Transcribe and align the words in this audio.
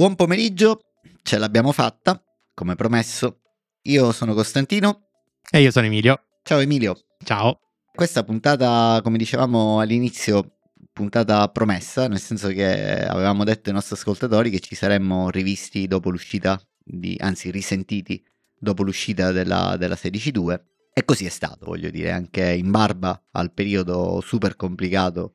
Buon 0.00 0.14
pomeriggio, 0.16 0.80
ce 1.22 1.36
l'abbiamo 1.36 1.72
fatta, 1.72 2.24
come 2.54 2.74
promesso. 2.74 3.40
Io 3.82 4.12
sono 4.12 4.32
Costantino. 4.32 5.08
E 5.50 5.60
io 5.60 5.70
sono 5.70 5.84
Emilio. 5.84 6.22
Ciao 6.42 6.58
Emilio. 6.58 6.96
Ciao. 7.22 7.60
Questa 7.92 8.24
puntata, 8.24 9.00
come 9.02 9.18
dicevamo 9.18 9.78
all'inizio, 9.78 10.56
puntata 10.90 11.46
promessa, 11.48 12.08
nel 12.08 12.18
senso 12.18 12.48
che 12.48 13.04
avevamo 13.04 13.44
detto 13.44 13.68
ai 13.68 13.74
nostri 13.74 13.94
ascoltatori 13.94 14.48
che 14.48 14.60
ci 14.60 14.74
saremmo 14.74 15.28
rivisti 15.28 15.86
dopo 15.86 16.08
l'uscita, 16.08 16.58
di, 16.82 17.14
anzi 17.20 17.50
risentiti 17.50 18.24
dopo 18.58 18.82
l'uscita 18.82 19.32
della, 19.32 19.76
della 19.76 19.96
16.2 19.96 20.60
e 20.94 21.04
così 21.04 21.26
è 21.26 21.28
stato, 21.28 21.66
voglio 21.66 21.90
dire, 21.90 22.10
anche 22.10 22.50
in 22.50 22.70
barba 22.70 23.22
al 23.32 23.52
periodo 23.52 24.22
super 24.22 24.56
complicato 24.56 25.34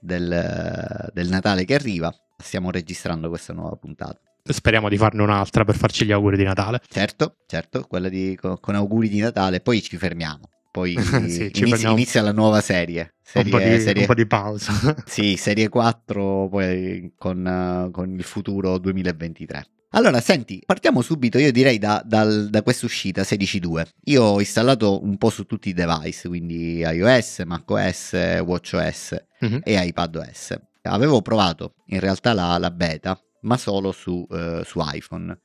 del, 0.00 1.10
del 1.12 1.28
Natale 1.28 1.66
che 1.66 1.74
arriva, 1.74 2.10
stiamo 2.42 2.70
registrando 2.70 3.28
questa 3.28 3.52
nuova 3.52 3.76
puntata. 3.76 4.20
Speriamo 4.42 4.88
di 4.88 4.96
farne 4.96 5.22
un'altra 5.22 5.64
per 5.64 5.76
farci 5.76 6.04
gli 6.04 6.12
auguri 6.12 6.36
di 6.36 6.44
Natale. 6.44 6.80
Certo, 6.88 7.36
certo, 7.46 7.84
quella 7.86 8.08
di, 8.08 8.38
con, 8.40 8.74
auguri 8.74 9.08
di 9.08 9.18
Natale, 9.18 9.60
poi 9.60 9.82
ci 9.82 9.96
fermiamo. 9.96 10.48
Poi 10.70 10.96
sì, 11.28 11.50
inizia, 11.54 11.90
inizia, 11.90 12.22
la 12.22 12.32
nuova 12.32 12.60
serie. 12.60 13.14
serie, 13.22 13.52
un, 13.52 13.58
po 13.58 13.64
di, 13.64 13.80
serie 13.80 14.00
un 14.02 14.06
po' 14.06 14.14
di 14.14 14.26
pausa. 14.26 14.72
sì, 15.04 15.36
serie 15.36 15.68
4 15.68 16.48
poi 16.48 17.12
con, 17.16 17.90
con 17.92 18.14
il 18.14 18.22
futuro 18.22 18.78
2023. 18.78 19.66
Allora, 19.92 20.20
senti, 20.20 20.62
partiamo 20.64 21.00
subito, 21.00 21.38
io 21.38 21.50
direi 21.50 21.78
da, 21.78 22.02
dal, 22.04 22.48
da 22.50 22.62
questa 22.62 22.84
uscita 22.84 23.22
16.2. 23.22 23.86
Io 24.04 24.22
ho 24.22 24.38
installato 24.38 25.02
un 25.02 25.16
po' 25.16 25.30
su 25.30 25.46
tutti 25.46 25.70
i 25.70 25.72
device, 25.72 26.28
quindi 26.28 26.78
iOS, 26.80 27.42
macOS, 27.46 28.12
WatchOS 28.44 29.16
mm-hmm. 29.44 29.60
e 29.64 29.86
iPadOS. 29.86 30.56
Avevo 30.88 31.22
provato 31.22 31.74
in 31.86 32.00
realtà 32.00 32.32
la, 32.32 32.58
la 32.58 32.70
beta, 32.70 33.20
ma 33.42 33.56
solo 33.56 33.92
su, 33.92 34.26
uh, 34.28 34.62
su, 34.64 34.80
iPhone. 34.92 35.38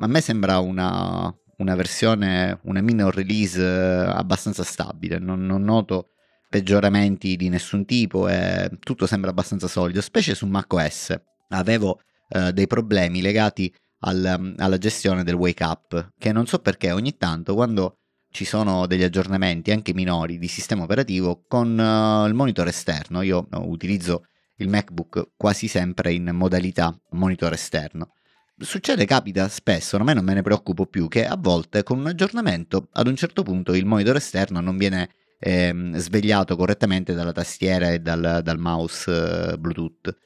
A 0.00 0.06
me 0.06 0.20
sembra 0.20 0.58
una, 0.58 1.34
una 1.58 1.74
versione, 1.74 2.58
una 2.64 2.80
minor 2.80 3.14
release 3.14 3.60
uh, 3.60 4.10
abbastanza 4.10 4.62
stabile, 4.62 5.18
non, 5.18 5.44
non 5.44 5.62
noto 5.62 6.08
peggioramenti 6.48 7.34
di 7.36 7.48
nessun 7.48 7.84
tipo 7.84 8.28
e 8.28 8.70
tutto 8.78 9.06
sembra 9.06 9.30
abbastanza 9.30 9.66
solido, 9.66 10.00
specie 10.00 10.34
su 10.34 10.46
macOS. 10.46 11.14
Avevo 11.48 12.00
uh, 12.28 12.50
dei 12.50 12.66
problemi 12.66 13.20
legati 13.20 13.74
al, 14.00 14.54
alla 14.56 14.78
gestione 14.78 15.24
del 15.24 15.34
wake 15.34 15.64
up, 15.64 16.12
che 16.18 16.32
non 16.32 16.46
so 16.46 16.58
perché 16.58 16.92
ogni 16.92 17.16
tanto 17.16 17.54
quando 17.54 17.98
ci 18.30 18.44
sono 18.44 18.86
degli 18.86 19.04
aggiornamenti 19.04 19.70
anche 19.70 19.94
minori 19.94 20.38
di 20.38 20.48
sistema 20.48 20.82
operativo 20.82 21.44
con 21.46 21.78
uh, 21.78 22.26
il 22.26 22.34
monitor 22.34 22.66
esterno, 22.66 23.22
io 23.22 23.46
utilizzo 23.50 24.26
il 24.56 24.68
MacBook 24.68 25.30
quasi 25.36 25.68
sempre 25.68 26.12
in 26.12 26.30
modalità 26.32 26.96
monitor 27.10 27.52
esterno. 27.52 28.12
Succede, 28.56 29.04
capita 29.04 29.48
spesso, 29.48 29.98
me 29.98 30.14
non 30.14 30.24
me 30.24 30.34
ne 30.34 30.42
preoccupo 30.42 30.86
più, 30.86 31.08
che 31.08 31.26
a 31.26 31.36
volte 31.36 31.82
con 31.82 31.98
un 31.98 32.06
aggiornamento 32.06 32.88
ad 32.92 33.08
un 33.08 33.16
certo 33.16 33.42
punto 33.42 33.74
il 33.74 33.84
monitor 33.84 34.14
esterno 34.14 34.60
non 34.60 34.76
viene 34.76 35.10
ehm, 35.40 35.96
svegliato 35.96 36.54
correttamente 36.56 37.14
dalla 37.14 37.32
tastiera 37.32 37.90
e 37.90 37.98
dal, 37.98 38.40
dal 38.42 38.58
mouse 38.58 39.52
eh, 39.52 39.58
Bluetooth. 39.58 40.16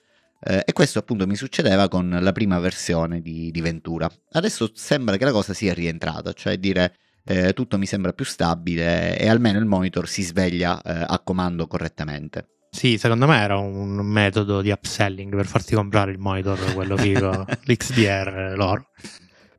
Eh, 0.41 0.62
e 0.67 0.73
questo 0.73 0.99
appunto 0.99 1.27
mi 1.27 1.34
succedeva 1.37 1.89
con 1.89 2.17
la 2.21 2.33
prima 2.33 2.59
versione 2.59 3.21
di, 3.21 3.51
di, 3.51 3.61
Ventura. 3.61 4.09
Adesso 4.33 4.71
sembra 4.75 5.17
che 5.17 5.25
la 5.25 5.33
cosa 5.33 5.55
sia 5.55 5.75
rientrata, 5.75 6.33
cioè 6.33 6.59
dire 6.59 6.97
eh, 7.25 7.53
tutto 7.55 7.79
mi 7.79 7.87
sembra 7.87 8.12
più 8.12 8.25
stabile 8.25 9.19
e 9.19 9.29
almeno 9.29 9.59
il 9.59 9.65
monitor 9.65 10.06
si 10.06 10.23
sveglia 10.23 10.81
eh, 10.83 11.05
a 11.09 11.19
comando 11.21 11.67
correttamente. 11.67 12.57
Sì, 12.71 12.99
secondo 12.99 13.27
me 13.27 13.41
era 13.41 13.56
un 13.56 13.95
metodo 13.97 14.61
di 14.61 14.71
upselling 14.71 15.34
per 15.34 15.47
farti 15.47 15.75
comprare 15.75 16.12
il 16.12 16.19
monitor, 16.19 16.75
quello 16.75 16.97
figo, 16.97 17.45
l'XDR, 17.65 18.53
loro. 18.56 18.91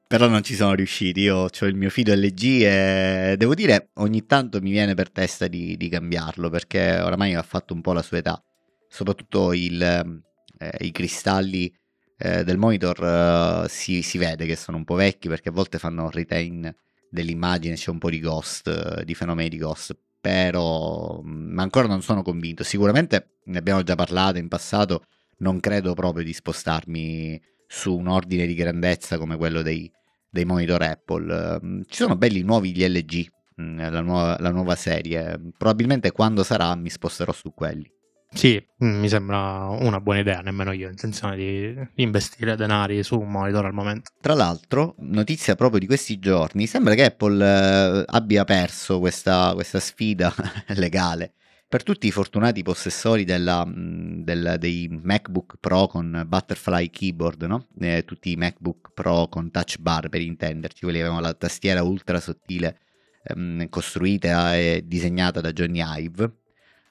Però 0.08 0.28
non 0.28 0.42
ci 0.42 0.56
sono 0.56 0.74
riusciti, 0.74 1.22
io 1.22 1.48
ho 1.50 1.66
il 1.66 1.76
mio 1.76 1.90
fido 1.90 2.14
LG 2.16 2.44
e 2.64 3.36
devo 3.38 3.54
dire 3.54 3.92
ogni 3.96 4.26
tanto 4.26 4.60
mi 4.60 4.72
viene 4.72 4.96
per 4.96 5.12
testa 5.12 5.48
di, 5.48 5.78
di 5.78 5.88
cambiarlo 5.88 6.50
perché 6.50 7.00
oramai 7.00 7.36
ha 7.36 7.44
fatto 7.44 7.76
un 7.76 7.82
po' 7.82 7.94
la 7.94 8.02
sua 8.02 8.18
età, 8.18 8.44
soprattutto 8.88 9.54
il, 9.54 9.82
eh, 9.82 10.78
i 10.80 10.92
cristalli 10.92 11.72
eh, 12.18 12.44
del 12.44 12.58
monitor 12.58 13.66
eh, 13.66 13.70
si, 13.70 14.02
si, 14.02 14.18
vede 14.18 14.46
che 14.46 14.56
sono 14.56 14.78
un 14.78 14.84
po' 14.84 14.96
vecchi 14.96 15.28
perché 15.28 15.50
a 15.50 15.52
volte 15.52 15.78
fanno 15.78 16.10
retain 16.10 16.74
dell'immagine, 17.10 17.76
c'è 17.76 17.92
un 17.92 18.00
po' 18.00 18.10
di 18.10 18.20
ghost, 18.20 18.68
eh, 18.68 19.06
di 19.06 19.14
fenomeni 19.14 19.50
di 19.50 19.58
ghost, 19.58 19.96
però 20.20 21.22
mm, 21.24 21.58
ancora 21.60 21.88
non 21.88 22.02
sono 22.02 22.22
convinto. 22.22 22.64
Sicuramente 22.64 23.40
ne 23.46 23.58
abbiamo 23.58 23.84
già 23.84 23.96
parlato 23.96 24.38
in 24.38 24.48
passato, 24.48 25.04
non 25.38 25.60
credo 25.60 25.94
proprio 25.94 26.24
di 26.24 26.34
spostarmi 26.34 27.42
su 27.68 27.96
un 27.96 28.08
ordine 28.08 28.46
di 28.46 28.56
grandezza 28.56 29.18
come 29.18 29.38
quello 29.38 29.62
dei, 29.62 29.92
dei 30.30 30.46
monitor 30.46 30.82
Apple. 30.82 31.60
Mm, 31.64 31.82
ci 31.88 31.98
sono 31.98 32.16
belli 32.16 32.42
nuovi 32.42 32.72
gli 32.72 32.86
LG, 32.86 33.28
mm, 33.62 33.80
la 33.80 34.02
nuova, 34.02 34.38
la 34.40 34.52
nuova 34.52 34.76
serie, 34.76 35.40
probabilmente 35.58 36.12
quando 36.12 36.44
sarà 36.44 36.76
mi 36.76 36.90
sposterò 36.90 37.32
su 37.32 37.54
quelli. 37.54 37.90
Sì, 38.32 38.64
mm, 38.84 39.00
mi 39.00 39.10
sembra 39.10 39.68
una 39.70 40.00
buona 40.00 40.20
idea, 40.20 40.42
nemmeno 40.42 40.72
io 40.72 40.88
ho 40.88 40.92
intenzione 40.92 41.36
di 41.36 41.76
investire 41.96 42.56
denari 42.56 43.02
su 43.04 43.20
un 43.20 43.30
monitor 43.30 43.66
al 43.66 43.74
momento. 43.74 44.12
Tra 44.22 44.34
l'altro, 44.36 44.96
notizia 45.00 45.56
proprio 45.56 45.80
di 45.80 45.88
questi 45.88 46.20
giorni, 46.20 46.68
sembra 46.68 46.94
che 46.94 47.06
Apple 47.06 47.44
eh, 47.44 48.04
abbia 48.06 48.46
perso 48.46 49.00
questa, 49.00 49.52
questa 49.56 49.80
sfida 49.80 50.34
legale. 50.76 51.34
Per 51.68 51.84
tutti 51.84 52.08
i 52.08 52.12
fortunati 52.12 52.64
possessori 52.64 53.26
della, 53.26 53.66
mm, 53.66 54.22
del, 54.22 54.56
dei 54.60 54.88
MacBook 54.90 55.56
Pro 55.60 55.88
con 55.88 56.24
Butterfly 56.28 56.90
Keyboard, 56.90 57.44
no? 57.44 57.68
eh, 57.80 58.06
tutti 58.06 58.32
i 58.32 58.36
MacBook 58.36 58.92
Pro 58.94 59.28
con 59.28 59.52
touch 59.52 59.78
bar 59.80 60.08
per 60.08 60.22
intenderci, 60.22 60.84
quelli 60.84 61.00
avevano 61.00 61.22
la 61.22 61.34
tastiera 61.34 61.84
ultra 61.84 62.20
sottile 62.20 62.80
ehm, 63.24 63.70
costruita 63.70 64.56
e 64.56 64.84
disegnata 64.86 65.42
da 65.42 65.52
Johnny 65.52 65.82
Ive 65.84 66.39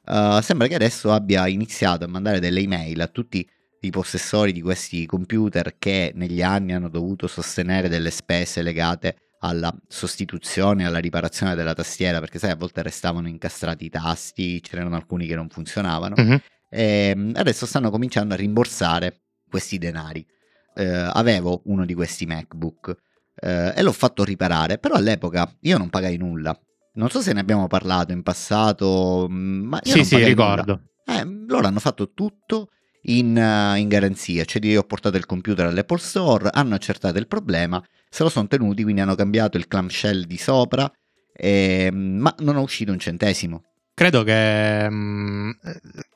Uh, 0.08 0.41
sembra 0.41 0.66
che 0.69 0.74
adesso 0.74 1.12
abbia 1.12 1.46
iniziato 1.48 2.04
a 2.04 2.08
mandare 2.08 2.41
delle 2.41 2.60
email 2.60 2.98
a 3.02 3.08
tutti 3.08 3.46
i 3.80 3.91
possessori 3.91 4.52
di 4.52 4.62
questi 4.62 5.04
computer 5.04 5.76
che 5.78 6.12
negli 6.14 6.41
anni 6.41 6.72
hanno 6.72 6.88
dovuto 6.88 7.26
sostenere 7.26 7.91
delle 7.91 8.10
spese 8.10 8.62
legate 8.62 9.34
alla 9.41 9.72
sostituzione, 9.86 10.86
alla 10.86 10.98
riparazione 10.98 11.54
della 11.54 11.74
tastiera, 11.74 12.20
perché 12.20 12.38
sai, 12.38 12.50
a 12.50 12.56
volte 12.56 12.82
restavano 12.82 13.28
incastrati 13.28 13.84
i 13.84 13.91
tasti, 13.91 14.60
c'erano 14.60 14.96
alcuni 14.96 15.26
che 15.26 15.34
non 15.34 15.48
funzionavano. 15.48 16.14
Uh-huh. 16.16 16.40
E 16.70 17.32
adesso 17.34 17.66
stanno 17.66 17.90
cominciando 17.90 18.34
a 18.34 18.36
rimborsare 18.36 19.20
questi 19.48 19.78
denari. 19.78 20.26
Uh, 20.75 21.10
avevo 21.12 21.62
uno 21.66 21.84
di 21.84 21.92
questi 21.94 22.25
MacBook 22.25 22.96
uh, 23.42 23.46
e 23.75 23.82
l'ho 23.82 23.92
fatto 23.92 24.25
riparare, 24.25 24.78
però 24.78 24.94
all'epoca 24.94 25.54
io 25.60 25.76
non 25.76 25.90
pagai 25.90 26.16
nulla. 26.16 26.58
Non 26.98 27.10
so 27.10 27.20
se 27.20 27.32
ne 27.32 27.38
abbiamo 27.38 27.69
parlato 27.69 28.10
in 28.10 28.22
passato, 28.25 29.28
mm, 29.31 29.66
ma 29.66 29.81
io 29.84 29.92
sì, 29.92 30.04
sì, 30.04 30.16
ricordo. 30.25 30.82
Eh, 31.04 31.25
loro 31.47 31.69
hanno 31.69 31.78
fatto 31.78 32.12
tutto 32.12 32.70
in, 33.03 33.36
uh, 33.36 33.78
in, 33.78 33.86
garanzia, 33.86 34.44
cioè 34.44 34.64
io 34.66 34.81
ho 34.81 34.84
portato 34.84 35.16
il 35.16 35.25
computer 35.25 35.66
all'Apple 35.66 35.98
Store, 35.98 36.50
hanno 36.53 36.75
accertato 36.75 37.19
il 37.19 37.28
problema, 37.28 37.81
se 38.10 38.25
lo 38.25 38.28
sono 38.28 38.48
tenuti, 38.48 38.82
quindi 38.82 39.00
hanno 39.00 39.14
cambiato 39.14 39.56
il 39.56 39.69
clamshell 39.69 40.25
di 40.25 40.37
sopra, 40.37 40.91
e, 41.32 41.88
mm, 41.91 42.19
ma 42.19 42.34
non 42.41 42.56
è 42.56 42.58
uscito 42.58 42.91
un 42.91 42.98
centesimo. 42.98 43.62
Credo 43.94 44.25
che 44.25 44.91
mh, 44.91 44.94
mm, 44.94 45.50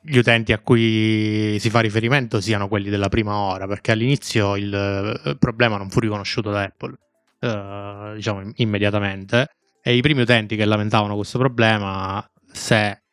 gli 0.01 0.17
utenti 0.17 0.51
a 0.51 0.59
cui 0.59 1.57
si 1.61 1.69
fa 1.69 1.79
riferimento 1.79 2.41
siano 2.41 2.67
quelli 2.67 2.89
della 2.89 3.07
prima 3.07 3.37
ora, 3.37 3.67
perché 3.67 3.93
all'inizio 3.93 4.57
il, 4.57 5.21
eh, 5.25 5.37
problema 5.37 5.77
non 5.77 5.89
fu 5.89 6.01
riconosciuto 6.01 6.51
da 6.51 6.63
Apple, 6.63 6.97
uh, 7.39 8.15
diciamo 8.15 8.51
immediatamente 8.55 9.47
e 9.83 9.95
i 9.95 10.01
primi 10.01 10.21
utenti 10.21 10.55
che 10.55 10.63
lamentavano 10.63 11.15
questo 11.15 11.37
problema, 11.37 12.25
se 12.51 13.03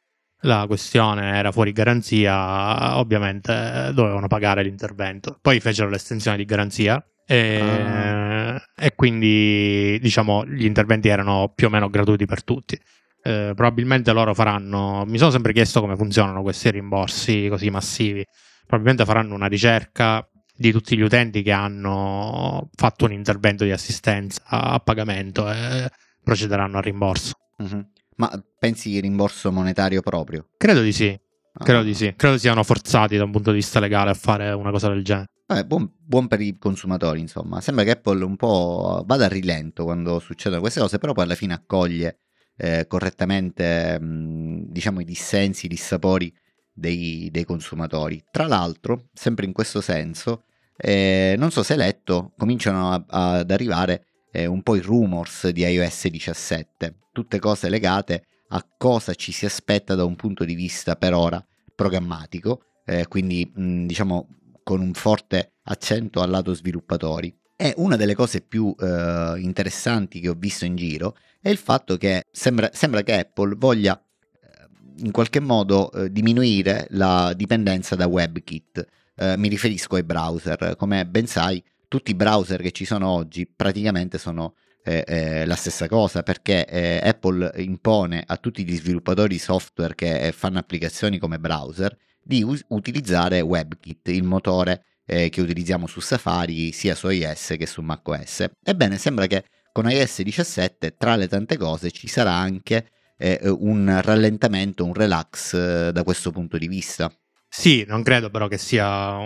la 0.43 0.65
questione 0.69 1.37
era 1.37 1.51
fuori 1.51 1.73
garanzia, 1.73 2.97
ovviamente 2.97 3.91
dovevano 3.93 4.29
pagare 4.29 4.63
l'intervento. 4.63 5.37
Poi 5.43 5.59
fecero 5.59 5.91
l'estensione 5.91 6.37
di 6.37 6.45
garanzia 6.45 7.05
e, 7.27 7.61
ah. 7.61 8.63
e 8.77 8.95
quindi 8.95 9.99
diciamo 10.01 10.47
gli 10.47 10.65
interventi 10.65 11.09
erano 11.09 11.53
più 11.55 11.67
o 11.67 11.71
meno 11.71 11.91
gratuiti 11.91 12.25
per 12.25 12.45
tutti. 12.45 12.79
Eh, 13.23 13.53
probabilmente 13.55 14.13
loro 14.13 14.33
faranno. 14.33 15.05
Mi 15.07 15.19
sono 15.19 15.31
sempre 15.31 15.53
chiesto 15.53 15.81
come 15.81 15.97
funzionano 15.97 16.43
questi 16.43 16.71
rimborsi 16.71 17.49
così 17.49 17.69
massivi. 17.69 18.25
Probabilmente 18.61 19.05
faranno 19.05 19.35
una 19.35 19.47
ricerca 19.47 20.25
di 20.55 20.71
tutti 20.71 20.97
gli 20.97 21.01
utenti 21.01 21.43
che 21.43 21.53
hanno 21.53 22.69
fatto 22.75 23.07
un 23.07 23.13
intervento 23.13 23.65
di 23.65 23.73
assistenza 23.73 24.43
a 24.47 24.79
pagamento 24.79 25.51
e 25.51 25.91
procederanno 26.23 26.77
al 26.79 26.83
rimborso. 26.83 27.33
Mm-hmm. 27.63 27.81
Ma 28.17 28.45
pensi 28.59 29.01
rimborso 29.01 29.51
monetario 29.51 30.03
proprio? 30.03 30.49
Credo 30.57 30.83
di 30.83 30.93
sì. 30.93 31.19
Ah. 31.53 31.65
Credo 31.65 31.83
di 31.83 31.95
sì. 31.95 32.13
Credo 32.17 32.39
siano 32.39 32.63
forzati 32.63 33.17
da 33.17 33.25
un 33.25 33.31
punto 33.31 33.51
di 33.51 33.57
vista 33.57 33.81
legale 33.81 34.11
a 34.11 34.15
fare 34.15 34.51
una 34.53 34.71
cosa 34.71 34.89
del 34.89 35.03
genere. 35.03 35.29
Vabbè, 35.47 35.65
buon, 35.65 35.91
buon, 35.99 36.29
per 36.29 36.41
i 36.41 36.57
consumatori, 36.59 37.19
insomma. 37.19 37.61
Sembra 37.61 37.83
che 37.83 37.91
Apple 37.91 38.23
un 38.23 38.37
po' 38.37 39.03
vada 39.05 39.25
a 39.25 39.29
rilento 39.29 39.83
quando 39.83 40.21
succedono 40.21 40.61
queste 40.61 40.79
cose, 40.79 40.99
però 40.99 41.13
poi 41.13 41.25
alla 41.25 41.35
fine 41.35 41.55
accoglie 41.55 42.19
eh, 42.57 42.87
correttamente, 42.87 43.99
mh, 43.99 44.67
diciamo, 44.69 45.01
i 45.01 45.05
dissensi, 45.05 45.67
i 45.67 45.69
dissapori 45.69 46.33
dei, 46.73 47.31
dei, 47.33 47.45
consumatori. 47.45 48.23
Tra 48.31 48.47
l'altro, 48.47 49.09
sempre 49.13 49.45
in 49.45 49.53
questo 49.53 49.81
senso, 49.81 50.45
eh, 50.77 51.35
non 51.37 51.51
so 51.51 51.65
se 51.65 51.73
hai 51.73 51.79
letto, 51.81 52.33
cominciano 52.39 52.93
a, 52.93 53.05
ad 53.09 53.51
arrivare 53.51 54.07
eh, 54.31 54.47
un 54.47 54.62
po' 54.62 54.77
i 54.77 54.81
rumors 54.81 55.49
di 55.49 55.62
iOS 55.62 56.09
17, 56.09 56.94
tutte 57.12 57.38
cose 57.38 57.69
legate 57.69 58.25
a 58.49 58.67
cosa 58.77 59.15
ci 59.15 59.32
si 59.32 59.44
aspetta 59.44 59.94
da 59.94 60.05
un 60.05 60.17
punto 60.17 60.44
di 60.44 60.55
vista 60.55 60.97
per 60.97 61.15
ora 61.15 61.44
programmatico, 61.75 62.62
eh, 62.85 63.06
quindi 63.06 63.50
mh, 63.53 63.87
diciamo 63.87 64.29
con 64.62 64.81
un 64.81 64.93
forte 64.93 65.53
accento 65.65 66.21
al 66.21 66.31
lato 66.31 66.55
sviluppatori. 66.55 67.35
E 67.56 67.75
una 67.77 67.97
delle 67.97 68.15
cose 68.15 68.41
più 68.41 68.75
eh, 68.79 69.35
interessanti 69.38 70.21
che 70.21 70.29
ho 70.29 70.37
visto 70.37 70.65
in 70.65 70.76
giro 70.76 71.17
è 71.41 71.50
il 71.50 71.59
fatto 71.59 71.97
che 71.97 72.25
sembra, 72.31 72.71
sembra 72.73 73.03
che 73.03 73.19
Apple 73.19 73.55
voglia 73.56 73.99
eh, 73.99 75.05
in 75.05 75.11
qualche 75.11 75.41
modo 75.41 75.93
eh, 75.93 76.11
diminuire 76.11 76.87
la 76.91 77.33
dipendenza 77.35 77.97
da 77.97 78.06
WebKit. 78.06 78.87
Eh, 79.15 79.37
mi 79.37 79.49
riferisco 79.49 79.97
ai 79.97 80.05
browser. 80.05 80.75
Come 80.76 81.06
ben 81.06 81.26
sai, 81.26 81.62
tutti 81.91 82.13
i 82.13 82.15
browser 82.15 82.63
che 82.63 82.71
ci 82.71 82.85
sono 82.85 83.09
oggi 83.09 83.49
praticamente 83.49 84.17
sono 84.17 84.55
eh, 84.85 85.05
eh, 85.09 85.45
la 85.45 85.57
stessa 85.57 85.89
cosa 85.89 86.23
perché 86.23 86.65
eh, 86.65 87.01
Apple 87.03 87.51
impone 87.57 88.23
a 88.25 88.37
tutti 88.37 88.65
gli 88.65 88.77
sviluppatori 88.77 89.39
software 89.39 89.97
che 89.97 90.29
eh, 90.29 90.31
fanno 90.33 90.61
applicazioni 90.61 91.19
come 91.19 91.41
browser 91.41 91.95
di 92.23 92.45
us- 92.45 92.65
utilizzare 92.69 93.41
WebKit, 93.41 94.07
il 94.09 94.23
motore 94.23 94.85
eh, 95.05 95.31
che 95.31 95.41
utilizziamo 95.41 95.89
su 95.89 95.99
Safari 95.99 96.71
sia 96.71 96.95
su 96.95 97.09
iOS 97.09 97.57
che 97.59 97.67
su 97.67 97.83
macOS. 97.83 98.47
Ebbene, 98.63 98.97
sembra 98.97 99.27
che 99.27 99.47
con 99.73 99.91
iOS 99.91 100.23
17 100.23 100.95
tra 100.97 101.17
le 101.17 101.27
tante 101.27 101.57
cose 101.57 101.91
ci 101.91 102.07
sarà 102.07 102.35
anche 102.35 102.91
eh, 103.19 103.41
un 103.45 103.99
rallentamento, 104.01 104.85
un 104.85 104.95
relax 104.95 105.91
da 105.91 106.05
questo 106.05 106.31
punto 106.31 106.57
di 106.57 106.69
vista. 106.69 107.13
Sì, 107.49 107.85
non 107.85 108.05
credo 108.05 108.31
però 108.31 108.47
che 108.47 108.59
sia 108.59 109.19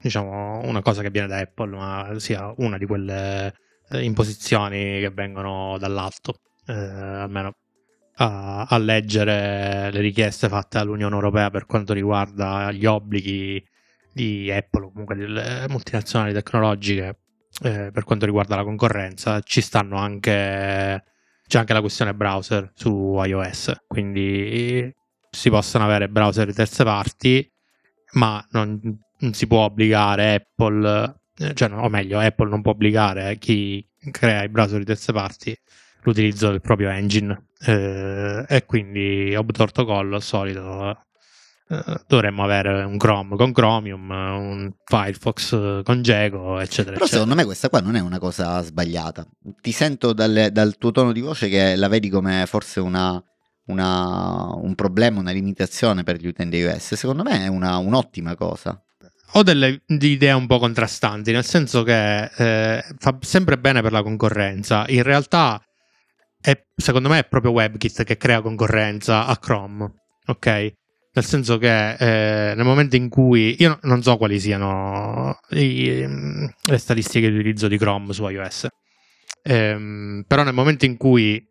diciamo, 0.00 0.60
una 0.64 0.82
cosa 0.82 1.02
che 1.02 1.10
viene 1.10 1.28
da 1.28 1.38
Apple, 1.38 1.76
ma 1.76 2.18
sia 2.18 2.52
una 2.58 2.78
di 2.78 2.86
quelle 2.86 3.54
eh, 3.90 4.02
imposizioni 4.02 5.00
che 5.00 5.10
vengono 5.10 5.76
dall'alto, 5.78 6.40
eh, 6.66 6.72
almeno 6.72 7.54
a, 8.16 8.66
a, 8.68 8.78
leggere 8.78 9.90
le 9.90 10.00
richieste 10.00 10.48
fatte 10.48 10.78
all'Unione 10.78 11.14
Europea 11.14 11.50
per 11.50 11.66
quanto 11.66 11.92
riguarda 11.92 12.70
gli 12.72 12.86
obblighi 12.86 13.64
di 14.12 14.50
Apple 14.50 14.90
comunque 14.90 15.14
delle 15.14 15.66
multinazionali 15.68 16.32
tecnologiche 16.32 17.18
eh, 17.62 17.90
per 17.92 18.04
quanto 18.04 18.26
riguarda 18.26 18.56
la 18.56 18.64
concorrenza, 18.64 19.40
ci 19.40 19.60
stanno 19.60 19.96
anche 19.96 21.04
c'è 21.50 21.58
anche 21.58 21.72
la 21.72 21.80
questione 21.80 22.14
browser 22.14 22.70
su 22.74 23.20
iOS, 23.24 23.82
quindi 23.88 24.94
si 25.28 25.50
possono 25.50 25.84
avere 25.84 26.08
browser 26.08 26.46
di 26.46 26.52
terze 26.52 26.84
parti, 26.84 27.52
ma 28.12 28.44
non 28.52 28.80
si 29.32 29.46
può 29.46 29.64
obbligare 29.64 30.34
Apple 30.34 31.20
eh, 31.40 31.54
cioè, 31.54 31.72
o 31.72 31.88
meglio, 31.88 32.18
Apple 32.18 32.50
non 32.50 32.60
può 32.60 32.72
obbligare 32.72 33.38
chi 33.38 33.86
crea 34.10 34.42
i 34.42 34.50
browser 34.50 34.78
di 34.78 34.84
terze 34.84 35.12
parti 35.12 35.56
l'utilizzo 36.02 36.50
del 36.50 36.60
proprio 36.60 36.90
engine 36.90 37.48
eh, 37.64 38.44
e 38.46 38.64
quindi 38.66 39.34
obtorto 39.34 39.86
collo 39.86 40.16
al 40.16 40.22
solito 40.22 41.06
eh, 41.68 42.00
dovremmo 42.06 42.42
avere 42.42 42.84
un 42.84 42.98
Chrome 42.98 43.36
con 43.36 43.52
Chromium, 43.52 44.10
un 44.10 44.70
Firefox 44.84 45.82
con 45.82 46.02
Jago, 46.02 46.58
eccetera. 46.58 46.92
Però 46.92 47.04
eccetera. 47.04 47.06
secondo 47.06 47.34
me 47.34 47.44
questa 47.44 47.70
qua 47.70 47.80
non 47.80 47.96
è 47.96 48.00
una 48.00 48.18
cosa 48.18 48.60
sbagliata. 48.62 49.26
Ti 49.60 49.72
sento 49.72 50.12
dalle, 50.12 50.52
dal 50.52 50.76
tuo 50.76 50.90
tono 50.90 51.12
di 51.12 51.20
voce 51.20 51.48
che 51.48 51.76
la 51.76 51.88
vedi 51.88 52.10
come 52.10 52.44
forse 52.46 52.80
una, 52.80 53.22
una, 53.66 54.52
un 54.56 54.74
problema, 54.74 55.20
una 55.20 55.30
limitazione 55.30 56.02
per 56.02 56.16
gli 56.16 56.26
utenti 56.26 56.56
iOS. 56.56 56.94
Secondo 56.94 57.22
me 57.22 57.44
è 57.44 57.46
una, 57.46 57.76
un'ottima 57.78 58.34
cosa 58.34 58.82
ho 59.32 59.42
delle 59.42 59.82
idee 59.86 60.32
un 60.32 60.46
po' 60.46 60.58
contrastanti, 60.58 61.32
nel 61.32 61.44
senso 61.44 61.82
che 61.82 62.24
eh, 62.24 62.84
fa 62.98 63.16
sempre 63.20 63.58
bene 63.58 63.82
per 63.82 63.92
la 63.92 64.02
concorrenza. 64.02 64.84
In 64.88 65.02
realtà, 65.02 65.62
è, 66.40 66.66
secondo 66.74 67.08
me, 67.08 67.18
è 67.20 67.24
proprio 67.24 67.52
WebKit 67.52 68.04
che 68.04 68.16
crea 68.16 68.40
concorrenza 68.40 69.26
a 69.26 69.36
Chrome. 69.36 69.92
Ok? 70.26 70.46
Nel 71.12 71.24
senso 71.24 71.58
che 71.58 71.94
eh, 71.94 72.54
nel 72.54 72.64
momento 72.64 72.94
in 72.94 73.08
cui 73.08 73.56
io 73.58 73.78
non 73.82 74.02
so 74.02 74.16
quali 74.16 74.38
siano 74.38 75.40
i, 75.50 76.06
le 76.62 76.78
statistiche 76.78 77.28
di 77.30 77.34
utilizzo 77.38 77.66
di 77.66 77.78
Chrome 77.78 78.12
su 78.12 78.26
iOS, 78.28 78.68
ehm, 79.42 80.24
però 80.26 80.44
nel 80.44 80.54
momento 80.54 80.84
in 80.84 80.96
cui 80.96 81.44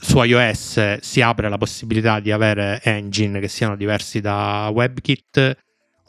su 0.00 0.22
iOS 0.22 0.98
si 0.98 1.22
apre 1.22 1.48
la 1.48 1.56
possibilità 1.56 2.20
di 2.20 2.30
avere 2.30 2.80
engine 2.82 3.40
che 3.40 3.48
siano 3.48 3.76
diversi 3.76 4.20
da 4.20 4.70
WebKit, 4.72 5.56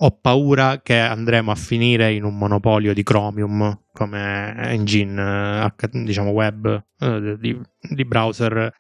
ho 0.02 0.12
paura 0.12 0.82
che 0.82 0.98
andremo 0.98 1.52
a 1.52 1.56
finire 1.56 2.14
in 2.14 2.24
un 2.24 2.38
monopolio 2.38 2.94
di 2.94 3.04
Chromium 3.04 3.84
come 3.92 4.56
engine 4.56 5.74
diciamo 5.92 6.30
web 6.30 6.84
eh, 7.00 7.38
di, 7.38 7.60
di, 7.82 8.06
browser 8.06 8.72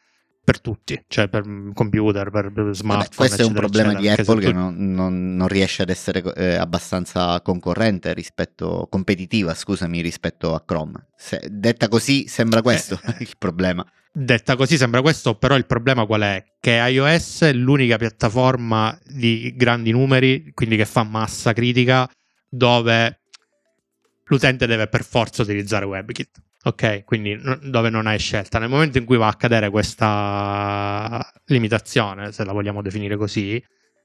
per 0.50 0.62
tutti, 0.62 1.00
cioè 1.08 1.28
per 1.28 1.44
computer, 1.76 2.32
per 2.32 2.52
smartphone. 2.72 2.98
Vabbè, 2.98 3.16
questo 3.16 3.24
eccetera, 3.24 3.44
è 3.44 3.46
un 3.46 3.54
problema 3.54 3.92
eccetera, 3.92 4.16
di 4.16 4.22
Apple 4.22 4.42
che 4.42 4.52
non, 4.52 4.94
non, 4.96 5.36
non, 5.36 5.48
riesce 5.48 5.84
ad 5.84 5.90
essere 5.90 6.24
eh, 6.34 6.56
abbastanza 6.56 7.40
concorrente 7.42 8.16
rispetto, 8.16 8.88
competitiva, 8.90 9.54
scusami, 9.54 10.02
rispetto 10.02 10.56
a 10.56 10.64
Chrome. 10.66 11.10
Se, 11.16 11.40
detta 11.52 11.88
così 11.88 12.28
sembra 12.28 12.64
questo 12.64 13.00
eh, 13.06 13.18
il 13.22 13.36
problema. 13.38 13.86
Detta 14.12 14.56
così 14.56 14.76
sembra 14.76 15.02
questo, 15.02 15.36
però 15.36 15.56
il 15.56 15.68
problema 15.68 16.08
qual 16.08 16.22
è? 16.22 16.44
Che 16.60 16.72
iOS 16.72 17.42
è 17.42 17.54
l'unica 17.54 17.98
piattaforma 17.98 18.98
di 19.06 19.54
grandi 19.56 19.92
numeri, 19.92 20.50
quindi 20.56 20.78
che 20.78 20.86
fa 20.86 21.04
massa 21.04 21.54
critica, 21.54 22.10
dove 22.50 23.20
l'utente 24.24 24.66
deve 24.66 24.88
per 24.88 25.04
forza 25.04 25.44
utilizzare 25.44 25.86
WebKit. 25.86 26.42
Ok, 26.70 27.04
quindi 27.04 27.36
no, 27.36 27.58
dove 27.64 27.90
non 27.90 28.06
hai 28.06 28.20
scelta. 28.20 28.60
Nel 28.60 28.70
momento 28.70 29.00
in 29.00 29.06
cui 29.06 29.18
va 29.18 29.28
a 29.28 29.34
cadere 29.34 29.72
questa 29.72 31.20
limitazione, 31.46 32.32
se 32.32 32.46
la 32.46 32.52
vogliamo 32.52 32.84
definire 32.84 33.18
così, 33.18 33.62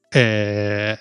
eh, 0.09 0.99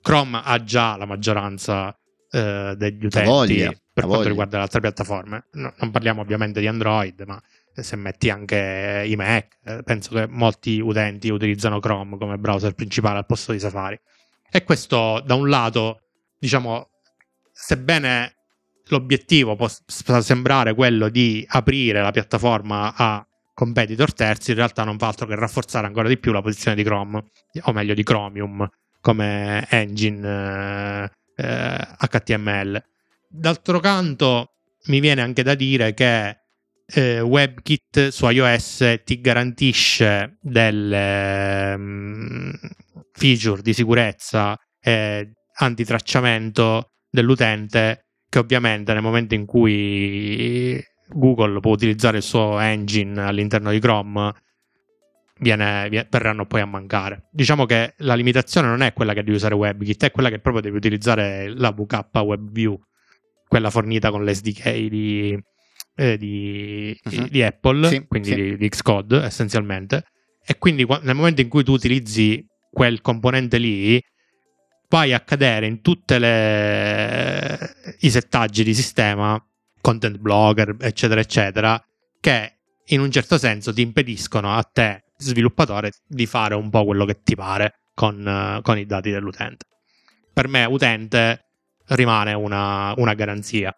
Chrome 0.00 0.40
ha 0.42 0.64
già 0.64 0.96
la 0.96 1.04
maggioranza 1.04 1.94
eh, 2.30 2.74
degli 2.74 3.04
utenti 3.04 3.28
voglia, 3.28 3.68
per 3.68 4.04
quanto 4.04 4.16
voglia. 4.16 4.28
riguarda 4.28 4.56
le 4.56 4.62
altre 4.62 4.80
piattaforme. 4.80 5.48
No, 5.52 5.74
non 5.76 5.90
parliamo 5.90 6.22
ovviamente 6.22 6.60
di 6.60 6.66
Android, 6.66 7.22
ma 7.26 7.38
se 7.74 7.96
metti 7.96 8.30
anche 8.30 9.04
i 9.06 9.14
Mac, 9.14 9.58
eh, 9.64 9.82
penso 9.84 10.14
che 10.14 10.26
molti 10.26 10.80
utenti 10.80 11.28
utilizzano 11.28 11.80
Chrome 11.80 12.16
come 12.16 12.38
browser 12.38 12.72
principale 12.72 13.18
al 13.18 13.26
posto 13.26 13.52
di 13.52 13.58
Safari. 13.58 14.00
E 14.50 14.64
questo 14.64 15.22
da 15.22 15.34
un 15.34 15.50
lato, 15.50 16.00
diciamo, 16.38 16.88
sebbene 17.52 18.37
l'obiettivo 18.88 19.56
possa 19.56 20.20
sembrare 20.20 20.74
quello 20.74 21.08
di 21.08 21.44
aprire 21.48 22.00
la 22.00 22.10
piattaforma 22.10 22.94
a 22.94 23.26
competitor 23.54 24.12
terzi, 24.14 24.50
in 24.50 24.56
realtà 24.56 24.84
non 24.84 24.98
fa 24.98 25.08
altro 25.08 25.26
che 25.26 25.34
rafforzare 25.34 25.86
ancora 25.86 26.08
di 26.08 26.18
più 26.18 26.30
la 26.32 26.40
posizione 26.40 26.76
di 26.76 26.84
Chrome, 26.84 27.24
o 27.62 27.72
meglio 27.72 27.94
di 27.94 28.04
Chromium, 28.04 28.68
come 29.00 29.66
engine 29.68 31.10
eh, 31.34 31.88
HTML. 31.98 32.82
D'altro 33.28 33.80
canto, 33.80 34.52
mi 34.86 35.00
viene 35.00 35.22
anche 35.22 35.42
da 35.42 35.54
dire 35.54 35.92
che 35.92 36.36
eh, 36.86 37.20
WebKit 37.20 38.08
su 38.08 38.28
iOS 38.28 39.00
ti 39.04 39.20
garantisce 39.20 40.38
delle 40.40 41.74
um, 41.74 42.52
feature 43.12 43.60
di 43.60 43.74
sicurezza 43.74 44.56
e 44.80 45.32
antitracciamento 45.56 46.92
dell'utente 47.10 48.07
che 48.28 48.38
ovviamente 48.38 48.92
nel 48.92 49.02
momento 49.02 49.34
in 49.34 49.46
cui 49.46 50.82
Google 51.08 51.60
può 51.60 51.72
utilizzare 51.72 52.18
il 52.18 52.22
suo 52.22 52.58
engine 52.58 53.20
all'interno 53.22 53.70
di 53.70 53.78
Chrome 53.78 54.32
viene, 55.40 55.88
verranno 56.10 56.46
poi 56.46 56.60
a 56.60 56.66
mancare. 56.66 57.28
Diciamo 57.30 57.64
che 57.64 57.94
la 57.98 58.14
limitazione 58.14 58.68
non 58.68 58.82
è 58.82 58.92
quella 58.92 59.14
che 59.14 59.22
devi 59.22 59.36
usare 59.36 59.54
WebKit, 59.54 60.04
è 60.04 60.10
quella 60.10 60.30
che 60.30 60.40
proprio 60.40 60.62
devi 60.62 60.76
utilizzare 60.76 61.48
la 61.48 61.70
VK 61.70 62.08
WebView, 62.12 62.78
quella 63.46 63.70
fornita 63.70 64.10
con 64.10 64.24
l'SDK 64.24 64.76
di, 64.88 65.38
eh, 65.96 66.16
di, 66.18 66.98
uh-huh. 67.02 67.28
di, 67.28 67.42
Apple, 67.42 67.88
sì, 67.88 68.06
quindi 68.06 68.28
sì. 68.28 68.56
Di, 68.56 68.68
Xcode 68.68 69.22
essenzialmente. 69.22 70.04
E 70.44 70.58
quindi 70.58 70.86
nel 71.02 71.14
momento 71.14 71.40
in 71.40 71.48
cui 71.48 71.62
tu 71.62 71.72
utilizzi 71.72 72.44
quel 72.70 73.00
componente 73.00 73.58
lì, 73.58 74.00
vai 74.88 75.12
a 75.12 75.20
cadere 75.20 75.66
in 75.66 75.80
tutti 75.82 76.14
i 76.14 78.10
settaggi 78.10 78.64
di 78.64 78.74
sistema, 78.74 79.42
content 79.80 80.18
blogger, 80.18 80.76
eccetera, 80.80 81.20
eccetera, 81.20 81.82
che 82.20 82.58
in 82.86 83.00
un 83.00 83.10
certo 83.10 83.38
senso 83.38 83.72
ti 83.72 83.82
impediscono 83.82 84.54
a 84.54 84.62
te, 84.62 85.04
sviluppatore, 85.16 85.92
di 86.06 86.26
fare 86.26 86.54
un 86.54 86.70
po' 86.70 86.84
quello 86.84 87.04
che 87.04 87.22
ti 87.22 87.34
pare 87.34 87.80
con, 87.94 88.60
con 88.62 88.78
i 88.78 88.86
dati 88.86 89.10
dell'utente. 89.10 89.66
Per 90.32 90.48
me, 90.48 90.64
utente 90.64 91.44
rimane 91.88 92.32
una, 92.32 92.94
una 92.96 93.14
garanzia. 93.14 93.74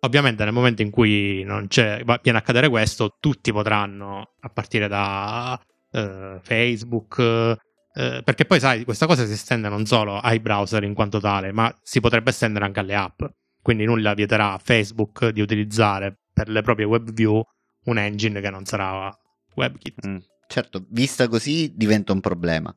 Ovviamente 0.00 0.42
nel 0.42 0.52
momento 0.52 0.82
in 0.82 0.90
cui 0.90 1.44
non 1.44 1.68
c'è, 1.68 2.02
viene 2.04 2.38
a 2.38 2.40
accadere 2.40 2.68
questo, 2.68 3.16
tutti 3.20 3.52
potranno, 3.52 4.34
a 4.40 4.48
partire 4.48 4.88
da 4.88 5.60
uh, 5.92 6.40
Facebook, 6.42 7.56
Eh, 7.94 8.22
perché 8.24 8.46
poi 8.46 8.58
sai, 8.58 8.84
questa 8.84 9.06
cosa 9.06 9.26
si 9.26 9.32
estende 9.32 9.68
non 9.68 9.84
solo 9.84 10.16
ai 10.16 10.40
browser 10.40 10.82
in 10.82 10.94
quanto 10.94 11.20
tale, 11.20 11.52
ma 11.52 11.74
si 11.82 12.00
potrebbe 12.00 12.30
estendere 12.30 12.64
anche 12.64 12.80
alle 12.80 12.94
app. 12.94 13.22
Quindi 13.60 13.84
nulla 13.84 14.14
vieterà 14.14 14.52
a 14.52 14.58
Facebook 14.58 15.28
di 15.28 15.40
utilizzare 15.40 16.18
per 16.32 16.48
le 16.48 16.62
proprie 16.62 16.86
web 16.86 17.12
view 17.12 17.42
un 17.84 17.98
engine 17.98 18.40
che 18.40 18.50
non 18.50 18.64
sarà 18.64 19.16
WebKit. 19.54 20.06
Mm, 20.06 20.16
certo, 20.48 20.86
vista 20.88 21.28
così 21.28 21.72
diventa 21.74 22.12
un 22.12 22.20
problema. 22.20 22.74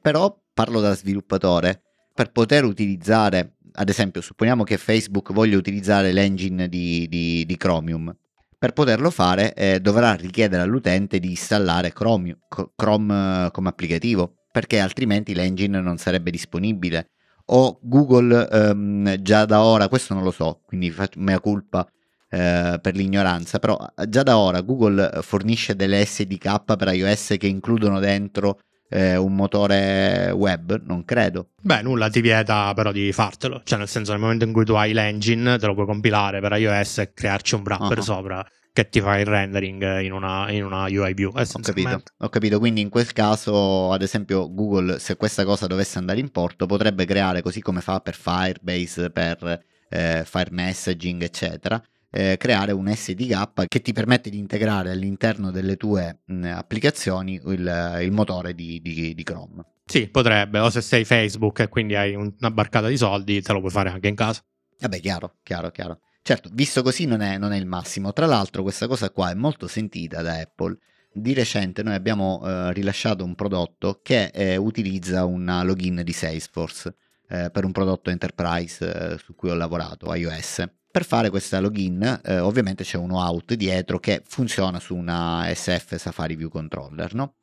Però 0.00 0.36
parlo 0.52 0.80
da 0.80 0.94
sviluppatore, 0.94 1.82
per 2.14 2.30
poter 2.30 2.64
utilizzare, 2.64 3.56
ad 3.72 3.88
esempio, 3.88 4.20
supponiamo 4.20 4.64
che 4.64 4.76
Facebook 4.76 5.32
voglia 5.32 5.56
utilizzare 5.56 6.12
l'engine 6.12 6.68
di, 6.68 7.08
di, 7.08 7.44
di 7.46 7.56
Chromium. 7.56 8.14
Per 8.58 8.72
poterlo 8.74 9.10
fare 9.10 9.54
eh, 9.54 9.80
dovrà 9.80 10.14
richiedere 10.14 10.62
all'utente 10.62 11.18
di 11.18 11.30
installare 11.30 11.92
Chrome, 11.92 12.38
Chrome 12.76 13.48
come 13.50 13.68
applicativo, 13.68 14.41
perché 14.52 14.78
altrimenti 14.78 15.34
l'engine 15.34 15.80
non 15.80 15.96
sarebbe 15.96 16.30
disponibile. 16.30 17.08
O 17.46 17.78
Google 17.82 18.48
ehm, 18.48 19.16
già 19.20 19.44
da 19.46 19.62
ora, 19.62 19.88
questo 19.88 20.14
non 20.14 20.22
lo 20.22 20.30
so, 20.30 20.60
quindi 20.64 20.90
faccio 20.90 21.18
mea 21.18 21.40
culpa, 21.40 21.90
eh, 22.34 22.78
per 22.80 22.94
l'ignoranza, 22.94 23.58
però 23.58 23.78
eh, 23.96 24.08
già 24.08 24.22
da 24.22 24.38
ora 24.38 24.60
Google 24.60 25.20
fornisce 25.22 25.74
delle 25.74 26.04
SDK 26.04 26.76
per 26.76 26.88
iOS 26.94 27.34
che 27.38 27.46
includono 27.46 27.98
dentro 27.98 28.60
eh, 28.88 29.16
un 29.16 29.34
motore 29.34 30.30
web? 30.34 30.82
Non 30.84 31.04
credo. 31.04 31.48
Beh, 31.60 31.82
nulla 31.82 32.08
ti 32.08 32.20
vieta 32.20 32.72
però 32.74 32.92
di 32.92 33.12
fartelo, 33.12 33.62
cioè 33.64 33.78
nel 33.78 33.88
senso 33.88 34.12
nel 34.12 34.20
momento 34.20 34.44
in 34.44 34.52
cui 34.52 34.64
tu 34.64 34.74
hai 34.74 34.92
l'engine 34.92 35.58
te 35.58 35.66
lo 35.66 35.74
puoi 35.74 35.86
compilare 35.86 36.40
per 36.40 36.52
iOS 36.52 36.98
e 36.98 37.12
crearci 37.12 37.54
un 37.54 37.62
wrapper 37.64 37.98
uh-huh. 37.98 38.04
sopra 38.04 38.46
che 38.72 38.88
ti 38.88 39.00
fa 39.00 39.18
il 39.18 39.26
rendering 39.26 40.00
in 40.00 40.12
una, 40.12 40.50
in 40.50 40.64
una 40.64 40.84
UI 40.84 41.12
view. 41.12 41.30
Ho 41.34 41.60
capito, 41.60 42.02
ho 42.18 42.28
capito, 42.28 42.58
quindi 42.58 42.80
in 42.80 42.88
quel 42.88 43.12
caso, 43.12 43.92
ad 43.92 44.02
esempio, 44.02 44.52
Google, 44.52 44.98
se 44.98 45.16
questa 45.16 45.44
cosa 45.44 45.66
dovesse 45.66 45.98
andare 45.98 46.20
in 46.20 46.30
porto, 46.30 46.66
potrebbe 46.66 47.04
creare 47.04 47.42
così 47.42 47.60
come 47.60 47.82
fa 47.82 48.00
per 48.00 48.14
Firebase, 48.14 49.10
per 49.10 49.62
eh, 49.90 50.22
Fire 50.24 50.50
Messaging, 50.50 51.22
eccetera, 51.22 51.82
eh, 52.10 52.36
creare 52.38 52.72
un 52.72 52.90
SDK 52.90 53.66
che 53.66 53.82
ti 53.82 53.92
permette 53.92 54.30
di 54.30 54.38
integrare 54.38 54.90
all'interno 54.90 55.50
delle 55.50 55.76
tue 55.76 56.20
mh, 56.24 56.44
applicazioni 56.44 57.40
il, 57.44 57.98
il 58.00 58.10
motore 58.12 58.54
di, 58.54 58.80
di, 58.80 59.14
di, 59.14 59.22
Chrome. 59.22 59.64
Sì, 59.84 60.08
potrebbe, 60.08 60.60
o 60.60 60.70
se 60.70 60.80
sei 60.80 61.04
Facebook 61.04 61.60
e 61.60 61.68
quindi 61.68 61.94
hai 61.94 62.14
una 62.14 62.50
barcata 62.50 62.88
di 62.88 62.96
soldi, 62.96 63.42
te 63.42 63.52
lo 63.52 63.60
puoi 63.60 63.70
fare 63.70 63.90
anche 63.90 64.08
in 64.08 64.14
casa. 64.14 64.42
Vabbè, 64.78 65.00
chiaro, 65.00 65.36
chiaro, 65.42 65.70
chiaro. 65.70 66.00
Certo, 66.24 66.48
visto 66.52 66.82
così 66.82 67.04
non 67.04 67.20
è, 67.20 67.36
non 67.36 67.52
è 67.52 67.56
il 67.56 67.66
massimo. 67.66 68.12
Tra 68.12 68.26
l'altro 68.26 68.62
questa 68.62 68.86
cosa 68.86 69.10
qua 69.10 69.32
è 69.32 69.34
molto 69.34 69.66
sentita 69.66 70.22
da 70.22 70.38
Apple. 70.38 70.78
Di 71.12 71.34
recente 71.34 71.82
noi 71.82 71.94
abbiamo 71.94 72.40
eh, 72.44 72.72
rilasciato 72.72 73.24
un 73.24 73.34
prodotto 73.34 73.98
che 74.02 74.30
eh, 74.32 74.56
utilizza 74.56 75.24
una 75.24 75.64
login 75.64 76.00
di 76.04 76.12
Salesforce 76.12 76.94
eh, 77.28 77.50
per 77.50 77.64
un 77.64 77.72
prodotto 77.72 78.10
enterprise 78.10 79.14
eh, 79.14 79.18
su 79.18 79.34
cui 79.34 79.50
ho 79.50 79.54
lavorato, 79.54 80.14
iOS. 80.14 80.64
Per 80.92 81.04
fare 81.04 81.28
questa 81.28 81.58
login 81.58 82.20
eh, 82.22 82.38
ovviamente 82.38 82.84
c'è 82.84 82.98
uno 82.98 83.18
out 83.18 83.54
dietro 83.54 83.98
che 83.98 84.22
funziona 84.24 84.78
su 84.78 84.94
una 84.94 85.50
SF 85.52 85.96
Safari 85.96 86.36
View 86.36 86.50
Controller. 86.50 87.14
No? 87.14 87.34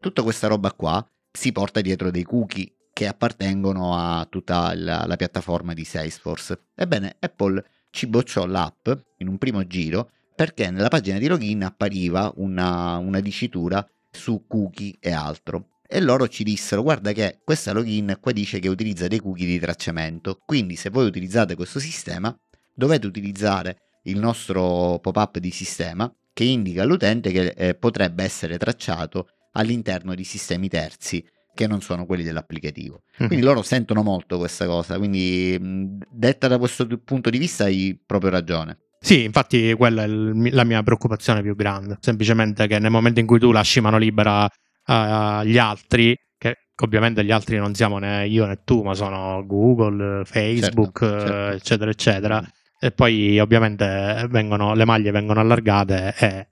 Tutta 0.00 0.22
questa 0.22 0.48
roba 0.48 0.72
qua 0.72 1.06
si 1.30 1.52
porta 1.52 1.80
dietro 1.80 2.10
dei 2.10 2.24
cookie 2.24 2.88
che 2.92 3.06
appartengono 3.06 3.96
a 3.96 4.26
tutta 4.28 4.74
la, 4.74 5.04
la 5.06 5.16
piattaforma 5.16 5.72
di 5.72 5.84
Salesforce. 5.84 6.66
Ebbene, 6.74 7.16
Apple 7.20 7.64
ci 7.94 8.08
bocciò 8.08 8.44
l'app 8.44 8.88
in 9.18 9.28
un 9.28 9.38
primo 9.38 9.64
giro 9.68 10.10
perché 10.34 10.68
nella 10.68 10.88
pagina 10.88 11.16
di 11.16 11.28
login 11.28 11.62
appariva 11.62 12.32
una, 12.36 12.96
una 12.96 13.20
dicitura 13.20 13.88
su 14.10 14.46
cookie 14.48 14.96
e 14.98 15.12
altro. 15.12 15.68
E 15.86 16.00
loro 16.00 16.26
ci 16.26 16.42
dissero 16.42 16.82
guarda 16.82 17.12
che 17.12 17.38
questa 17.44 17.72
login 17.72 18.18
qua 18.20 18.32
dice 18.32 18.58
che 18.58 18.66
utilizza 18.66 19.06
dei 19.06 19.20
cookie 19.20 19.46
di 19.46 19.60
tracciamento. 19.60 20.40
Quindi 20.44 20.74
se 20.74 20.90
voi 20.90 21.06
utilizzate 21.06 21.54
questo 21.54 21.78
sistema 21.78 22.36
dovete 22.74 23.06
utilizzare 23.06 24.00
il 24.04 24.18
nostro 24.18 24.98
pop-up 25.00 25.38
di 25.38 25.52
sistema 25.52 26.12
che 26.32 26.42
indica 26.42 26.82
all'utente 26.82 27.30
che 27.30 27.54
eh, 27.56 27.74
potrebbe 27.76 28.24
essere 28.24 28.58
tracciato 28.58 29.28
all'interno 29.52 30.16
di 30.16 30.24
sistemi 30.24 30.68
terzi 30.68 31.24
che 31.54 31.66
non 31.66 31.80
sono 31.80 32.04
quelli 32.04 32.22
dell'applicativo. 32.22 33.02
Mm-hmm. 33.18 33.28
Quindi 33.28 33.44
loro 33.44 33.62
sentono 33.62 34.02
molto 34.02 34.38
questa 34.38 34.66
cosa, 34.66 34.98
quindi 34.98 35.58
detta 36.10 36.48
da 36.48 36.58
questo 36.58 36.86
punto 37.04 37.30
di 37.30 37.38
vista 37.38 37.64
hai 37.64 37.98
proprio 38.04 38.30
ragione. 38.30 38.78
Sì, 38.98 39.22
infatti 39.22 39.72
quella 39.74 40.04
è 40.04 40.06
la 40.06 40.64
mia 40.64 40.82
preoccupazione 40.82 41.42
più 41.42 41.54
grande, 41.54 41.98
semplicemente 42.00 42.66
che 42.66 42.78
nel 42.78 42.90
momento 42.90 43.20
in 43.20 43.26
cui 43.26 43.38
tu 43.38 43.52
lasci 43.52 43.80
mano 43.80 43.98
libera 43.98 44.48
agli 44.84 45.58
altri, 45.58 46.16
che 46.38 46.56
ovviamente 46.82 47.22
gli 47.24 47.30
altri 47.30 47.58
non 47.58 47.74
siamo 47.74 47.98
né 47.98 48.26
io 48.26 48.46
né 48.46 48.62
tu, 48.64 48.82
ma 48.82 48.94
sono 48.94 49.44
Google, 49.46 50.24
Facebook, 50.24 51.00
certo, 51.00 51.26
certo. 51.26 51.56
eccetera, 51.56 51.90
eccetera, 51.90 52.44
e 52.80 52.90
poi 52.92 53.38
ovviamente 53.38 54.26
vengono, 54.30 54.74
le 54.74 54.84
maglie 54.86 55.10
vengono 55.10 55.40
allargate 55.40 56.14
e 56.18 56.48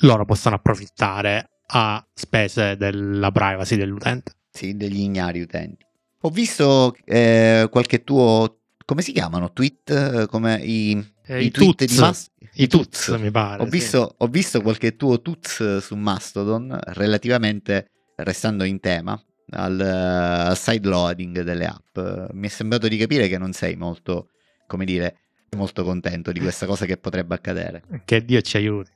loro 0.00 0.24
possono 0.24 0.54
approfittare 0.54 1.50
a 1.68 2.04
spese 2.14 2.76
della 2.76 3.32
privacy 3.32 3.76
dell'utente. 3.76 4.32
Sì, 4.56 4.76
degli 4.76 5.00
ignari 5.00 5.40
utenti. 5.40 5.84
Ho 6.20 6.30
visto 6.30 6.96
eh, 7.04 7.68
qualche 7.70 8.02
tuo, 8.02 8.60
come 8.84 9.02
si 9.02 9.12
chiamano? 9.12 9.52
Tweet? 9.52 10.26
Come 10.26 10.56
i, 10.62 11.12
eh, 11.26 11.42
i, 11.42 11.46
i 11.46 11.50
tweet 11.50 11.76
tuts, 11.76 11.94
di 11.94 12.00
Mastodon? 12.00 12.48
I 12.54 12.66
tuts, 12.66 13.08
mi 13.20 13.30
pare. 13.30 13.62
Ho, 13.62 13.64
sì. 13.64 13.70
visto, 13.70 14.14
ho 14.16 14.26
visto 14.26 14.62
qualche 14.62 14.96
tuo 14.96 15.20
tuts 15.20 15.78
su 15.78 15.94
Mastodon 15.94 16.76
relativamente, 16.86 17.90
restando 18.16 18.64
in 18.64 18.80
tema, 18.80 19.22
al, 19.50 19.78
al 19.78 20.56
side 20.56 20.88
loading 20.88 21.42
delle 21.42 21.66
app. 21.66 21.98
Mi 22.32 22.46
è 22.46 22.50
sembrato 22.50 22.88
di 22.88 22.96
capire 22.96 23.28
che 23.28 23.36
non 23.36 23.52
sei 23.52 23.76
molto, 23.76 24.30
come 24.66 24.86
dire, 24.86 25.18
molto 25.56 25.84
contento 25.84 26.32
di 26.32 26.40
questa 26.40 26.64
cosa 26.64 26.86
che 26.86 26.96
potrebbe 26.96 27.34
accadere. 27.34 27.82
Che 28.04 28.24
Dio 28.24 28.40
ci 28.40 28.56
aiuti. 28.56 28.90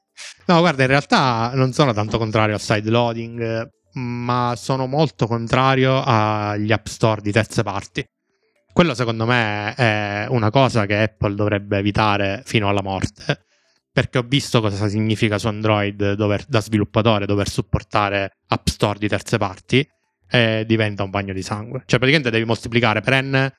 No, 0.47 0.59
guarda, 0.59 0.83
in 0.83 0.89
realtà 0.89 1.53
non 1.55 1.73
sono 1.73 1.93
tanto 1.93 2.19
contrario 2.19 2.55
al 2.55 2.61
side 2.61 2.91
loading, 2.91 3.71
ma 3.95 4.55
sono 4.57 4.87
molto 4.87 5.27
contrario 5.27 6.03
agli 6.05 6.73
app 6.73 6.87
store 6.87 7.21
di 7.21 7.33
terze 7.33 7.63
parti. 7.63 8.05
Quello 8.73 8.95
secondo 8.95 9.27
me 9.27 9.75
è 9.75 10.27
una 10.29 10.51
cosa 10.51 10.87
che 10.87 10.97
Apple 10.97 11.35
dovrebbe 11.35 11.79
evitare 11.79 12.43
fino 12.45 12.69
alla 12.69 12.83
morte, 12.83 13.45
perché 13.93 14.19
ho 14.19 14.23
visto 14.23 14.61
cosa 14.61 14.89
significa 14.89 15.39
su 15.39 15.49
Android 15.49 16.13
dover, 16.13 16.45
da 16.47 16.61
sviluppatore 16.61 17.27
dover 17.27 17.49
supportare 17.49 18.39
app 18.47 18.67
store 18.69 18.99
di 18.99 19.09
terze 19.09 19.39
parti 19.39 19.87
e 20.29 20.65
diventa 20.67 21.03
un 21.03 21.11
bagno 21.11 21.33
di 21.33 21.43
sangue. 21.43 21.83
Cioè 21.85 21.99
praticamente 21.99 22.31
devi 22.31 22.45
moltiplicare 22.45 23.01
per 23.01 23.23
n 23.25 23.53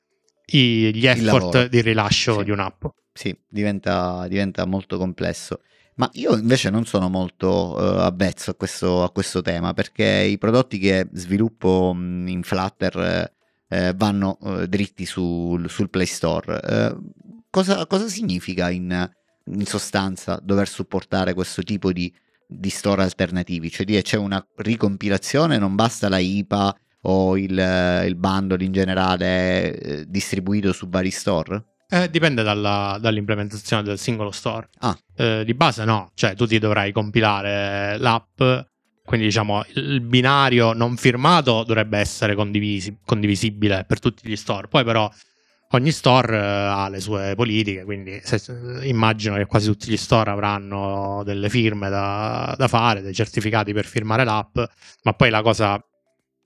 gli 0.44 1.06
effort 1.06 1.68
di 1.68 1.80
rilascio 1.80 2.38
sì. 2.38 2.44
di 2.44 2.50
un'app. 2.50 2.84
Sì, 3.12 3.36
diventa, 3.48 4.26
diventa, 4.28 4.64
molto 4.64 4.96
complesso. 4.96 5.60
Ma 6.02 6.10
io 6.14 6.36
invece 6.36 6.68
non 6.68 6.84
sono 6.84 7.08
molto 7.08 7.76
uh, 7.76 8.00
avvezzo 8.00 8.50
a 8.50 8.54
questo, 8.56 9.04
a 9.04 9.12
questo, 9.12 9.40
tema 9.40 9.72
perché 9.72 10.04
i 10.04 10.36
prodotti 10.36 10.80
che 10.80 11.08
sviluppo 11.12 11.92
mh, 11.94 12.26
in 12.26 12.42
Flutter 12.42 13.32
eh, 13.68 13.94
vanno 13.94 14.36
uh, 14.40 14.64
dritti 14.64 15.06
sul, 15.06 15.70
sul, 15.70 15.90
Play 15.90 16.06
Store. 16.06 16.90
Uh, 16.92 17.12
cosa, 17.50 17.86
cosa, 17.86 18.08
significa 18.08 18.68
in, 18.68 19.08
in, 19.44 19.64
sostanza 19.64 20.40
dover 20.42 20.66
supportare 20.66 21.34
questo 21.34 21.62
tipo 21.62 21.92
di, 21.92 22.12
di 22.48 22.68
store 22.68 23.04
alternativi? 23.04 23.70
Cioè 23.70 23.86
dire 23.86 24.02
c'è 24.02 24.16
una 24.16 24.44
ricompilazione, 24.56 25.56
non 25.56 25.76
basta 25.76 26.08
la 26.08 26.18
IPA 26.18 26.76
o 27.02 27.38
il, 27.38 28.04
il 28.06 28.16
bundle 28.16 28.64
in 28.64 28.72
generale 28.72 29.78
eh, 29.78 30.04
distribuito 30.08 30.72
su 30.72 30.88
vari 30.88 31.12
store? 31.12 31.64
Eh, 31.92 32.08
dipende 32.08 32.42
dalla, 32.42 32.96
dall'implementazione 32.98 33.82
del 33.82 33.98
singolo 33.98 34.30
store. 34.30 34.66
Ah. 34.78 34.98
Eh, 35.14 35.44
di 35.44 35.52
base 35.52 35.84
no, 35.84 36.10
cioè 36.14 36.34
tu 36.34 36.46
ti 36.46 36.58
dovrai 36.58 36.90
compilare 36.90 37.98
l'app, 37.98 38.40
quindi 39.04 39.26
diciamo 39.26 39.62
il 39.74 40.00
binario 40.00 40.72
non 40.72 40.96
firmato 40.96 41.64
dovrebbe 41.64 41.98
essere 41.98 42.34
condivisi, 42.34 42.96
condivisibile 43.04 43.84
per 43.86 44.00
tutti 44.00 44.26
gli 44.26 44.36
store, 44.36 44.68
poi 44.68 44.84
però 44.84 45.10
ogni 45.72 45.90
store 45.90 46.34
eh, 46.34 46.40
ha 46.40 46.88
le 46.88 46.98
sue 46.98 47.34
politiche, 47.36 47.84
quindi 47.84 48.18
se, 48.24 48.40
immagino 48.84 49.36
che 49.36 49.44
quasi 49.44 49.66
tutti 49.66 49.90
gli 49.90 49.98
store 49.98 50.30
avranno 50.30 51.20
delle 51.26 51.50
firme 51.50 51.90
da, 51.90 52.54
da 52.56 52.68
fare, 52.68 53.02
dei 53.02 53.12
certificati 53.12 53.74
per 53.74 53.84
firmare 53.84 54.24
l'app, 54.24 54.58
ma 55.02 55.12
poi 55.12 55.28
la 55.28 55.42
cosa 55.42 55.78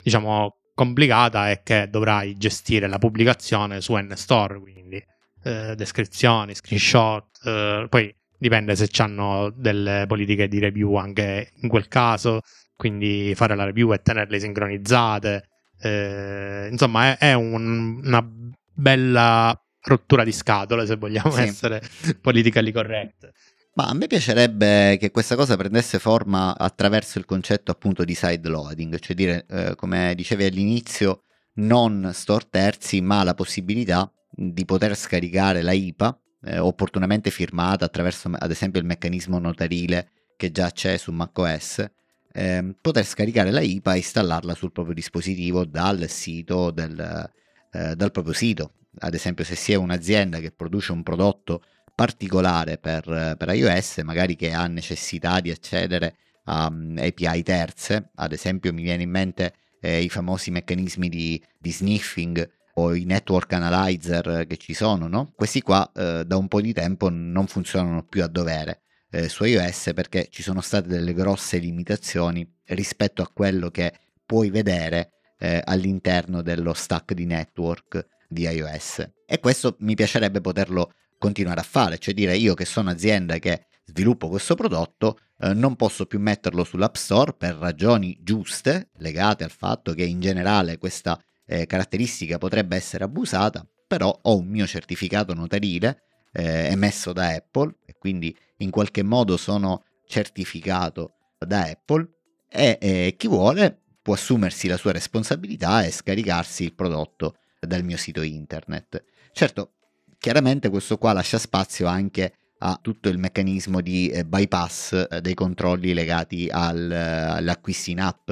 diciamo, 0.02 0.56
complicata 0.74 1.50
è 1.50 1.62
che 1.62 1.88
dovrai 1.88 2.36
gestire 2.36 2.88
la 2.88 2.98
pubblicazione 2.98 3.80
su 3.80 3.94
NStore, 3.94 4.58
quindi 4.58 5.14
eh, 5.46 5.74
descrizioni, 5.76 6.54
screenshot, 6.54 7.24
eh, 7.44 7.86
poi 7.88 8.12
dipende 8.36 8.74
se 8.74 8.88
hanno 8.98 9.52
delle 9.56 10.04
politiche 10.08 10.48
di 10.48 10.58
review 10.58 10.96
anche 10.96 11.52
in 11.60 11.68
quel 11.68 11.86
caso, 11.86 12.40
quindi 12.74 13.32
fare 13.36 13.54
la 13.54 13.64
review 13.64 13.92
e 13.92 14.02
tenerle 14.02 14.40
sincronizzate. 14.40 15.48
Eh, 15.78 16.68
insomma, 16.70 17.16
è, 17.16 17.30
è 17.30 17.32
un, 17.34 18.00
una 18.02 18.28
bella 18.72 19.58
rottura 19.82 20.24
di 20.24 20.32
scatole, 20.32 20.84
se 20.84 20.96
vogliamo 20.96 21.30
sì. 21.30 21.42
essere 21.42 21.80
politically 22.20 22.72
correct. 22.72 23.30
Ma 23.74 23.88
a 23.88 23.94
me 23.94 24.06
piacerebbe 24.06 24.96
che 24.98 25.10
questa 25.10 25.36
cosa 25.36 25.56
prendesse 25.56 25.98
forma 25.98 26.56
attraverso 26.58 27.18
il 27.18 27.24
concetto 27.24 27.70
appunto 27.70 28.04
di 28.04 28.14
side 28.14 28.48
loading, 28.48 28.98
cioè 28.98 29.14
dire, 29.14 29.46
eh, 29.48 29.74
come 29.76 30.14
dicevi 30.16 30.44
all'inizio, 30.44 31.22
non 31.56 32.10
store 32.12 32.46
terzi, 32.50 33.00
ma 33.00 33.22
la 33.22 33.34
possibilità 33.34 34.10
di 34.30 34.64
poter 34.64 34.97
scaricare 34.97 35.62
la 35.62 35.73
IPA 35.73 36.21
eh, 36.47 36.59
opportunamente 36.59 37.30
firmata 37.30 37.85
attraverso 37.85 38.30
ad 38.33 38.50
esempio 38.50 38.80
il 38.80 38.87
meccanismo 38.87 39.38
notarile 39.38 40.11
che 40.37 40.50
già 40.52 40.71
c'è 40.71 40.97
su 40.97 41.12
macOS, 41.12 41.85
eh, 42.33 42.75
poter 42.80 43.04
scaricare 43.04 43.50
la 43.50 43.61
IPA 43.61 43.95
e 43.95 43.97
installarla 43.97 44.54
sul 44.54 44.73
proprio 44.73 44.95
dispositivo 44.95 45.64
dal 45.64 46.09
sito 46.09 46.71
del, 46.71 47.30
eh, 47.73 47.97
dal 47.97 48.11
proprio 48.11 48.35
sito. 48.35 48.73
Ad 48.99 49.14
esempio 49.14 49.45
se 49.45 49.56
si 49.56 49.73
è 49.73 49.75
un'azienda 49.75 50.38
che 50.38 50.52
produce 50.52 50.92
un 50.92 51.02
prodotto 51.02 51.62
particolare 51.95 52.76
per, 52.78 53.35
per 53.38 53.49
iOS, 53.54 53.99
magari 53.99 54.37
che 54.37 54.52
ha 54.52 54.66
necessità 54.66 55.40
di 55.40 55.50
accedere 55.50 56.16
a 56.45 56.66
um, 56.66 56.97
API 56.99 57.42
terze, 57.42 58.11
ad 58.14 58.33
esempio 58.33 58.73
mi 58.73 58.83
viene 58.83 59.02
in 59.02 59.11
mente 59.11 59.54
eh, 59.80 60.02
i 60.02 60.09
famosi 60.09 60.50
meccanismi 60.50 61.09
di, 61.09 61.42
di 61.59 61.73
sniffing 61.73 62.49
o 62.78 62.95
i 62.95 63.04
network 63.04 63.52
analyzer 63.52 64.47
che 64.47 64.56
ci 64.56 64.75
sono, 64.75 65.09
no? 65.09 65.33
Questi 65.35 65.61
qua 65.62 65.90
eh, 65.95 66.25
da 66.26 66.37
un 66.37 66.49
po' 66.49 66.61
di 66.61 66.73
tempo 66.73 67.09
non 67.11 67.47
funzionano 67.47 68.04
più 68.04 68.23
a 68.23 68.26
dovere 68.26 68.83
eh, 69.11 69.28
su 69.28 69.45
iOS 69.45 69.92
perché 69.95 70.28
ci 70.30 70.42
sono 70.42 70.61
state 70.61 70.88
delle 70.88 71.14
grosse 71.14 71.59
limitazioni 71.59 72.47
rispetto 72.66 73.23
a 73.23 73.30
quello 73.33 73.71
che 73.71 73.92
puoi 74.25 74.50
vedere 74.50 75.12
eh, 75.38 75.62
all'interno 75.64 76.42
dello 76.42 76.75
stack 76.75 77.14
di 77.14 77.25
network 77.25 78.06
di 78.28 78.42
iOS. 78.42 79.09
E 79.26 79.40
questo 79.40 79.76
mi 79.80 79.95
piacerebbe 79.95 80.40
poterlo 80.40 80.92
continuare 81.18 81.61
a 81.61 81.64
fare, 81.64 81.99
cioè 81.99 82.12
dire 82.12 82.37
io 82.37 82.54
che 82.54 82.64
sono 82.64 82.90
azienda 82.90 83.38
che 83.38 83.66
sviluppo 83.87 84.28
questo 84.28 84.54
prodotto, 84.54 85.18
eh, 85.38 85.54
non 85.54 85.76
posso 85.76 86.06
più 86.06 86.18
metterlo 86.18 86.64
sull'App 86.64 86.95
Store 86.95 87.33
per 87.33 87.54
ragioni 87.54 88.18
giuste, 88.21 88.90
legate 88.99 89.45
al 89.45 89.50
fatto 89.50 89.95
che 89.95 90.04
in 90.04 90.21
generale 90.21 90.76
questa 90.76 91.18
eh, 91.46 91.66
caratteristica 91.66 92.38
potrebbe 92.38 92.76
essere 92.76 93.04
abusata, 93.04 93.66
però 93.86 94.16
ho 94.22 94.36
un 94.36 94.46
mio 94.46 94.66
certificato 94.66 95.32
notarile 95.32 96.02
eh, 96.32 96.68
emesso 96.70 97.12
da 97.12 97.28
Apple 97.28 97.76
e 97.86 97.94
quindi 97.98 98.36
in 98.58 98.70
qualche 98.70 99.02
modo 99.02 99.36
sono 99.36 99.84
certificato 100.06 101.14
da 101.38 101.62
Apple 101.62 102.08
e 102.48 102.78
eh, 102.80 103.14
chi 103.16 103.28
vuole 103.28 103.80
può 104.02 104.14
assumersi 104.14 104.68
la 104.68 104.76
sua 104.76 104.92
responsabilità 104.92 105.82
e 105.84 105.90
scaricarsi 105.90 106.64
il 106.64 106.74
prodotto 106.74 107.36
dal 107.60 107.82
mio 107.82 107.96
sito 107.96 108.22
internet. 108.22 109.04
Certo, 109.32 109.72
chiaramente 110.18 110.68
questo 110.68 110.98
qua 110.98 111.12
lascia 111.12 111.38
spazio 111.38 111.86
anche 111.86 112.32
a 112.58 112.78
tutto 112.80 113.08
il 113.08 113.18
meccanismo 113.18 113.80
di 113.80 114.08
eh, 114.08 114.24
bypass 114.24 115.08
eh, 115.10 115.20
dei 115.20 115.34
controlli 115.34 115.92
legati 115.92 116.48
al, 116.50 116.90
all'acquisto 116.90 117.90
in 117.90 118.00
app 118.00 118.30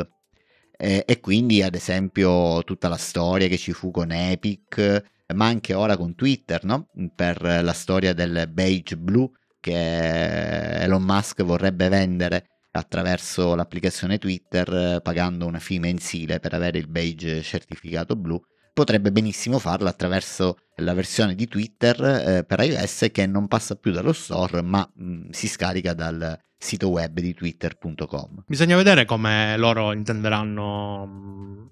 eh, 0.76 1.04
e 1.06 1.20
quindi 1.20 1.62
ad 1.62 1.74
esempio 1.74 2.62
tutta 2.64 2.88
la 2.88 2.96
storia 2.96 3.48
che 3.48 3.56
ci 3.56 3.72
fu 3.72 3.90
con 3.90 4.10
Epic, 4.10 5.02
ma 5.34 5.46
anche 5.46 5.74
ora 5.74 5.96
con 5.96 6.14
Twitter, 6.14 6.64
no? 6.64 6.88
per 7.14 7.40
la 7.42 7.72
storia 7.72 8.12
del 8.12 8.48
beige 8.52 8.96
blu 8.96 9.30
che 9.60 10.82
Elon 10.82 11.02
Musk 11.02 11.42
vorrebbe 11.42 11.88
vendere 11.88 12.46
attraverso 12.72 13.54
l'applicazione 13.54 14.18
Twitter 14.18 15.00
pagando 15.00 15.46
una 15.46 15.60
fee 15.60 15.78
mensile 15.78 16.40
per 16.40 16.54
avere 16.54 16.78
il 16.78 16.88
beige 16.88 17.40
certificato 17.40 18.16
blu 18.16 18.40
potrebbe 18.74 19.12
benissimo 19.12 19.58
farlo 19.58 19.88
attraverso 19.88 20.58
la 20.76 20.92
versione 20.92 21.34
di 21.36 21.46
Twitter 21.46 22.02
eh, 22.02 22.44
per 22.44 22.60
iOS 22.60 23.06
che 23.12 23.26
non 23.26 23.46
passa 23.46 23.76
più 23.76 23.92
dallo 23.92 24.12
store 24.12 24.60
ma 24.62 24.86
mh, 24.92 25.04
mm, 25.04 25.30
si 25.30 25.48
scarica 25.48 25.94
dal 25.94 26.38
sito 26.58 26.88
web 26.88 27.20
di 27.20 27.32
twitter.com. 27.32 28.44
Bisogna 28.46 28.76
vedere 28.76 29.04
come 29.04 29.56
loro 29.56 29.92
intenderanno 29.92 31.06
mm, 31.06 31.66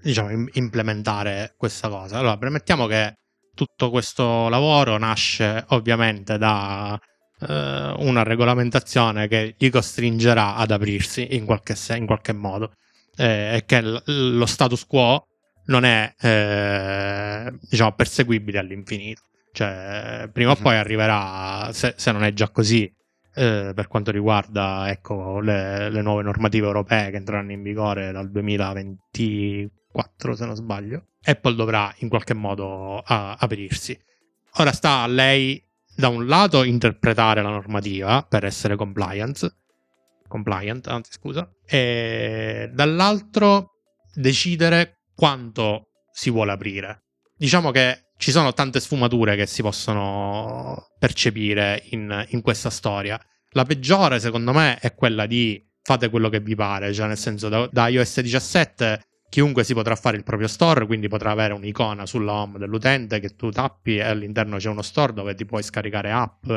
diciamo, 0.00 0.46
implementare 0.52 1.54
questa 1.56 1.88
cosa. 1.88 2.18
Allora, 2.18 2.38
premettiamo 2.38 2.86
che 2.86 3.18
tutto 3.54 3.90
questo 3.90 4.48
lavoro 4.48 4.96
nasce 4.96 5.64
ovviamente 5.68 6.38
da 6.38 6.98
eh, 7.40 7.94
una 7.98 8.22
regolamentazione 8.22 9.28
che 9.28 9.54
gli 9.58 9.68
costringerà 9.68 10.54
ad 10.54 10.70
aprirsi 10.70 11.34
in 11.34 11.44
qualche, 11.44 11.76
in 11.94 12.06
qualche 12.06 12.32
modo 12.32 12.72
eh, 13.16 13.56
e 13.56 13.64
che 13.66 13.82
lo 13.82 14.46
status 14.46 14.86
quo 14.86 15.26
non 15.66 15.84
è 15.84 16.14
eh, 16.20 17.52
diciamo 17.68 17.92
perseguibile 17.92 18.58
all'infinito. 18.58 19.22
Cioè, 19.52 20.28
prima 20.32 20.52
o 20.52 20.56
mhm. 20.56 20.62
poi 20.62 20.76
arriverà, 20.76 21.70
se, 21.72 21.94
se, 21.96 22.10
non 22.10 22.24
è 22.24 22.32
già 22.32 22.48
così, 22.48 22.90
eh, 23.34 23.72
per 23.74 23.86
quanto 23.86 24.10
riguarda 24.10 24.90
ecco, 24.90 25.40
le, 25.40 25.90
le, 25.90 26.02
nuove 26.02 26.22
normative 26.22 26.66
europee 26.66 27.10
che 27.10 27.16
entreranno 27.16 27.52
in 27.52 27.62
vigore 27.62 28.12
dal 28.12 28.30
2024, 28.30 30.34
se 30.34 30.46
non 30.46 30.54
sbaglio, 30.54 31.06
Apple 31.22 31.54
dovrà 31.54 31.92
in 31.98 32.08
qualche 32.08 32.34
modo 32.34 32.98
a, 32.98 33.36
aprirsi. 33.38 33.98
Ora 34.56 34.72
sta 34.72 35.02
a 35.02 35.06
lei, 35.06 35.62
da 35.94 36.08
un 36.08 36.26
lato, 36.26 36.64
interpretare 36.64 37.42
la 37.42 37.50
normativa 37.50 38.24
per 38.26 38.44
essere 38.44 38.76
compliance, 38.76 39.54
compliant, 40.28 40.86
anzi 40.88 41.12
scusa, 41.12 41.50
e 41.66 42.70
dall'altro 42.72 43.70
decidere 44.14 45.01
quanto 45.14 45.88
si 46.12 46.30
vuole 46.30 46.52
aprire. 46.52 47.04
Diciamo 47.36 47.70
che 47.70 48.10
ci 48.16 48.30
sono 48.30 48.52
tante 48.52 48.80
sfumature 48.80 49.34
che 49.36 49.46
si 49.46 49.62
possono 49.62 50.90
percepire 50.98 51.82
in, 51.90 52.24
in 52.28 52.40
questa 52.40 52.70
storia. 52.70 53.20
La 53.50 53.64
peggiore, 53.64 54.20
secondo 54.20 54.52
me, 54.52 54.78
è 54.78 54.94
quella 54.94 55.26
di 55.26 55.60
fate 55.82 56.08
quello 56.08 56.28
che 56.28 56.40
vi 56.40 56.54
pare, 56.54 56.92
cioè 56.92 57.08
nel 57.08 57.18
senso 57.18 57.48
da, 57.48 57.68
da, 57.70 57.88
iOS 57.88 58.20
17 58.20 59.02
chiunque 59.28 59.64
si 59.64 59.74
potrà 59.74 59.96
fare 59.96 60.16
il 60.16 60.24
proprio 60.24 60.46
store, 60.46 60.86
quindi 60.86 61.08
potrà 61.08 61.30
avere 61.30 61.54
un'icona 61.54 62.06
sulla 62.06 62.34
home 62.34 62.58
dell'utente 62.58 63.18
che 63.18 63.30
tu 63.30 63.50
tappi 63.50 63.96
e 63.96 64.02
all'interno 64.02 64.58
c'è 64.58 64.68
uno 64.68 64.82
store 64.82 65.14
dove 65.14 65.34
ti 65.34 65.44
puoi 65.44 65.62
scaricare 65.62 66.12
app 66.12 66.50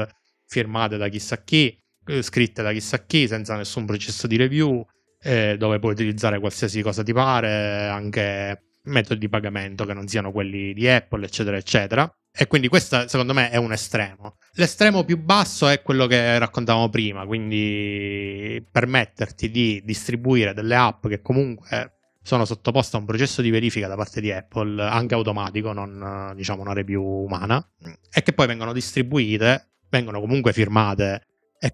firmate 0.45 0.97
da 0.97 1.07
chissà 1.07 1.41
chi, 1.41 1.75
eh, 2.05 2.21
scritte 2.21 2.61
da 2.61 2.71
chissà 2.73 3.05
chi, 3.05 3.27
senza 3.27 3.55
nessun 3.55 3.85
processo 3.85 4.27
di 4.27 4.35
review, 4.35 4.85
eh, 5.25 5.55
dove 5.57 5.79
puoi 5.79 5.93
utilizzare 5.93 6.39
qualsiasi 6.39 6.83
cosa 6.83 7.01
ti 7.01 7.11
pare, 7.11 7.87
anche 7.87 8.75
metodi 8.83 9.21
di 9.21 9.29
pagamento 9.29 9.83
che 9.83 9.93
non 9.93 10.07
siano 10.07 10.31
quelli 10.31 10.71
di 10.73 10.87
Apple, 10.87 11.25
eccetera, 11.25 11.57
eccetera. 11.57 12.07
E 12.31 12.45
quindi 12.45 12.67
questo 12.67 13.07
secondo 13.07 13.33
me 13.33 13.49
è 13.49 13.57
un 13.57 13.71
estremo. 13.71 14.37
L'estremo 14.53 15.03
più 15.03 15.17
basso 15.17 15.67
è 15.67 15.81
quello 15.81 16.05
che 16.05 16.37
raccontavamo 16.37 16.89
prima, 16.89 17.25
quindi 17.25 18.63
permetterti 18.71 19.49
di 19.49 19.81
distribuire 19.83 20.53
delle 20.53 20.75
app 20.75 21.07
che 21.07 21.21
comunque 21.21 21.93
sono 22.21 22.45
sottoposte 22.45 22.95
a 22.95 22.99
un 22.99 23.05
processo 23.05 23.41
di 23.41 23.49
verifica 23.49 23.87
da 23.87 23.95
parte 23.95 24.21
di 24.21 24.31
Apple, 24.31 24.83
anche 24.83 25.15
automatico, 25.15 25.73
non 25.73 26.33
diciamo 26.35 26.61
una 26.61 26.73
review 26.73 27.03
umana, 27.03 27.67
e 28.13 28.21
che 28.21 28.33
poi 28.33 28.45
vengono 28.45 28.73
distribuite, 28.73 29.69
vengono 29.89 30.19
comunque 30.19 30.53
firmate 30.53 31.21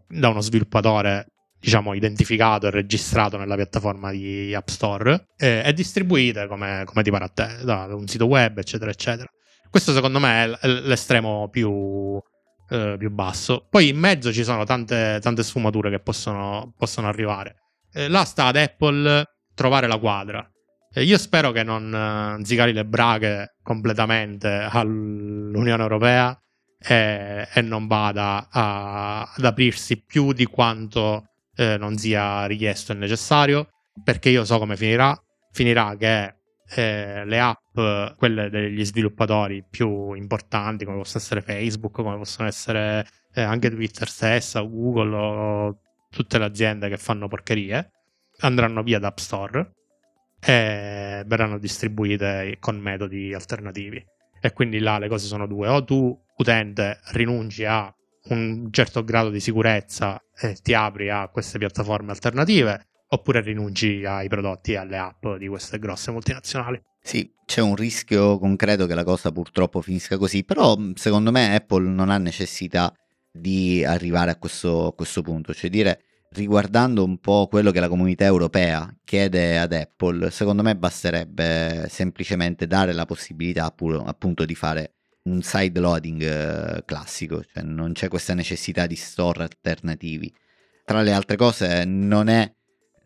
da 0.07 0.29
uno 0.29 0.41
sviluppatore 0.41 1.25
diciamo, 1.61 1.93
identificato 1.93 2.67
e 2.67 2.71
registrato 2.71 3.37
nella 3.37 3.55
piattaforma 3.55 4.11
di 4.11 4.53
App 4.53 4.67
Store 4.67 5.27
e, 5.37 5.61
e 5.63 5.73
distribuite 5.73 6.47
come, 6.47 6.81
come 6.85 7.03
ti 7.03 7.11
pare 7.11 7.25
a 7.25 7.27
te, 7.29 7.57
da 7.63 7.85
un 7.93 8.07
sito 8.07 8.25
web, 8.25 8.57
eccetera, 8.57 8.89
eccetera. 8.89 9.29
Questo 9.69 9.93
secondo 9.93 10.19
me 10.19 10.57
è 10.59 10.67
l'estremo 10.67 11.49
più, 11.49 12.19
eh, 12.69 12.95
più 12.97 13.11
basso. 13.11 13.67
Poi 13.69 13.89
in 13.89 13.97
mezzo 13.97 14.33
ci 14.33 14.43
sono 14.43 14.63
tante, 14.63 15.19
tante 15.21 15.43
sfumature 15.43 15.91
che 15.91 15.99
possono, 15.99 16.73
possono 16.75 17.07
arrivare. 17.07 17.57
Eh, 17.93 18.07
là 18.09 18.23
sta 18.23 18.45
ad 18.45 18.55
Apple 18.55 19.23
trovare 19.53 19.87
la 19.87 19.97
quadra. 19.97 20.45
Eh, 20.91 21.03
io 21.03 21.17
spero 21.19 21.51
che 21.51 21.63
non 21.63 22.37
uh, 22.39 22.43
zigari 22.43 22.73
le 22.73 22.85
braghe 22.85 23.55
completamente 23.61 24.67
all'Unione 24.69 25.81
Europea 25.81 26.35
e, 26.79 27.47
e 27.53 27.61
non 27.61 27.85
vada 27.85 28.47
a, 28.49 29.21
ad 29.21 29.45
aprirsi 29.45 30.03
più 30.03 30.33
di 30.33 30.45
quanto 30.45 31.27
eh, 31.61 31.77
non 31.77 31.95
sia 31.97 32.45
richiesto 32.45 32.91
e 32.91 32.95
necessario, 32.95 33.69
perché 34.03 34.29
io 34.29 34.43
so 34.43 34.57
come 34.57 34.75
finirà. 34.75 35.15
Finirà 35.51 35.95
che 35.95 36.35
eh, 36.75 37.25
le 37.25 37.39
app, 37.39 38.15
quelle 38.17 38.49
degli 38.49 38.83
sviluppatori 38.83 39.63
più 39.69 40.13
importanti, 40.13 40.85
come 40.85 40.97
possono 40.97 41.21
essere 41.21 41.41
Facebook, 41.41 41.93
come 41.93 42.17
possono 42.17 42.47
essere 42.47 43.05
eh, 43.33 43.41
anche 43.41 43.69
Twitter 43.69 44.07
stessa, 44.07 44.61
Google 44.61 45.15
o 45.15 45.77
tutte 46.09 46.37
le 46.37 46.45
aziende 46.45 46.89
che 46.89 46.97
fanno 46.97 47.27
porcherie, 47.27 47.91
andranno 48.39 48.81
via 48.81 48.99
da 48.99 49.07
App 49.07 49.17
Store 49.17 49.71
e 50.43 51.23
verranno 51.25 51.59
distribuite 51.59 52.57
con 52.59 52.79
metodi 52.79 53.33
alternativi. 53.33 54.03
E 54.43 54.53
quindi 54.53 54.79
là 54.79 54.97
le 54.97 55.07
cose 55.07 55.27
sono 55.27 55.45
due: 55.45 55.67
o 55.67 55.83
tu, 55.83 56.17
utente, 56.37 56.99
rinunci 57.11 57.65
a 57.65 57.93
un 58.29 58.67
certo 58.71 59.03
grado 59.03 59.29
di 59.29 59.39
sicurezza 59.39 60.21
e 60.39 60.55
ti 60.61 60.73
apri 60.73 61.09
a 61.09 61.27
queste 61.29 61.57
piattaforme 61.57 62.11
alternative 62.11 62.87
oppure 63.07 63.41
rinunci 63.41 64.05
ai 64.05 64.27
prodotti 64.29 64.73
e 64.73 64.77
alle 64.77 64.97
app 64.97 65.27
di 65.37 65.47
queste 65.47 65.79
grosse 65.79 66.11
multinazionali. 66.11 66.81
Sì, 67.01 67.29
c'è 67.45 67.61
un 67.61 67.75
rischio 67.75 68.37
concreto 68.37 68.85
che 68.85 68.93
la 68.93 69.03
cosa 69.03 69.31
purtroppo 69.31 69.81
finisca 69.81 70.17
così, 70.17 70.43
però 70.43 70.77
secondo 70.93 71.31
me 71.31 71.55
Apple 71.55 71.89
non 71.89 72.09
ha 72.09 72.17
necessità 72.17 72.93
di 73.31 73.83
arrivare 73.83 74.31
a 74.31 74.37
questo, 74.37 74.87
a 74.87 74.93
questo 74.93 75.21
punto, 75.21 75.53
cioè 75.53 75.69
dire 75.69 76.03
riguardando 76.33 77.03
un 77.03 77.17
po' 77.17 77.47
quello 77.49 77.71
che 77.71 77.81
la 77.81 77.89
comunità 77.89 78.23
europea 78.23 78.89
chiede 79.03 79.59
ad 79.59 79.73
Apple, 79.73 80.31
secondo 80.31 80.63
me 80.63 80.77
basterebbe 80.77 81.87
semplicemente 81.89 82.67
dare 82.67 82.93
la 82.93 83.05
possibilità 83.05 83.65
appunto 83.65 84.45
di 84.45 84.55
fare 84.55 84.93
un 85.23 85.41
side 85.41 85.79
loading 85.79 86.21
eh, 86.21 86.83
classico, 86.85 87.43
cioè 87.43 87.63
non 87.63 87.93
c'è 87.93 88.07
questa 88.07 88.33
necessità 88.33 88.87
di 88.87 88.95
store 88.95 89.43
alternativi. 89.43 90.33
Tra 90.83 91.01
le 91.01 91.11
altre 91.11 91.37
cose 91.37 91.85
non 91.85 92.27
è 92.27 92.51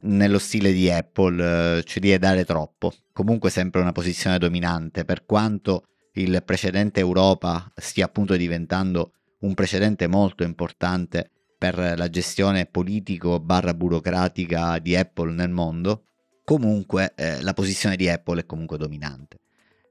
nello 0.02 0.40
stile 0.40 0.72
di 0.72 0.90
Apple, 0.90 1.78
eh, 1.78 1.84
cioè 1.84 2.00
di 2.00 2.18
dare 2.18 2.46
troppo, 2.46 2.94
comunque 3.12 3.50
sempre 3.50 3.82
una 3.82 3.92
posizione 3.92 4.38
dominante, 4.38 5.04
per 5.04 5.26
quanto 5.26 5.86
il 6.14 6.42
precedente 6.46 7.00
Europa 7.00 7.72
stia 7.76 8.06
appunto 8.06 8.36
diventando 8.36 9.12
un 9.40 9.54
precedente 9.54 10.08
molto 10.08 10.44
importante 10.44 11.32
per 11.58 11.78
la 11.98 12.10
gestione 12.10 12.66
politico 12.66 13.40
barra 13.40 13.74
burocratica 13.74 14.80
di 14.80 14.96
Apple 14.96 15.34
nel 15.34 15.50
mondo, 15.50 16.06
comunque 16.44 17.14
eh, 17.16 17.42
la 17.42 17.54
posizione 17.54 17.96
di 17.96 18.08
Apple 18.08 18.42
è 18.42 18.46
comunque 18.46 18.78
dominante. 18.78 19.40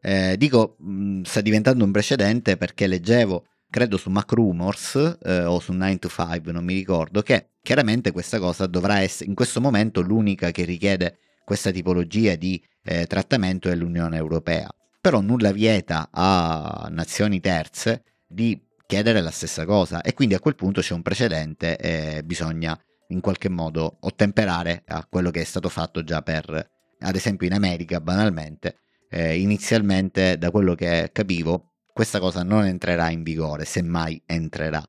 Eh, 0.07 0.37
dico, 0.37 0.77
mh, 0.81 0.93
mm, 0.93 1.23
sta 1.23 1.41
diventando 1.41 1.83
un 1.83 1.91
precedente 1.91 2.59
perché 2.59 2.87
leggevo, 2.87 3.47
credo 3.71 3.97
su 3.97 4.11
Mac 4.11 4.31
Rumors 4.33 5.17
eh, 5.23 5.45
o 5.45 5.59
su 5.61 5.73
9 5.73 5.99
to 5.99 6.11
5, 6.11 6.53
non 6.53 6.63
mi 6.63 6.75
ricordo, 6.75 7.23
che 7.23 7.53
chiaramente 7.63 8.13
questa 8.13 8.39
cosa 8.39 8.67
dovrà 8.67 9.01
essere, 9.01 9.31
in 9.31 9.35
questo 9.35 9.63
momento 9.63 10.03
l'unica 10.03 10.51
che 10.51 10.65
richiede 10.65 11.17
questa 11.43 11.71
tipologia 11.71 12.35
di 12.35 12.63
eh, 12.83 13.07
trattamento 13.07 13.71
è 13.71 13.75
l'Unione 13.75 14.19
Europea. 14.19 14.69
Però 15.01 15.23
nulla 15.23 15.53
vieta 15.53 16.11
a 16.11 16.89
nazioni 16.91 17.41
terze 17.41 18.03
di 18.29 18.61
chiedere 18.87 19.23
la 19.23 19.31
stessa 19.31 19.65
cosa 19.65 20.03
e 20.03 20.13
quindi 20.13 20.35
a 20.35 20.41
quel 20.41 20.55
punto 20.55 20.83
c'è 20.83 20.93
un 20.93 21.03
precedente 21.03 21.79
e 21.79 22.23
bisogna 22.25 22.79
in 23.09 23.21
qualche 23.21 23.49
modo 23.49 23.97
ottemperare 24.01 24.83
a 24.87 25.07
quello 25.09 25.31
che 25.31 25.41
è 25.41 25.45
stato 25.45 25.71
fatto 25.71 26.05
già 26.05 26.21
per, 26.21 26.71
ad 26.99 27.17
esempio 27.17 27.47
in 27.47 27.55
America 27.55 28.01
banalmente, 28.01 28.77
eh, 29.11 29.39
inizialmente 29.39 30.39
da 30.39 30.51
quello 30.51 30.75
che 30.75 31.11
capivo 31.13 31.73
questa 31.93 32.19
cosa 32.19 32.43
non 32.43 32.65
entrerà 32.65 33.11
in 33.11 33.23
vigore, 33.23 33.65
semmai 33.65 34.21
entrerà. 34.27 34.83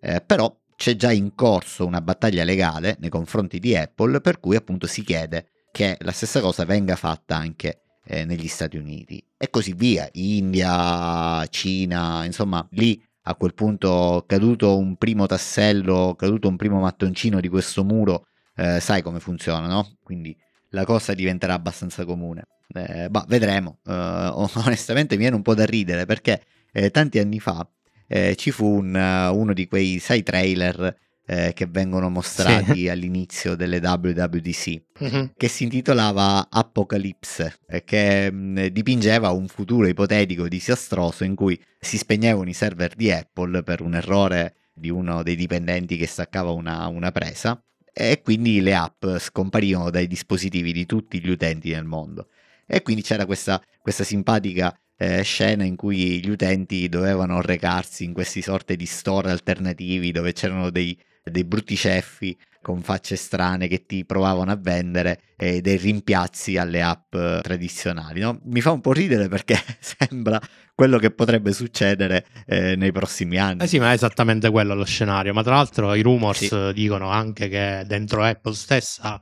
Eh, 0.00 0.20
però 0.20 0.54
c'è 0.76 0.94
già 0.94 1.10
in 1.10 1.34
corso 1.34 1.86
una 1.86 2.00
battaglia 2.00 2.44
legale 2.44 2.96
nei 3.00 3.10
confronti 3.10 3.58
di 3.58 3.74
Apple 3.76 4.20
per 4.20 4.40
cui 4.40 4.56
appunto 4.56 4.86
si 4.86 5.02
chiede 5.02 5.48
che 5.72 5.96
la 6.00 6.12
stessa 6.12 6.40
cosa 6.40 6.64
venga 6.64 6.96
fatta 6.96 7.36
anche 7.36 7.82
eh, 8.04 8.24
negli 8.24 8.48
Stati 8.48 8.76
Uniti 8.76 9.24
e 9.36 9.50
così 9.50 9.72
via, 9.72 10.08
India, 10.12 11.46
Cina, 11.46 12.24
insomma 12.24 12.66
lì 12.72 13.02
a 13.22 13.34
quel 13.34 13.54
punto 13.54 14.24
caduto 14.26 14.76
un 14.76 14.96
primo 14.96 15.26
tassello, 15.26 16.14
caduto 16.16 16.48
un 16.48 16.56
primo 16.56 16.80
mattoncino 16.80 17.40
di 17.40 17.48
questo 17.48 17.84
muro, 17.84 18.26
eh, 18.56 18.80
sai 18.80 19.02
come 19.02 19.20
funziona, 19.20 19.66
no? 19.66 19.96
Quindi 20.02 20.36
la 20.70 20.84
cosa 20.84 21.14
diventerà 21.14 21.54
abbastanza 21.54 22.04
comune. 22.04 22.46
Eh, 22.74 23.08
bah, 23.08 23.24
vedremo. 23.28 23.78
Uh, 23.84 24.48
onestamente 24.64 25.14
mi 25.14 25.22
viene 25.22 25.36
un 25.36 25.42
po' 25.42 25.54
da 25.54 25.64
ridere 25.64 26.06
perché 26.06 26.42
eh, 26.72 26.90
tanti 26.90 27.18
anni 27.18 27.40
fa 27.40 27.66
eh, 28.06 28.34
ci 28.36 28.50
fu 28.50 28.66
un, 28.66 28.94
uno 28.94 29.52
di 29.52 29.66
quei, 29.66 29.98
sai, 29.98 30.22
trailer 30.22 30.96
eh, 31.26 31.52
che 31.54 31.66
vengono 31.66 32.10
mostrati 32.10 32.74
sì. 32.74 32.88
all'inizio 32.90 33.54
delle 33.54 33.78
WWDC, 33.78 34.82
mm-hmm. 35.02 35.24
che 35.36 35.48
si 35.48 35.62
intitolava 35.64 36.48
Apocalypse, 36.50 37.58
che 37.84 38.30
mh, 38.30 38.36
mm, 38.36 38.66
dipingeva 38.66 39.30
un 39.30 39.46
futuro 39.46 39.86
ipotetico 39.86 40.48
disastroso 40.48 41.22
in 41.22 41.36
cui 41.36 41.60
si 41.78 41.98
spegnevano 41.98 42.48
i 42.48 42.54
server 42.54 42.94
di 42.94 43.12
Apple 43.12 43.62
per 43.62 43.80
un 43.80 43.94
errore 43.94 44.56
di 44.72 44.90
uno 44.90 45.22
dei 45.22 45.36
dipendenti 45.36 45.96
che 45.96 46.06
staccava 46.06 46.50
una, 46.50 46.88
una 46.88 47.12
presa 47.12 47.62
e 47.92 48.22
quindi 48.22 48.60
le 48.60 48.74
app 48.74 49.04
scomparivano 49.18 49.90
dai 49.90 50.06
dispositivi 50.06 50.72
di 50.72 50.86
tutti 50.86 51.20
gli 51.20 51.28
utenti 51.28 51.70
nel 51.70 51.84
mondo. 51.84 52.28
E 52.70 52.82
quindi 52.82 53.02
c'era 53.02 53.26
questa, 53.26 53.60
questa 53.80 54.04
simpatica 54.04 54.72
eh, 54.96 55.22
scena 55.22 55.64
in 55.64 55.76
cui 55.76 56.20
gli 56.22 56.28
utenti 56.28 56.88
dovevano 56.88 57.40
recarsi 57.40 58.04
in 58.04 58.12
questi 58.12 58.42
sorte 58.42 58.76
di 58.76 58.86
store 58.86 59.30
alternativi 59.30 60.12
dove 60.12 60.32
c'erano 60.32 60.70
dei, 60.70 60.96
dei 61.24 61.44
brutti 61.44 61.74
ceffi 61.74 62.38
con 62.62 62.82
facce 62.82 63.16
strane 63.16 63.66
che 63.66 63.86
ti 63.86 64.04
provavano 64.04 64.50
a 64.52 64.56
vendere 64.56 65.20
e 65.36 65.62
dei 65.62 65.78
rimpiazzi 65.78 66.58
alle 66.58 66.82
app 66.82 67.10
tradizionali. 67.40 68.20
No? 68.20 68.38
Mi 68.44 68.60
fa 68.60 68.70
un 68.70 68.82
po' 68.82 68.92
ridere 68.92 69.28
perché 69.28 69.58
sembra 69.80 70.38
quello 70.74 70.98
che 70.98 71.10
potrebbe 71.10 71.52
succedere 71.52 72.26
eh, 72.46 72.76
nei 72.76 72.92
prossimi 72.92 73.38
anni. 73.38 73.62
Eh 73.62 73.66
sì, 73.66 73.78
ma 73.78 73.90
è 73.90 73.94
esattamente 73.94 74.50
quello 74.50 74.74
lo 74.74 74.84
scenario. 74.84 75.32
Ma 75.32 75.42
tra 75.42 75.54
l'altro 75.54 75.94
i 75.94 76.02
rumors 76.02 76.46
sì. 76.46 76.72
dicono 76.74 77.08
anche 77.08 77.48
che 77.48 77.84
dentro 77.86 78.22
Apple 78.22 78.54
stessa 78.54 79.20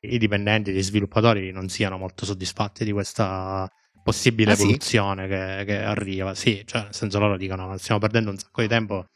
i 0.00 0.18
dipendenti, 0.18 0.72
gli 0.72 0.82
sviluppatori 0.82 1.50
non 1.52 1.68
siano 1.68 1.98
molto 1.98 2.24
soddisfatti 2.24 2.84
di 2.84 2.92
questa 2.92 3.70
possibile 4.02 4.52
ah, 4.52 4.54
evoluzione 4.54 5.24
sì? 5.24 5.28
che, 5.28 5.64
che, 5.66 5.76
arriva. 5.78 6.34
Sì, 6.34 6.62
cioè 6.64 6.82
nel 6.82 6.94
senso 6.94 7.18
loro 7.18 7.36
dicono 7.36 7.76
stiamo 7.76 8.00
perdendo 8.00 8.30
un 8.30 8.38
sacco 8.38 8.62
di 8.62 8.68
tempo 8.68 9.06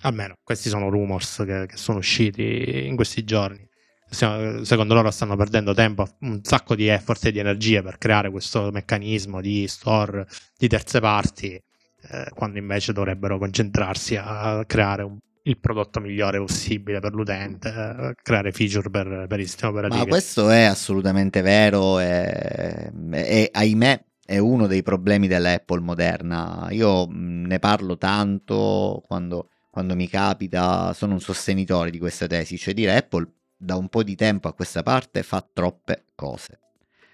Almeno 0.00 0.34
questi 0.42 0.68
sono 0.68 0.88
rumors 0.88 1.42
che, 1.46 1.66
che 1.66 1.76
sono 1.76 1.98
usciti 1.98 2.86
in 2.86 2.96
questi 2.96 3.24
giorni. 3.24 3.64
Secondo 4.08 4.94
loro 4.94 5.10
stanno 5.10 5.36
perdendo 5.36 5.74
tempo, 5.74 6.06
un 6.20 6.40
sacco 6.44 6.76
di 6.76 6.86
effort 6.86 7.24
e 7.24 7.32
di 7.32 7.40
energie 7.40 7.82
per 7.82 7.98
creare 7.98 8.30
questo 8.30 8.70
meccanismo 8.70 9.40
di 9.40 9.66
store 9.66 10.26
di 10.56 10.68
terze 10.68 11.00
parti, 11.00 11.54
eh, 11.54 12.30
quando 12.32 12.58
invece 12.58 12.92
dovrebbero 12.92 13.36
concentrarsi 13.38 14.16
a 14.16 14.64
creare 14.64 15.02
un, 15.02 15.18
il 15.46 15.58
prodotto 15.58 16.00
migliore 16.00 16.38
possibile 16.38 17.00
per 17.00 17.14
l'utente, 17.14 17.68
eh, 17.68 18.14
creare 18.22 18.52
feature 18.52 18.90
per, 18.90 19.26
per 19.28 19.40
il 19.40 19.48
sistema 19.48 19.72
operativo. 19.72 20.02
Ma 20.02 20.08
questo 20.08 20.50
è 20.50 20.62
assolutamente 20.62 21.40
vero 21.40 21.98
e, 22.00 22.92
e 23.10 23.50
ahimè 23.52 24.04
è 24.24 24.38
uno 24.38 24.66
dei 24.66 24.82
problemi 24.82 25.28
dell'Apple 25.28 25.80
moderna. 25.80 26.68
Io 26.70 27.06
ne 27.10 27.58
parlo 27.58 27.96
tanto 27.96 29.02
quando 29.06 29.50
quando 29.76 29.94
mi 29.94 30.08
capita, 30.08 30.94
sono 30.94 31.12
un 31.12 31.20
sostenitore 31.20 31.90
di 31.90 31.98
questa 31.98 32.26
tesi, 32.26 32.56
cioè 32.56 32.72
dire 32.72 32.96
Apple 32.96 33.30
da 33.58 33.76
un 33.76 33.90
po' 33.90 34.02
di 34.02 34.14
tempo 34.14 34.48
a 34.48 34.54
questa 34.54 34.82
parte 34.82 35.22
fa 35.22 35.46
troppe 35.52 36.04
cose. 36.14 36.60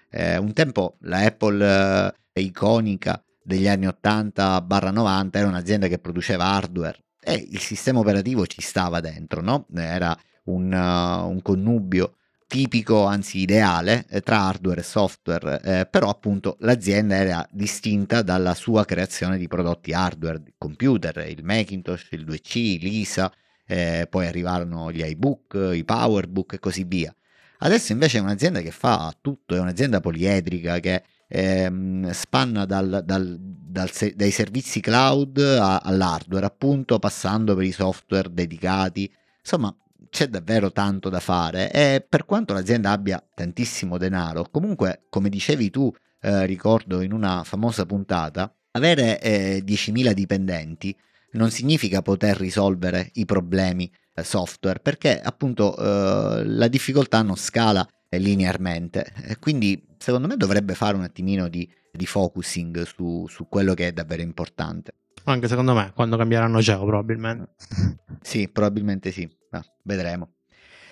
Eh, 0.09 0.37
un 0.37 0.53
tempo 0.53 0.95
la 1.01 1.25
Apple 1.25 2.13
eh, 2.31 2.41
iconica 2.41 3.21
degli 3.43 3.67
anni 3.67 3.85
80-90 3.87 5.29
era 5.33 5.47
un'azienda 5.47 5.87
che 5.87 5.99
produceva 5.99 6.45
hardware 6.45 7.03
e 7.23 7.47
il 7.49 7.59
sistema 7.59 7.99
operativo 7.99 8.45
ci 8.45 8.61
stava 8.61 8.99
dentro, 8.99 9.41
no? 9.41 9.65
Era 9.75 10.17
un, 10.45 10.71
uh, 10.71 11.29
un 11.29 11.41
connubio 11.41 12.15
tipico, 12.53 13.05
anzi 13.05 13.39
ideale, 13.39 14.05
eh, 14.09 14.21
tra 14.21 14.41
hardware 14.41 14.81
e 14.81 14.83
software, 14.83 15.61
eh, 15.63 15.85
però 15.87 16.09
appunto 16.09 16.57
l'azienda 16.59 17.15
era 17.15 17.47
distinta 17.49 18.21
dalla 18.21 18.53
sua 18.53 18.85
creazione 18.85 19.39
di 19.39 19.47
prodotti 19.47 19.91
hardware, 19.91 20.43
computer, 20.59 21.25
il 21.27 21.43
Macintosh, 21.43 22.09
il 22.11 22.23
2C, 22.25 22.79
l'ISA, 22.79 23.31
eh, 23.65 24.05
poi 24.07 24.27
arrivarono 24.27 24.91
gli 24.91 25.03
iBook, 25.03 25.71
i 25.73 25.83
PowerBook 25.83 26.53
e 26.53 26.59
così 26.59 26.83
via. 26.83 27.11
Adesso 27.59 27.91
invece 27.91 28.19
è 28.19 28.21
un'azienda 28.21 28.61
che 28.61 28.71
fa 28.71 29.15
tutto, 29.19 29.55
è 29.55 29.59
un'azienda 29.59 29.99
poliedrica 29.99 30.79
che 30.79 31.03
ehm, 31.27 32.11
spanna 32.11 32.65
dal, 32.65 33.01
dal, 33.05 33.37
dal, 33.39 33.89
dai 34.15 34.31
servizi 34.31 34.79
cloud 34.79 35.37
a, 35.37 35.77
all'hardware, 35.77 36.45
appunto 36.45 36.99
passando 36.99 37.55
per 37.55 37.65
i 37.65 37.71
software 37.71 38.33
dedicati. 38.33 39.11
Insomma, 39.39 39.75
c'è 40.09 40.27
davvero 40.27 40.71
tanto 40.71 41.09
da 41.09 41.19
fare 41.19 41.71
e 41.71 42.05
per 42.07 42.25
quanto 42.25 42.53
l'azienda 42.53 42.91
abbia 42.91 43.23
tantissimo 43.33 43.97
denaro, 43.97 44.47
comunque, 44.51 45.05
come 45.09 45.29
dicevi 45.29 45.69
tu, 45.69 45.91
eh, 46.21 46.45
ricordo 46.45 47.01
in 47.01 47.11
una 47.11 47.43
famosa 47.43 47.85
puntata, 47.85 48.53
avere 48.71 49.19
eh, 49.21 49.63
10.000 49.65 50.11
dipendenti 50.13 50.95
non 51.33 51.49
significa 51.49 52.01
poter 52.01 52.37
risolvere 52.37 53.09
i 53.13 53.25
problemi 53.25 53.91
eh, 54.13 54.23
software 54.23 54.79
perché 54.79 55.19
appunto 55.19 55.75
eh, 55.75 56.43
la 56.45 56.67
difficoltà 56.67 57.21
non 57.21 57.35
scala 57.35 57.87
linearmente 58.09 59.11
quindi 59.39 59.83
secondo 60.03 60.27
me 60.27 60.35
dovrebbe 60.35 60.75
fare 60.75 60.97
un 60.97 61.03
attimino 61.03 61.47
di, 61.47 61.65
di 61.89 62.05
focusing 62.05 62.83
su, 62.83 63.25
su 63.29 63.47
quello 63.47 63.73
che 63.73 63.87
è 63.87 63.93
davvero 63.93 64.21
importante. 64.21 64.95
Anche 65.23 65.47
secondo 65.47 65.73
me, 65.73 65.93
quando 65.95 66.17
cambieranno 66.17 66.61
CEO 66.61 66.83
probabilmente. 66.85 67.55
Sì, 68.21 68.49
probabilmente 68.49 69.11
sì. 69.11 69.29
Ah, 69.51 69.63
vedremo. 69.83 70.35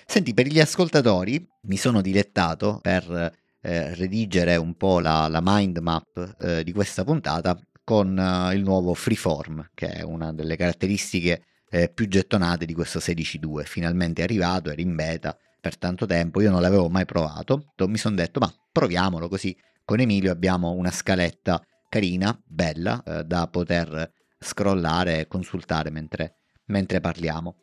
Senti, 0.06 0.34
per 0.34 0.46
gli 0.46 0.60
ascoltatori 0.60 1.46
mi 1.62 1.76
sono 1.76 2.02
dilettato 2.02 2.78
per 2.82 3.32
eh, 3.60 3.94
redigere 3.94 4.56
un 4.56 4.74
po' 4.76 5.00
la, 5.00 5.28
la 5.28 5.40
mind 5.42 5.78
map 5.78 6.36
eh, 6.40 6.62
di 6.62 6.72
questa 6.72 7.04
puntata 7.04 7.58
con 7.84 8.18
eh, 8.18 8.54
il 8.54 8.62
nuovo 8.62 8.92
Freeform, 8.92 9.70
che 9.74 9.88
è 9.88 10.02
una 10.02 10.32
delle 10.32 10.56
caratteristiche 10.56 11.44
eh, 11.70 11.88
più 11.88 12.06
gettonate 12.06 12.66
di 12.66 12.74
questo 12.74 12.98
16.2. 12.98 13.64
Finalmente 13.64 14.20
è 14.20 14.24
arrivato, 14.24 14.70
era 14.70 14.80
in 14.80 14.94
beta 14.94 15.36
per 15.62 15.78
tanto 15.78 16.06
tempo, 16.06 16.40
io 16.40 16.50
non 16.50 16.60
l'avevo 16.60 16.88
mai 16.88 17.04
provato, 17.04 17.72
mi 17.86 17.96
sono 17.96 18.16
detto 18.16 18.40
ma 18.40 18.52
proviamolo 18.72 19.28
così. 19.28 19.56
Con 19.84 20.00
Emilio 20.00 20.32
abbiamo 20.32 20.72
una 20.72 20.90
scaletta 20.90 21.62
carina, 21.88 22.36
bella, 22.44 23.00
eh, 23.06 23.24
da 23.24 23.46
poter 23.46 24.10
scrollare 24.40 25.20
e 25.20 25.28
consultare 25.28 25.90
mentre 25.90 26.38
mentre 26.66 27.00
parliamo. 27.00 27.58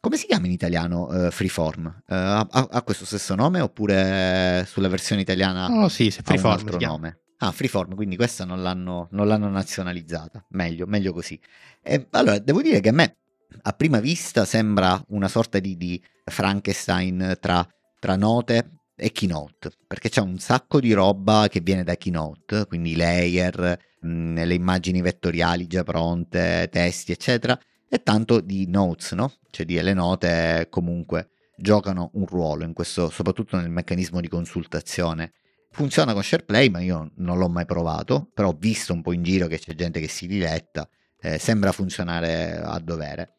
Come 0.00 0.16
si 0.16 0.26
chiama 0.26 0.46
in 0.46 0.52
italiano 0.52 1.06
uh, 1.06 1.30
Freeform? 1.30 1.86
Uh, 2.06 2.14
ha, 2.14 2.46
ha, 2.50 2.82
questo 2.82 3.04
stesso 3.04 3.34
nome 3.34 3.60
oppure 3.60 4.64
sulla 4.66 4.88
versione 4.88 5.22
italiana 5.22 5.68
oh, 5.68 5.88
sì, 5.88 6.10
se 6.10 6.22
Freeform 6.22 6.52
ha 6.52 6.60
un 6.60 6.68
altro 6.68 6.86
nome? 6.86 7.20
Ah, 7.38 7.52
Freeform, 7.52 7.94
quindi 7.94 8.16
questa 8.16 8.44
non 8.44 8.62
l'hanno, 8.62 9.08
non 9.12 9.26
l'hanno 9.26 9.48
nazionalizzata. 9.48 10.44
Meglio, 10.50 10.86
meglio 10.86 11.12
così. 11.12 11.40
E, 11.82 12.06
allora, 12.10 12.38
devo 12.38 12.62
dire 12.62 12.80
che 12.80 12.88
a 12.88 12.92
me, 12.92 13.16
a 13.62 13.72
prima 13.72 14.00
vista, 14.00 14.44
sembra 14.44 15.02
una 15.08 15.28
sorta 15.28 15.58
di, 15.58 15.76
di 15.76 16.02
Frankenstein 16.24 17.36
tra, 17.40 17.66
tra 17.98 18.16
note 18.16 18.80
e 18.96 19.12
Keynote, 19.12 19.70
perché 19.86 20.08
c'è 20.08 20.20
un 20.20 20.38
sacco 20.38 20.80
di 20.80 20.92
roba 20.92 21.46
che 21.48 21.60
viene 21.60 21.84
da 21.84 21.96
Keynote, 21.96 22.66
quindi 22.66 22.96
layer, 22.96 23.78
mh, 24.00 24.44
le 24.44 24.54
immagini 24.54 25.00
vettoriali 25.00 25.66
già 25.66 25.84
pronte, 25.84 26.68
testi, 26.70 27.12
eccetera, 27.12 27.58
e 27.88 28.02
tanto 28.02 28.40
di 28.40 28.66
notes, 28.68 29.12
no? 29.12 29.32
Cioè 29.50 29.64
di 29.64 29.80
le 29.80 29.94
note 29.94 30.66
comunque 30.68 31.30
giocano 31.56 32.10
un 32.14 32.26
ruolo 32.26 32.70
questo, 32.72 33.08
soprattutto 33.10 33.56
nel 33.56 33.70
meccanismo 33.70 34.20
di 34.20 34.28
consultazione. 34.28 35.32
Funziona 35.70 36.12
con 36.12 36.22
SharePlay, 36.22 36.68
ma 36.70 36.80
io 36.80 37.12
non 37.16 37.38
l'ho 37.38 37.48
mai 37.48 37.66
provato, 37.66 38.30
però 38.32 38.48
ho 38.48 38.56
visto 38.58 38.92
un 38.92 39.02
po' 39.02 39.12
in 39.12 39.22
giro 39.22 39.46
che 39.46 39.58
c'è 39.58 39.74
gente 39.74 40.00
che 40.00 40.08
si 40.08 40.26
diletta, 40.26 40.88
eh, 41.20 41.38
sembra 41.38 41.72
funzionare 41.72 42.60
a 42.62 42.78
dovere. 42.78 43.37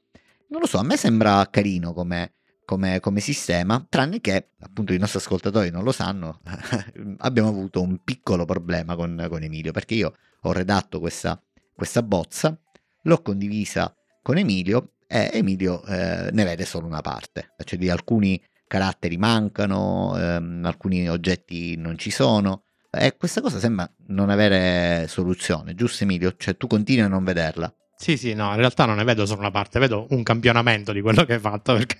Non 0.49 0.61
lo 0.61 0.67
so, 0.67 0.77
a 0.77 0.83
me 0.83 0.97
sembra 0.97 1.47
carino 1.49 1.93
come, 1.93 2.33
come, 2.65 2.99
come, 2.99 3.19
sistema, 3.19 3.85
tranne 3.87 4.19
che 4.19 4.49
appunto 4.59 4.93
i 4.93 4.97
nostri 4.97 5.19
ascoltatori 5.19 5.69
non 5.69 5.83
lo 5.83 5.91
sanno, 5.91 6.41
abbiamo 7.19 7.49
avuto 7.49 7.81
un 7.81 8.03
piccolo 8.03 8.45
problema 8.45 8.95
con, 8.95 9.27
con 9.29 9.43
Emilio, 9.43 9.71
perché 9.71 9.93
io 9.95 10.13
ho 10.41 10.51
redatto 10.51 10.99
questa, 10.99 11.41
questa 11.73 12.01
bozza, 12.01 12.57
l'ho 13.03 13.21
condivisa 13.21 13.95
con 14.21 14.37
Emilio 14.37 14.93
e 15.07 15.29
Emilio 15.33 15.83
eh, 15.85 16.29
ne 16.31 16.43
vede 16.43 16.65
solo 16.65 16.87
una 16.87 17.01
parte, 17.01 17.53
cioè 17.63 17.77
di 17.77 17.89
alcuni 17.89 18.41
caratteri 18.67 19.17
mancano, 19.17 20.15
ehm, 20.17 20.63
alcuni 20.65 21.09
oggetti 21.09 21.75
non 21.75 21.97
ci 21.97 22.11
sono 22.11 22.63
e 22.91 23.17
questa 23.17 23.41
cosa 23.41 23.59
sembra 23.59 23.91
non 24.07 24.29
avere 24.29 25.07
soluzione, 25.07 25.75
giusto 25.75 26.03
Emilio? 26.03 26.33
Cioè 26.35 26.57
tu 26.57 26.65
continui 26.65 27.03
a 27.03 27.07
non 27.07 27.23
vederla. 27.23 27.71
Sì, 28.01 28.15
sì, 28.15 28.33
no, 28.33 28.49
in 28.51 28.55
realtà 28.57 28.85
non 28.85 28.95
ne 28.95 29.03
vedo 29.03 29.25
solo 29.25 29.41
una 29.41 29.51
parte, 29.51 29.77
vedo 29.77 30.07
un 30.11 30.23
campionamento 30.23 30.93
di 30.93 31.01
quello 31.01 31.25
che 31.25 31.33
hai 31.33 31.39
fatto, 31.39 31.73
perché 31.77 31.99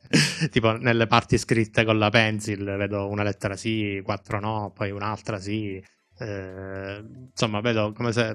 tipo 0.50 0.72
nelle 0.78 1.08
parti 1.08 1.38
scritte 1.38 1.84
con 1.84 1.98
la 2.00 2.10
pencil 2.10 2.64
vedo 2.64 3.08
una 3.10 3.24
lettera 3.24 3.56
sì, 3.58 4.00
quattro 4.04 4.40
no, 4.40 4.72
poi 4.74 4.92
un'altra 4.92 5.40
sì, 5.40 5.82
eh, 6.20 7.04
insomma 7.32 7.60
vedo 7.60 7.92
come 7.92 8.14
se 8.14 8.30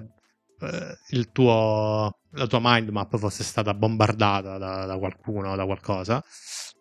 eh, 0.61 1.29
tuo, 1.33 2.18
la 2.33 2.46
tua 2.46 2.59
mind 2.62 2.90
map 2.90 3.16
fosse 3.16 3.42
stata 3.42 3.72
bombardata 3.72 4.59
da, 4.59 4.85
da 4.85 4.98
qualcuno, 4.98 5.57
da 5.57 5.64
qualcosa, 5.64 6.22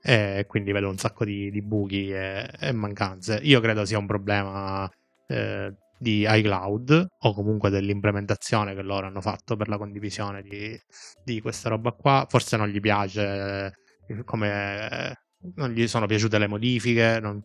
e 0.02 0.43
quindi 0.48 0.72
vedo 0.74 0.89
un 0.89 0.98
sacco 0.98 1.24
di, 1.24 1.50
di 1.50 1.62
buchi 1.62 2.12
e, 2.12 2.50
e, 2.60 2.72
mancanze. 2.74 3.39
Io 3.43 3.62
credo 3.62 3.86
sia 3.86 3.98
un 3.98 4.06
problema 4.06 4.89
eh, 5.28 5.74
di 6.04 6.26
iCloud 6.28 7.08
o 7.20 7.34
comunque 7.34 7.70
dell'implementazione 7.70 8.76
che 8.76 8.84
loro 8.84 9.08
hanno 9.08 9.22
fatto 9.22 9.56
per 9.56 9.70
la 9.70 9.78
condivisione 9.78 10.42
di, 10.44 10.78
di 11.24 11.42
questa 11.42 11.70
roba 11.70 11.94
qua. 11.94 12.28
Forse 12.30 12.58
non 12.58 12.68
gli 12.68 12.82
piace 12.82 13.74
eh, 14.08 14.24
come 14.26 14.89
eh, 14.89 15.16
non 15.56 15.70
gli 15.72 15.88
sono 15.88 16.06
piaciute 16.06 16.38
le 16.38 16.48
modifiche. 16.48 17.20
Non, 17.22 17.42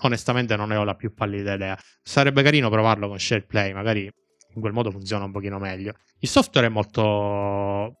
onestamente 0.00 0.56
non 0.56 0.68
ne 0.68 0.76
ho 0.76 0.84
la 0.84 0.96
più 0.96 1.12
pallida 1.12 1.52
idea. 1.52 1.78
Sarebbe 2.02 2.42
carino 2.42 2.70
provarlo 2.70 3.08
con 3.08 3.18
SharePlay, 3.18 3.72
magari 3.74 4.10
in 4.54 4.60
quel 4.60 4.72
modo 4.72 4.90
funziona 4.90 5.24
un 5.24 5.30
pochino 5.30 5.58
meglio. 5.58 5.92
Il 6.18 6.28
software 6.28 6.66
è 6.66 6.70
molto 6.70 8.00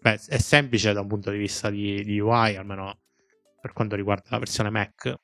beh, 0.00 0.20
è 0.26 0.38
semplice 0.38 0.92
da 0.92 1.00
un 1.00 1.06
punto 1.06 1.30
di 1.30 1.38
vista 1.38 1.70
di, 1.70 2.02
di 2.02 2.18
UI, 2.18 2.56
almeno 2.56 2.98
per 3.60 3.72
quanto 3.72 3.94
riguarda 3.96 4.24
la 4.30 4.38
versione 4.38 4.70
Mac 4.70 5.14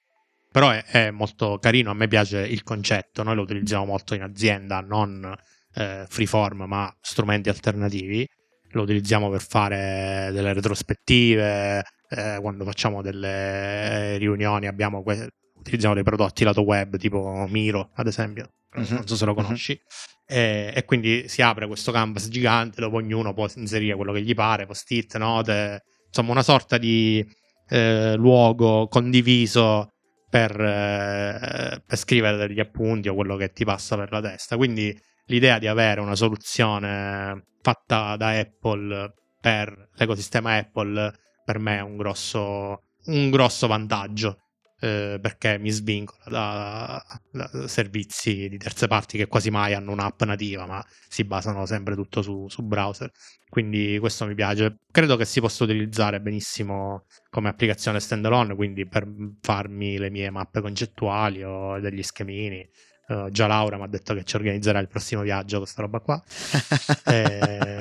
però 0.51 0.71
è, 0.71 0.85
è, 0.85 1.11
molto 1.11 1.59
carino, 1.59 1.91
a 1.91 1.95
me 1.95 2.09
piace 2.09 2.41
il 2.41 2.63
concetto, 2.63 3.23
noi 3.23 3.37
lo 3.37 3.43
utilizziamo 3.43 3.85
molto 3.85 4.15
in 4.15 4.23
azienda, 4.23 4.81
non 4.81 5.33
eh, 5.75 6.05
freeform 6.09 6.65
ma 6.67 6.95
strumenti 7.01 7.49
alternativi, 7.49 8.29
lo 8.73 8.83
utilizziamo 8.83 9.31
per 9.31 9.43
fare 9.43 10.31
delle 10.33 10.53
retrospettive, 10.53 11.85
eh, 12.09 12.39
quando 12.41 12.65
facciamo 12.65 13.03
delle 13.03 14.17
riunioni 14.19 14.67
abbiamo 14.67 15.03
que- 15.03 15.29
utilizziamo 15.55 15.95
dei 15.95 16.03
prodotti 16.03 16.43
lato 16.43 16.63
web 16.63 16.97
tipo 16.97 17.47
Miro 17.49 17.91
ad 17.95 18.07
esempio, 18.07 18.51
uh-huh. 18.75 18.87
non 18.89 19.07
so 19.07 19.15
se 19.15 19.25
lo 19.25 19.35
mhm. 19.35 19.43
conosci, 19.43 19.73
uh-huh. 19.73 20.37
e, 20.37 20.73
e, 20.75 20.85
quindi 20.85 21.29
si 21.29 21.43
apre 21.43 21.67
questo 21.67 21.93
canvas 21.93 22.29
gigante 22.29 22.81
dove 22.81 22.97
ognuno 22.97 23.33
può 23.35 23.47
inserire 23.55 23.95
quello 23.95 24.13
che 24.13 24.23
gli 24.23 24.35
pare, 24.35 24.67
post-it, 24.67 25.17
note, 25.17 25.85
insomma 26.09 26.33
una 26.33 26.43
sorta 26.43 26.77
di 26.77 27.25
eh, 27.69 28.15
luogo 28.17 28.89
condiviso 28.89 29.93
per, 30.31 30.59
eh, 30.59 31.83
per, 31.85 31.99
scrivere 31.99 32.37
degli 32.37 32.61
appunti 32.61 33.09
o 33.09 33.15
quello 33.15 33.37
che 33.37 33.51
ti 33.51 33.65
passa 33.65 33.97
per 33.97 34.13
la 34.13 34.21
testa. 34.21 34.57
Quindi 34.57 34.97
l'idea 35.27 35.59
di 35.59 35.67
avere 35.67 36.01
una 36.01 36.15
soluzione 36.15 37.47
fatta 37.61 38.17
da 38.17 38.31
Apple 38.39 39.15
per 39.41 39.89
l'ecosistema 39.95 40.57
Apple 40.57 41.13
per 41.45 41.59
me 41.59 41.79
è 41.79 41.83
un 41.83 41.97
grosso, 41.97 42.85
un 43.07 43.31
grosso 43.31 43.67
vantaggio. 43.67 44.39
Eh, 44.83 45.19
perché 45.21 45.59
mi 45.59 45.69
svincola 45.71 46.25
da, 46.25 47.05
da, 47.31 47.69
servizi 47.69 48.49
di 48.49 48.57
terze 48.57 48.87
parti 48.87 49.19
che 49.19 49.27
quasi 49.27 49.51
mai 49.51 49.75
hanno 49.75 49.93
un'app 49.93 50.23
nativa, 50.23 50.65
ma 50.65 50.83
si 51.07 51.25
basano 51.25 51.67
sempre 51.67 51.95
tutto 51.95 52.23
su, 52.23 52.49
su 52.49 52.63
browser. 52.63 53.11
Quindi 53.51 53.99
questo 53.99 54.25
mi 54.27 54.35
piace. 54.35 54.79
Credo 54.91 55.17
che 55.17 55.27
si 55.27 55.41
possa 55.41 55.65
utilizzare 55.65 56.21
benissimo 56.21 57.05
come 57.29 57.51
applicazione 57.51 58.01
standalone, 58.01 58.55
quindi 58.55 58.87
per 58.87 59.07
farmi 59.43 59.99
le 59.99 60.09
mie 60.09 60.31
mappe 60.31 60.63
concettuali 60.63 61.43
o 61.45 61.79
degli 61.79 62.03
schemini. 62.03 62.67
Uh, 63.09 63.29
già 63.29 63.47
Laura 63.49 63.77
mi 63.77 63.83
ha 63.83 63.89
detto 63.89 64.15
che 64.15 64.23
ci 64.25 64.37
organizzerà 64.37 64.79
il 64.79 64.87
prossimo 64.89 65.21
viaggio 65.21 65.59
questa 65.59 65.83
roba 65.83 65.99
qua. 66.01 66.23
e... 67.05 67.77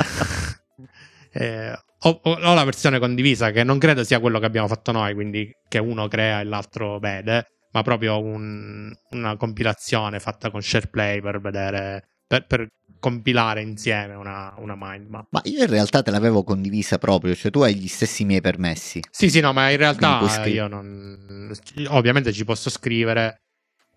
Eh, 1.31 1.71
ho, 2.01 2.19
ho, 2.23 2.53
la 2.53 2.63
versione 2.63 2.99
condivisa 2.99 3.51
che 3.51 3.63
non 3.63 3.77
credo 3.77 4.03
sia 4.03 4.19
quello 4.19 4.39
che 4.39 4.45
abbiamo 4.45 4.67
fatto 4.67 4.91
noi, 4.91 5.13
quindi 5.13 5.51
che 5.67 5.79
uno 5.79 6.07
crea 6.07 6.39
e 6.39 6.43
l'altro 6.45 6.99
vede, 6.99 7.47
ma 7.71 7.81
proprio 7.81 8.19
un, 8.21 8.91
una 9.11 9.37
compilazione 9.37 10.19
fatta 10.19 10.49
con 10.49 10.61
SharePlay 10.61 11.21
per 11.21 11.41
vedere, 11.41 12.07
per, 12.25 12.45
per 12.45 12.67
compilare 12.99 13.61
insieme 13.61 14.15
una, 14.15 14.53
una 14.57 14.75
mind 14.77 15.09
map. 15.09 15.27
Ma 15.31 15.41
io 15.45 15.61
in 15.61 15.69
realtà 15.69 16.01
te 16.01 16.11
l'avevo 16.11 16.43
condivisa 16.43 16.97
proprio, 16.97 17.35
cioè 17.35 17.51
tu 17.51 17.61
hai 17.61 17.75
gli 17.75 17.87
stessi 17.87 18.25
miei 18.25 18.41
permessi. 18.41 19.01
Sì, 19.09 19.29
sì, 19.29 19.39
no, 19.39 19.53
ma 19.53 19.69
in 19.69 19.77
realtà 19.77 20.45
io 20.45 20.67
non... 20.67 21.51
Ovviamente 21.87 22.31
ci 22.31 22.45
posso 22.45 22.69
scrivere, 22.69 23.41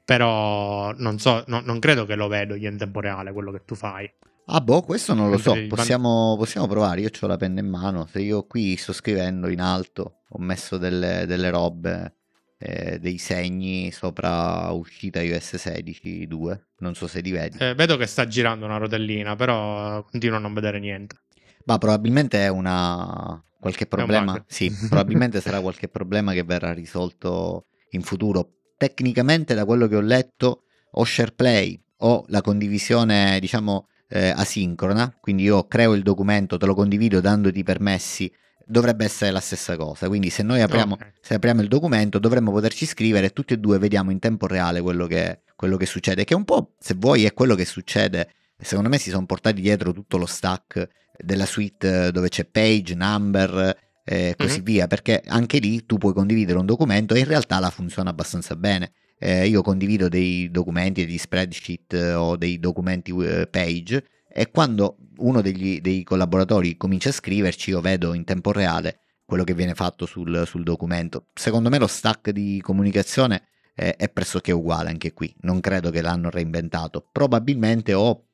però 0.05 0.93
non 0.97 1.19
so, 1.19 1.45
no, 1.47 1.61
non 1.61 1.79
credo 1.79 2.05
che 2.05 2.15
lo 2.15 2.29
vedo 2.29 2.55
io 2.55 2.69
in 2.69 2.79
tempo 2.79 3.01
reale 3.01 3.33
quello 3.33 3.53
che 3.53 3.63
tu 3.65 3.75
fai. 3.75 4.11
Ah 4.47 4.61
boh, 4.61 4.83
questo 4.83 5.15
non 5.15 5.31
lo 5.31 5.39
so, 5.39 5.55
possiamo, 5.69 6.35
possiamo 6.37 6.67
provare, 6.67 7.01
io 7.01 7.11
ho 7.19 7.27
la 7.27 7.37
penna 7.37 7.61
in 7.61 7.69
mano, 7.69 8.07
se 8.11 8.21
io 8.21 8.45
qui 8.45 8.77
sto 8.77 8.93
scrivendo 8.93 9.49
in 9.49 9.61
alto, 9.61 10.23
ho 10.29 10.39
messo 10.39 10.79
delle, 10.79 11.27
delle 11.27 11.49
robe, 11.49 12.17
eh, 12.59 12.99
dei 12.99 13.19
segni 13.19 13.91
sopra 13.93 14.71
uscita 14.71 15.21
iOS 15.21 15.55
16.2, 15.55 16.61
non 16.79 16.95
so 16.95 17.07
se 17.07 17.21
li 17.21 17.31
vedi. 17.31 17.59
Eh, 17.59 17.75
vedo 17.75 17.97
che 17.97 18.07
sta 18.07 18.27
girando 18.27 18.65
una 18.65 18.79
rotellina, 18.79 19.37
però 19.37 20.03
continuo 20.05 20.37
a 20.37 20.41
non 20.41 20.55
vedere 20.55 20.79
niente. 20.79 21.17
Ma 21.65 21.79
probabilmente 21.79 22.39
è 22.39 22.49
una... 22.49 23.43
qualche 23.61 23.87
problema, 23.87 24.43
sì, 24.47 24.71
probabilmente 24.89 25.41
sarà 25.41 25.61
qualche 25.61 25.89
problema 25.89 26.33
che 26.33 26.43
verrà 26.43 26.73
risolto 26.73 27.67
in 27.91 28.03
futuro. 28.03 28.55
Tecnicamente 28.77 29.55
da 29.55 29.65
quello 29.65 29.87
che 29.87 29.97
ho 29.97 30.01
letto 30.01 30.65
o 30.91 31.05
SharePlay 31.05 31.81
o 31.99 32.25
la 32.29 32.41
condivisione, 32.41 33.39
diciamo 33.41 33.87
eh, 34.13 34.29
asincrona, 34.29 35.17
quindi 35.21 35.45
io 35.45 35.67
creo 35.67 35.95
il 35.95 36.03
documento, 36.03 36.59
te 36.59 36.67
lo 36.67 36.75
condivido 36.75 37.21
dandoti 37.21 37.61
i 37.61 37.63
permessi, 37.63 38.31
dovrebbe 38.67 39.05
essere 39.05 39.31
la 39.31 39.41
stessa 39.41 39.77
cosa. 39.77 40.09
Quindi 40.09 40.29
se 40.29 40.43
noi 40.43 40.61
apriamo, 40.61 40.95
okay. 40.95 41.13
se 41.21 41.35
apriamo 41.35 41.63
il 41.63 41.69
documento 41.69 42.19
dovremmo 42.19 42.53
poterci 42.53 42.85
scrivere 42.85 43.27
e 43.27 43.31
tutti 43.31 43.55
e 43.55 43.59
due 43.59 43.79
vediamo 43.79 44.11
in 44.11 44.19
tempo 44.19 44.47
reale 44.47 44.83
quello 44.83 45.07
che, 45.07 45.41
quello 45.57 45.79
che 45.79 45.87
succede, 45.87 46.25
che 46.25 46.35
un 46.35 46.45
po', 46.45 46.75
se 46.79 46.95
vuoi, 46.95 47.25
è 47.25 47.33
quello 47.33 47.55
che 47.55 47.65
succede. 47.65 48.29
Secondo 48.59 48.91
me 48.91 48.99
si 48.99 49.11
sono 49.11 49.25
portati 49.25 49.61
dietro 49.61 49.93
tutto 49.93 50.19
lo 50.19 50.27
stack 50.27 50.89
della 51.17 51.47
suite 51.47 52.13
dove 52.13 52.29
c'è 52.29 52.45
page, 52.45 52.95
number 52.95 53.77
e 54.05 54.35
così 54.37 54.57
mm-hmm. 54.57 54.65
via, 54.65 54.87
perché 54.87 55.23
anche 55.27 55.59
lì 55.59 55.87
tu 55.87 55.97
puoi 55.97 56.13
condividere 56.13 56.59
un 56.59 56.67
documento 56.67 57.15
e 57.15 57.21
in 57.21 57.25
realtà 57.25 57.59
la 57.59 57.71
funziona 57.71 58.11
abbastanza 58.11 58.57
bene 58.57 58.93
eh, 59.23 59.47
io 59.47 59.63
condivido 59.63 60.09
dei 60.09 60.51
documenti, 60.51 61.07
degli 61.07 61.17
spreadsheet 61.17 61.95
eh, 61.95 62.15
o 62.15 62.37
dei 62.37 62.59
documenti 62.59 63.15
eh, 63.25 63.47
page 63.47 64.05
e 64.29 64.51
quando 64.51 64.97
uno 65.19 65.41
degli, 65.41 65.81
dei 65.81 66.03
collaboratori 66.03 66.77
comincia 66.77 67.11
a 67.11 67.13
scriverci 67.13 67.71
io 67.71 67.81
vedo 67.81 68.15
in 68.15 68.25
tempo 68.25 68.51
reale 68.51 68.99
quello 69.25 69.45
che 69.45 69.55
viene 69.55 69.75
fatto 69.75 70.07
sul, 70.07 70.43
sul 70.45 70.65
documento. 70.65 71.29
Secondo 71.35 71.69
me 71.69 71.79
lo 71.79 71.87
stack 71.87 72.31
di 72.31 72.61
comunicazione 72.61 73.45
è, 73.75 73.95
è 73.97 74.09
pressoché 74.09 74.51
uguale 74.51 74.91
anche 74.91 75.13
qui, 75.13 75.33
non 75.43 75.61
credo 75.61 75.91
che 75.91 76.03
l'hanno 76.03 76.29
reinventato, 76.29 77.09
probabilmente 77.13 77.95
o 77.95 78.25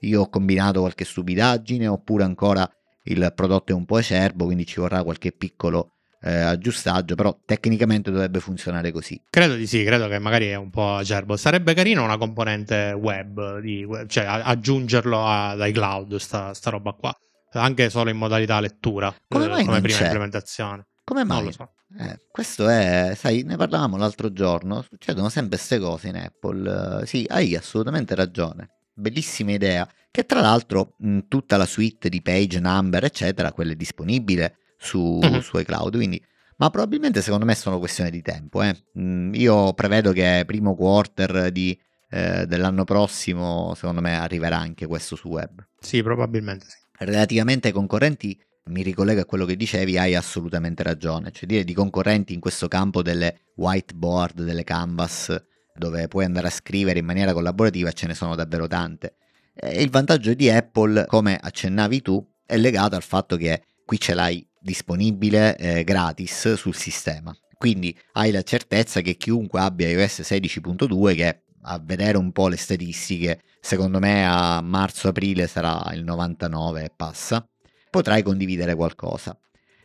io 0.00 0.22
ho 0.22 0.30
combinato 0.30 0.80
qualche 0.80 1.04
stupidaggine 1.04 1.86
oppure 1.86 2.24
ancora 2.24 2.68
il 3.04 3.32
prodotto 3.34 3.72
è 3.72 3.74
un 3.74 3.84
po' 3.84 3.96
acerbo, 3.96 4.46
quindi 4.46 4.64
ci 4.64 4.80
vorrà 4.80 5.02
qualche 5.02 5.32
piccolo 5.32 5.97
eh, 6.20 6.40
aggiustaggio, 6.40 7.14
però 7.14 7.38
tecnicamente 7.44 8.10
dovrebbe 8.10 8.40
funzionare 8.40 8.90
così. 8.92 9.20
Credo 9.30 9.54
di 9.54 9.66
sì, 9.66 9.84
credo 9.84 10.08
che 10.08 10.18
magari 10.18 10.46
è 10.48 10.56
un 10.56 10.70
po' 10.70 10.96
acerbo. 10.96 11.36
Sarebbe 11.36 11.74
carino 11.74 12.02
una 12.04 12.18
componente 12.18 12.92
web, 12.92 13.58
di, 13.60 13.86
cioè 14.06 14.24
aggiungerlo 14.24 15.24
ad 15.24 15.60
iCloud, 15.66 16.16
sta, 16.16 16.54
sta 16.54 16.70
roba 16.70 16.92
qua, 16.92 17.14
anche 17.52 17.90
solo 17.90 18.10
in 18.10 18.16
modalità 18.16 18.60
lettura, 18.60 19.14
come, 19.28 19.44
eh, 19.44 19.64
come 19.64 19.80
prima 19.80 19.98
c'è? 19.98 20.04
implementazione. 20.04 20.86
Come 21.04 21.24
mai? 21.24 21.36
Non 21.36 21.46
lo 21.46 21.52
so. 21.52 21.72
Eh, 21.98 22.18
questo 22.30 22.68
è, 22.68 23.14
sai, 23.16 23.42
ne 23.42 23.56
parlavamo 23.56 23.96
l'altro 23.96 24.30
giorno, 24.30 24.82
succedono 24.82 25.30
sempre 25.30 25.56
queste 25.56 25.78
cose 25.78 26.08
in 26.08 26.16
Apple. 26.16 27.06
Sì, 27.06 27.24
hai 27.28 27.56
assolutamente 27.56 28.14
ragione. 28.14 28.68
Bellissima 28.92 29.52
idea, 29.52 29.88
che 30.10 30.26
tra 30.26 30.40
l'altro 30.40 30.96
mh, 30.98 31.20
tutta 31.28 31.56
la 31.56 31.64
suite 31.64 32.10
di 32.10 32.20
page, 32.20 32.60
number, 32.60 33.04
eccetera, 33.04 33.52
quella 33.52 33.72
è 33.72 33.76
disponibile 33.76 34.56
su, 34.78 35.18
Mhm. 35.22 35.40
su 35.40 35.58
iCloud, 35.58 35.94
quindi... 35.96 36.22
Ma 36.60 36.70
probabilmente 36.70 37.22
secondo 37.22 37.44
me 37.44 37.54
sono 37.54 37.78
questione 37.78 38.10
di 38.10 38.20
tempo. 38.20 38.62
eh. 38.64 38.76
Io 38.94 39.72
prevedo 39.74 40.10
che 40.10 40.42
primo 40.44 40.74
quarter 40.74 41.52
di, 41.52 41.78
eh, 42.10 42.46
dell'anno 42.46 42.82
prossimo, 42.82 43.74
secondo 43.76 44.00
me, 44.00 44.18
arriverà 44.18 44.58
anche 44.58 44.86
questo 44.86 45.14
su 45.14 45.28
web. 45.28 45.64
Sì, 45.78 46.02
probabilmente 46.02 46.66
sì. 46.68 46.76
Relativamente 46.98 47.68
ai 47.68 47.72
concorrenti, 47.72 48.36
mi 48.70 48.82
ricollego 48.82 49.20
a 49.20 49.24
quello 49.24 49.44
che 49.44 49.54
dicevi, 49.54 49.98
hai 49.98 50.16
assolutamente 50.16 50.82
ragione. 50.82 51.30
Cioè 51.30 51.46
dire 51.46 51.62
di 51.62 51.74
concorrenti 51.74 52.34
in 52.34 52.40
questo 52.40 52.66
campo 52.66 53.02
delle 53.02 53.42
whiteboard, 53.54 54.42
delle 54.42 54.64
canvas, 54.64 55.32
dove 55.76 56.08
puoi 56.08 56.24
andare 56.24 56.48
a 56.48 56.50
scrivere 56.50 56.98
in 56.98 57.04
maniera 57.04 57.32
collaborativa, 57.32 57.92
ce 57.92 58.08
ne 58.08 58.14
sono 58.14 58.34
davvero 58.34 58.66
tante. 58.66 59.14
E 59.54 59.80
il 59.80 59.90
vantaggio 59.90 60.34
di 60.34 60.50
Apple, 60.50 61.06
come 61.06 61.38
accennavi 61.40 62.02
tu, 62.02 62.26
è 62.44 62.56
legato 62.56 62.96
al 62.96 63.02
fatto 63.02 63.36
che 63.36 63.62
qui 63.84 64.00
ce 64.00 64.14
l'hai 64.14 64.44
disponibile 64.60 65.56
eh, 65.56 65.84
gratis 65.84 66.54
sul 66.54 66.74
sistema. 66.74 67.36
Quindi 67.56 67.96
hai 68.12 68.30
la 68.30 68.42
certezza 68.42 69.00
che 69.00 69.16
chiunque 69.16 69.60
abbia 69.60 69.88
iOS 69.88 70.20
16.2, 70.20 71.16
che 71.16 71.42
a 71.62 71.80
vedere 71.82 72.16
un 72.16 72.30
po' 72.30 72.48
le 72.48 72.56
statistiche, 72.56 73.42
secondo 73.60 73.98
me 73.98 74.24
a 74.24 74.60
marzo-aprile 74.60 75.46
sarà 75.46 75.90
il 75.92 76.04
99 76.04 76.84
e 76.84 76.92
passa, 76.94 77.46
potrai 77.90 78.22
condividere 78.22 78.74
qualcosa. 78.74 79.36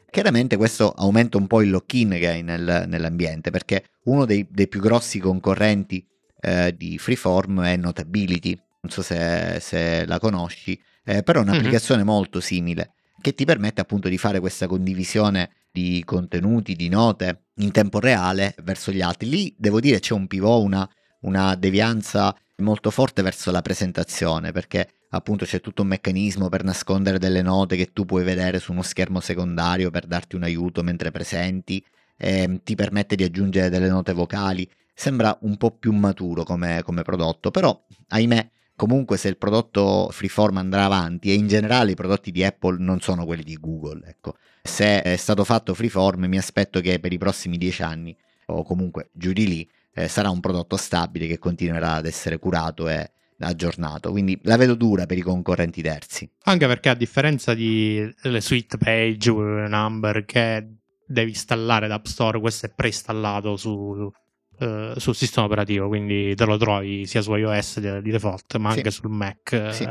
Chiaramente 0.10 0.56
questo 0.56 0.92
aumenta 0.92 1.38
un 1.38 1.48
po' 1.48 1.64
il 1.64 1.72
lock-in 1.72 2.10
che 2.12 2.28
hai 2.28 2.44
nel- 2.44 2.86
nell'ambiente, 2.88 3.50
perché 3.50 3.86
uno 4.04 4.26
dei, 4.26 4.46
dei 4.50 4.68
più 4.68 4.80
grossi 4.80 5.18
concorrenti 5.18 6.06
eh, 6.40 6.76
di 6.78 7.00
Freeform 7.00 7.64
è 7.64 7.76
Notability, 7.76 8.56
non 8.82 8.92
so 8.92 9.02
se, 9.02 9.58
se 9.60 10.06
la 10.06 10.20
conosci, 10.20 10.80
eh, 11.04 11.24
però 11.24 11.40
è 11.40 11.44
un'applicazione 11.44 12.04
molto 12.04 12.40
simile 12.40 12.94
che 13.22 13.34
ti 13.34 13.46
permette 13.46 13.82
appunto 13.82 14.10
di 14.10 14.18
fare 14.18 14.40
questa 14.40 14.68
condivisione 14.68 15.52
di 15.72 16.04
contenuti, 16.06 16.76
di 16.76 16.90
note 16.90 17.46
in 17.56 17.72
tempo 17.72 18.00
reale 18.00 18.56
verso 18.64 18.92
gli 18.92 19.02
altri. 19.02 19.30
Lì 19.30 19.56
devo 19.58 19.80
dire 19.80 20.00
c'è 20.00 20.14
un 20.14 20.28
pivot, 20.28 20.64
una, 20.64 20.90
una 21.22 21.56
devianza 21.56 22.36
molto 22.58 22.92
forte 22.92 23.22
verso 23.22 23.52
la 23.52 23.62
presentazione, 23.62 24.52
perché 24.52 24.88
appunto 25.10 25.46
c'è 25.46 25.62
tutto 25.62 25.82
un 25.82 25.90
meccanismo 25.90 26.50
per 26.50 26.64
nascondere 26.64 27.18
delle 27.18 27.42
note 27.42 27.76
che 27.76 27.92
tu 27.92 28.06
puoi 28.06 28.24
vedere 28.24 28.60
su 28.60 28.72
uno 28.72 28.84
schermo 28.84 29.20
secondario 29.20 29.90
per 29.90 30.06
darti 30.06 30.36
un 30.36 30.44
aiuto 30.44 30.84
mentre 30.84 31.12
presenti, 31.12 31.84
ehm, 32.18 32.62
ti 32.64 32.76
permette 32.76 33.16
di 33.16 33.24
aggiungere 33.24 33.70
delle 33.70 33.90
note 33.90 34.14
vocali. 34.14 34.70
Sembra 34.94 35.36
un 35.42 35.58
po' 35.58 35.72
più 35.72 35.92
maturo 35.92 36.44
come, 36.44 36.84
come 36.84 37.02
prodotto, 37.02 37.50
però 37.50 37.84
ahimè 38.10 38.50
comunque 38.76 39.18
se 39.18 39.30
il 39.30 39.38
prodotto 39.38 40.10
Freeform 40.12 40.58
andrà 40.58 40.86
avanti 40.86 41.30
e 41.30 41.34
in 41.34 41.48
generale 41.48 41.92
i 41.92 41.96
prodotti 41.96 42.32
di 42.32 42.44
Apple 42.44 42.78
non 42.80 43.00
sono 43.00 43.26
quelli 43.26 43.44
di 43.44 43.58
Google, 43.60 44.08
ecco. 44.08 44.36
Se 44.62 45.02
è 45.02 45.16
stato 45.16 45.44
fatto 45.44 45.74
Freeform 45.74 46.26
mi 46.26 46.38
aspetto 46.38 46.80
che 46.80 47.00
per 47.00 47.14
i 47.14 47.18
prossimi 47.18 47.58
dieci 47.58 47.84
anni 47.84 48.16
o 48.48 48.64
comunque 48.64 49.10
giù 49.14 49.34
di 49.34 49.48
lì 49.48 49.70
eh, 49.94 50.08
sarà 50.08 50.30
un 50.30 50.40
prodotto 50.40 50.78
stabile 50.78 51.28
che 51.28 51.40
continuerà 51.40 51.94
ad 51.94 52.06
essere 52.06 52.40
curato 52.40 52.88
e 52.88 53.12
aggiornato, 53.40 54.12
quindi 54.12 54.40
la 54.44 54.58
vedo 54.58 54.76
dura 54.76 55.06
per 55.06 55.18
i 55.18 55.22
concorrenti 55.22 55.82
terzi. 55.82 56.30
Anche 56.44 56.68
perché 56.68 56.90
a 56.90 56.96
differenza 56.96 57.54
di 57.54 58.10
le 58.22 58.42
suite 58.42 58.78
page, 58.78 59.32
number 59.32 60.24
che 60.26 60.78
devi 61.06 61.32
installare 61.32 61.88
da 61.88 61.96
App 61.96 62.06
Store, 62.06 62.40
questo 62.40 62.68
è 62.68 62.74
preinstallato 62.74 63.58
su, 63.58 64.12
eh, 64.60 64.94
sul 64.98 65.16
sistema 65.16 65.46
operativo, 65.46 65.88
quindi 65.88 66.36
te 66.36 66.46
lo 66.46 66.58
trovi 66.58 67.06
sia 67.06 67.22
su 67.22 67.34
iOS 67.36 67.80
di, 68.02 68.12
default, 68.12 68.58
ma 68.58 68.72
Sì. 68.72 68.78
anche 68.78 68.92
sul 68.92 69.10
Mac 69.10 69.52
eh, 69.54 69.72
Sì. 69.74 69.90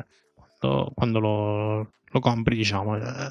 quando, 0.61 0.91
quando 0.95 1.19
lo, 1.21 1.77
lo 2.05 2.21
compri, 2.21 2.57
diciamo, 2.57 2.97
eh, 2.97 3.31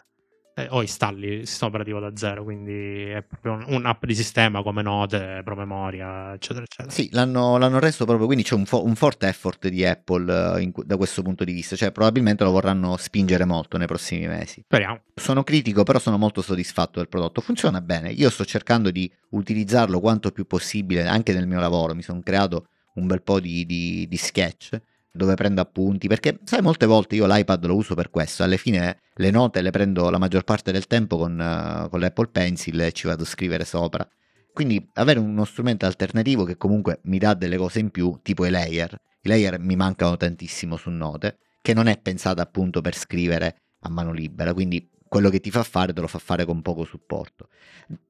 eh, 0.63 0.67
o 0.69 0.82
installi 0.82 1.28
il 1.28 1.47
sistema 1.47 1.69
operativo 1.69 2.00
da 2.00 2.12
zero, 2.15 2.43
quindi 2.43 3.04
è 3.06 3.21
proprio 3.24 3.54
un- 3.54 3.65
un'app 3.76 4.06
di 4.06 4.15
sistema 4.15 4.62
come 4.63 4.82
note, 4.82 5.41
promemoria, 5.43 6.34
eccetera, 6.34 6.63
eccetera. 6.63 6.89
Sì, 6.93 7.10
l'hanno, 7.12 7.58
l'hanno 7.58 7.80
reso 7.80 8.06
proprio, 8.06 8.26
quindi 8.26 8.43
c'è 8.43 8.56
un, 8.56 8.65
fo- 8.65 8.84
un 8.84 8.95
forte 8.95 9.28
effort 9.28 9.67
di 9.67 9.86
Apple 9.86 10.58
eh, 10.58 10.62
in 10.62 10.71
da 10.86 10.97
questo 10.97 11.21
punto 11.21 11.43
di 11.43 11.52
vista, 11.54 11.76
cioè 11.76 11.91
probabilmente 11.91 12.43
lo 12.43 12.52
vorranno 12.52 12.97
spingere 12.97 13.45
molto 13.45 13.78
nei 13.78 13.88
prossimi 13.88 14.28
mesi. 14.28 14.62
Speriamo. 14.63 15.02
Sono 15.15 15.43
critico, 15.43 15.84
però 15.84 16.00
sono 16.00 16.17
molto 16.17 16.41
soddisfatto 16.41 17.00
del 17.00 17.08
prodotto. 17.10 17.41
Funziona 17.41 17.82
bene. 17.82 18.12
Io 18.12 18.30
sto 18.30 18.45
cercando 18.45 18.91
di 18.91 19.12
utilizzarlo 19.30 20.00
quanto 20.00 20.32
più 20.32 20.45
possibile 20.45 21.06
anche 21.08 21.34
nel 21.34 21.47
mio 21.47 21.60
lavoro. 21.60 21.93
Mi 21.95 22.02
sono 22.02 22.21
creato 22.21 22.67
un 22.95 23.08
bel 23.08 23.21
po' 23.21 23.39
di, 23.39 23.65
di- 23.65 24.06
di 24.10 24.17
sketch 24.17 24.80
dove 25.12 25.36
prendo 25.36 25.62
appunti 25.62 26.08
perché 26.08 26.39
sai 26.43 26.62
molte 26.62 26.86
volte 26.86 27.15
io 27.15 27.26
l'iPad 27.28 27.65
lo 27.65 27.76
uso 27.76 27.95
per 27.95 28.10
questo 28.10 28.43
alla 28.43 28.58
fine 28.58 29.02
le 29.13 29.30
note 29.30 29.62
le 29.62 29.71
prendo 29.71 30.10
la 30.10 30.17
maggior 30.17 30.43
parte 30.43 30.71
del 30.71 30.88
tempo 30.88 31.17
con, 31.17 31.39
eh, 31.39 31.89
con 31.89 32.00
l'Apple 32.00 32.30
Pencil 32.30 32.80
e 32.80 32.91
ci 32.93 33.08
vado 33.08 33.24
a 33.24 33.26
scrivere 33.26 33.65
sopra 33.65 34.08
quindi 34.54 34.89
avere 34.93 35.19
uno 35.19 35.43
strumento 35.45 35.86
alternativo 35.86 36.43
che 36.43 36.58
comunque 36.58 37.00
mi 37.04 37.17
dà 37.17 37.34
delle 37.34 37.58
cose 37.58 37.80
in 37.80 37.89
più 37.89 38.19
tipo 38.21 38.45
i 38.45 38.50
layer 38.50 38.95
i 39.21 39.28
layer 39.28 39.60
mi 39.60 39.76
mancano 39.76 40.15
tantissimo 40.15 40.78
su 40.78 40.89
note 40.89 41.39
che 41.62 41.74
non 41.74 41.88
è 41.88 42.00
pensata 42.00 42.41
appunto 42.41 42.82
per 42.82 42.95
scrivere 42.95 43.56
a 43.82 43.89
mano 43.89 44.13
libera 44.13 44.54
quindi 44.54 44.89
quello 45.12 45.30
che 45.30 45.41
ti 45.41 45.52
fa 45.52 45.63
fare 45.63 45.91
te 45.91 46.00
lo 46.00 46.08
fa 46.08 46.19
fare 46.19 46.45
con 46.45 46.62
poco 46.62 46.86
supporto. 46.86 47.50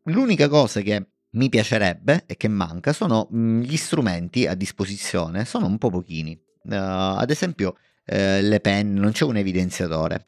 L'unica 0.04 0.48
cosa 0.48 0.82
che 0.82 1.08
mi 1.32 1.50
piacerebbe 1.50 2.26
e 2.28 2.38
che 2.38 2.48
manca 2.48 2.94
sono 2.94 3.28
mh, 3.28 3.62
gli 3.62 3.76
strumenti 3.76 4.46
a 4.46 4.54
disposizione, 4.54 5.46
sono 5.46 5.66
un 5.66 5.80
po' 5.80 5.90
pochini. 5.90 6.40
Uh, 6.64 7.18
ad 7.18 7.30
esempio, 7.30 7.76
eh, 8.06 8.42
le 8.42 8.60
penne, 8.60 9.00
non 9.00 9.12
c'è 9.12 9.24
un 9.24 9.38
evidenziatore. 9.38 10.28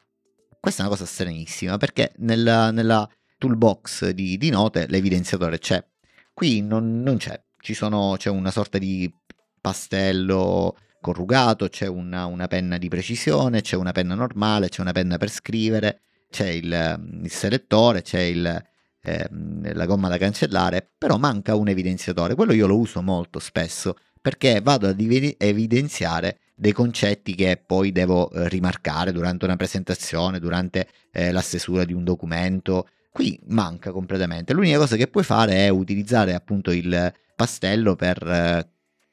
Questa 0.60 0.82
è 0.82 0.86
una 0.86 0.94
cosa 0.94 1.06
stranissima 1.06 1.76
perché 1.76 2.12
nella, 2.18 2.70
nella 2.70 3.08
toolbox 3.38 4.10
di, 4.10 4.38
di 4.38 4.50
note 4.50 4.86
l'evidenziatore 4.88 5.58
c'è. 5.58 5.84
Qui 6.32 6.62
non, 6.62 7.02
non 7.02 7.18
c'è, 7.18 7.40
sono, 7.72 8.14
c'è 8.16 8.30
una 8.30 8.50
sorta 8.50 8.78
di 8.78 9.12
pastello 9.60 10.76
corrugato, 11.00 11.68
c'è 11.68 11.86
una, 11.86 12.24
una 12.24 12.46
penna 12.46 12.78
di 12.78 12.88
precisione, 12.88 13.60
c'è 13.60 13.76
una 13.76 13.92
penna 13.92 14.14
normale, 14.14 14.68
c'è 14.70 14.80
una 14.80 14.92
penna 14.92 15.18
per 15.18 15.30
scrivere, 15.30 16.00
c'è 16.30 16.48
il, 16.48 17.20
il 17.22 17.30
selettore, 17.30 18.00
c'è 18.00 18.20
il, 18.20 18.64
ehm, 19.02 19.74
la 19.74 19.86
gomma 19.86 20.08
da 20.08 20.16
cancellare, 20.16 20.90
però 20.96 21.18
manca 21.18 21.54
un 21.54 21.68
evidenziatore. 21.68 22.34
Quello 22.34 22.54
io 22.54 22.66
lo 22.66 22.78
uso 22.78 23.02
molto 23.02 23.38
spesso 23.38 23.96
perché 24.24 24.62
vado 24.62 24.88
ad 24.88 24.98
evi- 24.98 25.34
evidenziare 25.36 26.38
dei 26.54 26.72
concetti 26.72 27.34
che 27.34 27.62
poi 27.62 27.92
devo 27.92 28.30
eh, 28.30 28.48
rimarcare 28.48 29.12
durante 29.12 29.44
una 29.44 29.56
presentazione, 29.56 30.38
durante 30.38 30.88
eh, 31.12 31.30
la 31.30 31.42
stesura 31.42 31.84
di 31.84 31.92
un 31.92 32.04
documento. 32.04 32.88
Qui 33.12 33.38
manca 33.48 33.92
completamente. 33.92 34.54
L'unica 34.54 34.78
cosa 34.78 34.96
che 34.96 35.08
puoi 35.08 35.24
fare 35.24 35.66
è 35.66 35.68
utilizzare 35.68 36.32
appunto 36.32 36.70
il 36.70 37.12
pastello 37.36 37.96
per 37.96 38.26
eh, 38.26 38.66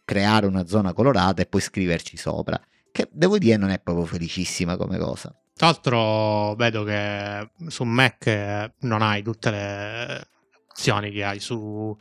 creare 0.06 0.46
una 0.46 0.66
zona 0.66 0.94
colorata 0.94 1.42
e 1.42 1.46
poi 1.46 1.60
scriverci 1.60 2.16
sopra. 2.16 2.58
Che 2.90 3.10
devo 3.12 3.38
dire 3.38 3.58
non 3.58 3.70
è 3.72 3.80
proprio 3.80 4.06
felicissima 4.06 4.78
come 4.78 4.98
cosa. 4.98 5.36
Tra 5.54 5.68
l'altro 5.68 6.56
vedo 6.56 6.86
che 6.86 7.52
su 7.68 7.84
Mac 7.84 8.28
eh, 8.28 8.76
non 8.80 9.02
hai 9.02 9.22
tutte 9.24 9.52
le 9.52 10.28
opzioni 10.70 11.12
che 11.12 11.26
hai 11.26 11.42
su, 11.42 11.94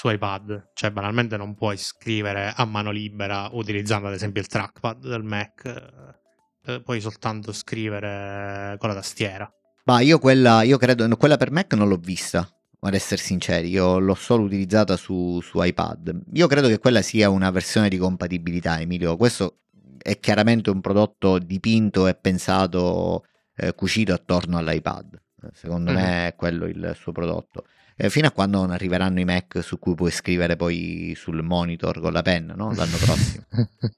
su 0.00 0.08
iPad, 0.08 0.70
cioè 0.72 0.90
banalmente 0.90 1.36
non 1.36 1.54
puoi 1.54 1.76
scrivere 1.76 2.54
a 2.56 2.64
mano 2.64 2.90
libera 2.90 3.50
utilizzando 3.52 4.08
ad 4.08 4.14
esempio 4.14 4.40
il 4.40 4.46
trackpad 4.46 5.06
del 5.06 5.22
Mac, 5.22 5.66
eh, 5.66 6.72
eh, 6.72 6.80
puoi 6.80 7.02
soltanto 7.02 7.52
scrivere 7.52 8.78
con 8.78 8.88
la 8.88 8.94
tastiera. 8.94 9.52
Ma 9.84 10.00
io 10.00 10.18
quella, 10.18 10.62
io 10.62 10.78
credo, 10.78 11.06
quella 11.18 11.36
per 11.36 11.50
Mac 11.50 11.74
non 11.74 11.86
l'ho 11.86 11.98
vista, 11.98 12.48
ad 12.80 12.94
essere 12.94 13.20
sinceri, 13.20 13.68
io 13.68 13.98
l'ho 13.98 14.14
solo 14.14 14.44
utilizzata 14.44 14.96
su, 14.96 15.38
su 15.42 15.62
iPad. 15.62 16.22
Io 16.32 16.46
credo 16.46 16.68
che 16.68 16.78
quella 16.78 17.02
sia 17.02 17.28
una 17.28 17.50
versione 17.50 17.90
di 17.90 17.98
compatibilità, 17.98 18.80
Emilio. 18.80 19.18
Questo 19.18 19.58
è 19.98 20.18
chiaramente 20.18 20.70
un 20.70 20.80
prodotto 20.80 21.38
dipinto 21.38 22.06
e 22.06 22.14
pensato, 22.14 23.26
eh, 23.54 23.74
cucito 23.74 24.14
attorno 24.14 24.56
all'iPad. 24.56 25.20
secondo 25.52 25.90
mm. 25.90 25.94
me 25.94 26.26
è 26.28 26.34
quello 26.36 26.64
il 26.64 26.94
suo 26.96 27.12
prodotto. 27.12 27.66
Eh, 28.02 28.08
fino 28.08 28.26
a 28.26 28.30
quando 28.30 28.56
non 28.56 28.70
arriveranno 28.70 29.20
i 29.20 29.26
Mac 29.26 29.62
su 29.62 29.78
cui 29.78 29.94
puoi 29.94 30.10
scrivere 30.10 30.56
poi 30.56 31.12
sul 31.14 31.42
monitor 31.42 32.00
con 32.00 32.14
la 32.14 32.22
penna, 32.22 32.54
no? 32.54 32.72
L'anno 32.72 32.96
prossimo. 33.04 33.44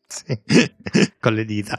sì, 0.08 0.42
con 1.20 1.34
le 1.34 1.44
dita. 1.44 1.78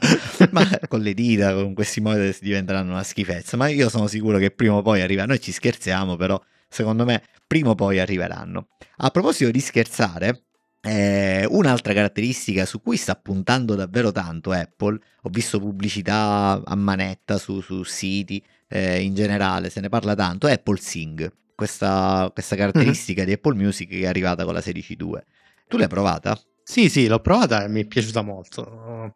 Ma 0.50 0.66
con 0.88 1.00
le 1.00 1.12
dita, 1.12 1.52
con 1.52 1.74
questi 1.74 2.00
monitor 2.00 2.34
diventeranno 2.40 2.92
una 2.92 3.02
schifezza. 3.02 3.58
Ma 3.58 3.68
io 3.68 3.90
sono 3.90 4.06
sicuro 4.06 4.38
che 4.38 4.50
prima 4.52 4.76
o 4.76 4.80
poi 4.80 5.02
arriva. 5.02 5.26
Noi 5.26 5.38
ci 5.38 5.52
scherziamo, 5.52 6.16
però 6.16 6.42
secondo 6.66 7.04
me 7.04 7.22
prima 7.46 7.68
o 7.68 7.74
poi 7.74 7.98
arriveranno. 7.98 8.68
A 8.96 9.10
proposito 9.10 9.50
di 9.50 9.60
scherzare, 9.60 10.44
eh, 10.80 11.46
un'altra 11.50 11.92
caratteristica 11.92 12.64
su 12.64 12.80
cui 12.80 12.96
sta 12.96 13.16
puntando 13.16 13.74
davvero 13.74 14.12
tanto 14.12 14.50
Apple, 14.50 14.98
ho 15.20 15.28
visto 15.28 15.60
pubblicità 15.60 16.62
a 16.64 16.74
manetta 16.74 17.36
su, 17.36 17.60
su 17.60 17.82
siti, 17.82 18.42
eh, 18.66 19.02
in 19.02 19.14
generale 19.14 19.68
se 19.68 19.80
ne 19.82 19.90
parla 19.90 20.14
tanto, 20.14 20.46
è 20.46 20.52
Apple 20.52 20.78
Sing 20.78 21.42
questa, 21.54 22.30
questa 22.32 22.56
caratteristica 22.56 23.20
mm-hmm. 23.20 23.28
di 23.28 23.34
Apple 23.34 23.54
Music 23.54 23.88
che 23.88 24.00
è 24.00 24.06
arrivata 24.06 24.44
con 24.44 24.54
la 24.54 24.60
16.2. 24.60 25.20
Tu 25.68 25.76
l'hai 25.76 25.88
provata? 25.88 26.38
Sì, 26.62 26.88
sì, 26.88 27.06
l'ho 27.06 27.20
provata 27.20 27.64
e 27.64 27.68
mi 27.68 27.82
è 27.82 27.86
piaciuta 27.86 28.22
molto. 28.22 29.14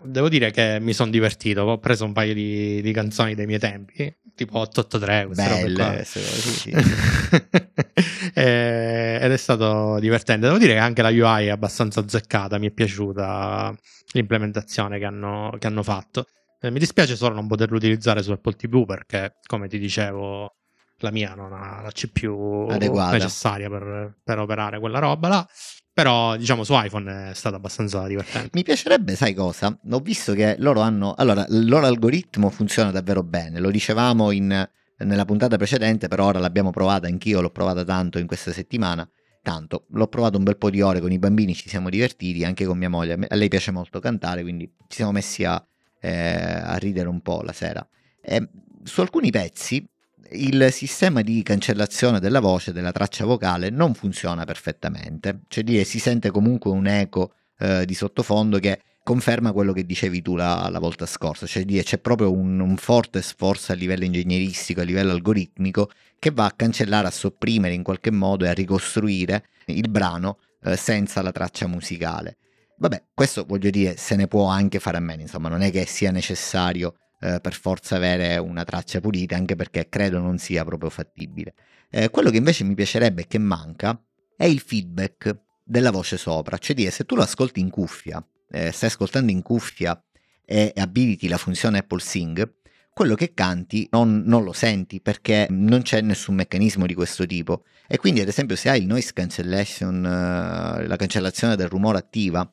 Devo 0.00 0.28
dire 0.28 0.50
che 0.50 0.78
mi 0.80 0.92
sono 0.92 1.10
divertito, 1.10 1.62
ho 1.62 1.78
preso 1.78 2.04
un 2.04 2.12
paio 2.12 2.32
di, 2.32 2.80
di 2.82 2.92
canzoni 2.92 3.34
dei 3.34 3.46
miei 3.46 3.58
tempi, 3.58 4.14
tipo 4.34 4.58
883, 4.58 5.26
Belle, 5.34 6.04
sì, 6.04 6.20
sì. 6.20 6.70
e, 8.32 9.18
ed 9.20 9.32
è 9.32 9.36
stato 9.36 9.98
divertente. 9.98 10.46
Devo 10.46 10.58
dire 10.58 10.74
che 10.74 10.78
anche 10.78 11.02
la 11.02 11.08
UI 11.08 11.46
è 11.46 11.50
abbastanza 11.50 11.98
azzeccata, 12.00 12.58
mi 12.58 12.68
è 12.68 12.70
piaciuta 12.70 13.76
l'implementazione 14.12 14.98
che 14.98 15.04
hanno, 15.04 15.54
che 15.58 15.66
hanno 15.66 15.82
fatto. 15.82 16.26
Eh, 16.60 16.70
mi 16.70 16.78
dispiace 16.78 17.16
solo 17.16 17.34
non 17.34 17.48
poterlo 17.48 17.76
utilizzare 17.76 18.22
su 18.22 18.30
Apple 18.30 18.54
TV 18.54 18.84
perché, 18.84 19.34
come 19.46 19.66
ti 19.66 19.78
dicevo, 19.78 20.54
la 20.98 21.10
mia 21.10 21.34
non 21.34 21.52
ha 21.52 21.80
la 21.82 21.90
CPU 21.90 22.66
Adeguata. 22.70 23.12
necessaria 23.12 23.68
per, 23.68 24.16
per 24.22 24.38
operare 24.38 24.78
quella 24.80 24.98
roba 24.98 25.28
là. 25.28 25.48
Però, 25.92 26.36
diciamo, 26.36 26.62
su 26.62 26.74
iPhone 26.76 27.30
è 27.30 27.34
stato 27.34 27.56
abbastanza 27.56 28.06
divertente. 28.06 28.50
Mi 28.52 28.62
piacerebbe, 28.62 29.16
sai 29.16 29.34
cosa? 29.34 29.76
Ho 29.90 29.98
visto 29.98 30.32
che 30.32 30.54
loro 30.58 30.80
hanno. 30.80 31.14
Allora, 31.14 31.44
il 31.48 31.68
loro 31.68 31.86
algoritmo 31.86 32.50
funziona 32.50 32.92
davvero 32.92 33.24
bene. 33.24 33.58
Lo 33.58 33.70
dicevamo 33.70 34.30
in, 34.30 34.68
nella 34.98 35.24
puntata 35.24 35.56
precedente, 35.56 36.06
però 36.06 36.26
ora 36.26 36.38
l'abbiamo 36.38 36.70
provata, 36.70 37.08
anch'io 37.08 37.40
l'ho 37.40 37.50
provata 37.50 37.82
tanto 37.82 38.18
in 38.18 38.28
questa 38.28 38.52
settimana. 38.52 39.08
Tanto, 39.42 39.86
l'ho 39.90 40.06
provato 40.06 40.38
un 40.38 40.44
bel 40.44 40.56
po' 40.56 40.70
di 40.70 40.80
ore 40.80 41.00
con 41.00 41.10
i 41.10 41.18
bambini, 41.18 41.54
ci 41.54 41.68
siamo 41.68 41.88
divertiti, 41.88 42.44
anche 42.44 42.64
con 42.64 42.78
mia 42.78 42.88
moglie. 42.88 43.18
A 43.28 43.34
lei 43.34 43.48
piace 43.48 43.72
molto 43.72 43.98
cantare, 43.98 44.42
quindi 44.42 44.72
ci 44.86 44.96
siamo 44.96 45.10
messi 45.10 45.42
a, 45.42 45.60
eh, 46.00 46.12
a 46.12 46.76
ridere 46.76 47.08
un 47.08 47.20
po' 47.22 47.42
la 47.42 47.52
sera. 47.52 47.84
E 48.22 48.48
su 48.84 49.00
alcuni 49.00 49.32
pezzi 49.32 49.84
il 50.32 50.68
sistema 50.72 51.22
di 51.22 51.42
cancellazione 51.42 52.20
della 52.20 52.40
voce, 52.40 52.72
della 52.72 52.92
traccia 52.92 53.24
vocale, 53.24 53.70
non 53.70 53.94
funziona 53.94 54.44
perfettamente, 54.44 55.40
cioè 55.48 55.64
dire, 55.64 55.84
si 55.84 55.98
sente 55.98 56.30
comunque 56.30 56.70
un 56.70 56.86
eco 56.86 57.32
eh, 57.58 57.84
di 57.84 57.94
sottofondo 57.94 58.58
che 58.58 58.80
conferma 59.02 59.52
quello 59.52 59.72
che 59.72 59.86
dicevi 59.86 60.20
tu 60.20 60.36
la, 60.36 60.68
la 60.70 60.78
volta 60.78 61.06
scorsa, 61.06 61.46
cioè 61.46 61.64
dire, 61.64 61.82
c'è 61.82 61.98
proprio 61.98 62.30
un, 62.30 62.60
un, 62.60 62.76
forte 62.76 63.22
sforzo 63.22 63.72
a 63.72 63.74
livello 63.74 64.04
ingegneristico, 64.04 64.80
a 64.80 64.84
livello 64.84 65.12
algoritmico, 65.12 65.90
che 66.18 66.30
va 66.30 66.44
a 66.44 66.52
cancellare, 66.54 67.06
a 67.06 67.10
sopprimere 67.10 67.72
in 67.72 67.82
qualche 67.82 68.10
modo 68.10 68.44
e 68.44 68.48
a 68.48 68.52
ricostruire 68.52 69.46
il 69.66 69.88
brano 69.88 70.38
eh, 70.62 70.76
senza 70.76 71.22
la 71.22 71.32
traccia 71.32 71.66
musicale. 71.66 72.36
Vabbè, 72.76 73.04
questo 73.14 73.44
voglio 73.46 73.70
dire, 73.70 73.96
se 73.96 74.14
ne 74.14 74.28
può 74.28 74.46
anche 74.46 74.78
fare 74.78 74.98
a 74.98 75.00
meno, 75.00 75.22
insomma, 75.22 75.48
non 75.48 75.62
è 75.62 75.70
che 75.70 75.86
sia 75.86 76.10
necessario 76.10 76.94
eh, 77.20 77.40
per 77.40 77.54
forza 77.54 77.96
avere 77.96 78.36
una 78.36 78.64
traccia 78.64 79.00
pulita, 79.00 79.36
anche 79.36 79.56
perché 79.56 79.88
credo 79.88 80.18
non 80.18 80.38
sia 80.38 80.64
proprio 80.64 80.90
fattibile. 80.90 81.54
Eh, 81.90 82.10
quello 82.10 82.30
che 82.30 82.36
invece 82.36 82.64
mi 82.64 82.74
piacerebbe 82.74 83.26
che 83.26 83.38
manca 83.38 84.00
è 84.36 84.44
il 84.44 84.60
feedback 84.60 85.40
della 85.64 85.90
voce 85.90 86.16
sopra, 86.16 86.58
cioè 86.58 86.74
dire 86.74 86.90
se 86.90 87.04
tu 87.04 87.14
lo 87.14 87.22
ascolti 87.22 87.60
in 87.60 87.70
cuffia, 87.70 88.24
eh, 88.50 88.72
stai 88.72 88.88
ascoltando 88.88 89.30
in 89.30 89.42
cuffia 89.42 90.02
e 90.44 90.72
abiliti 90.76 91.28
la 91.28 91.36
funzione 91.36 91.78
Apple 91.78 92.00
Sing, 92.00 92.56
quello 92.98 93.14
che 93.14 93.32
canti 93.32 93.86
non, 93.92 94.22
non, 94.26 94.42
lo 94.42 94.52
senti 94.52 95.00
perché 95.00 95.46
non 95.50 95.82
c'è 95.82 96.00
nessun 96.00 96.34
meccanismo 96.34 96.84
di 96.84 96.94
questo 96.94 97.26
tipo. 97.26 97.62
E 97.86 97.96
quindi, 97.96 98.20
ad 98.20 98.26
esempio, 98.26 98.56
se 98.56 98.70
hai 98.70 98.80
il 98.80 98.86
noise 98.86 99.12
cancellation, 99.12 99.98
uh, 99.98 100.84
la 100.84 100.96
cancellazione 100.96 101.54
del 101.54 101.68
rumore 101.68 101.98
attiva, 101.98 102.50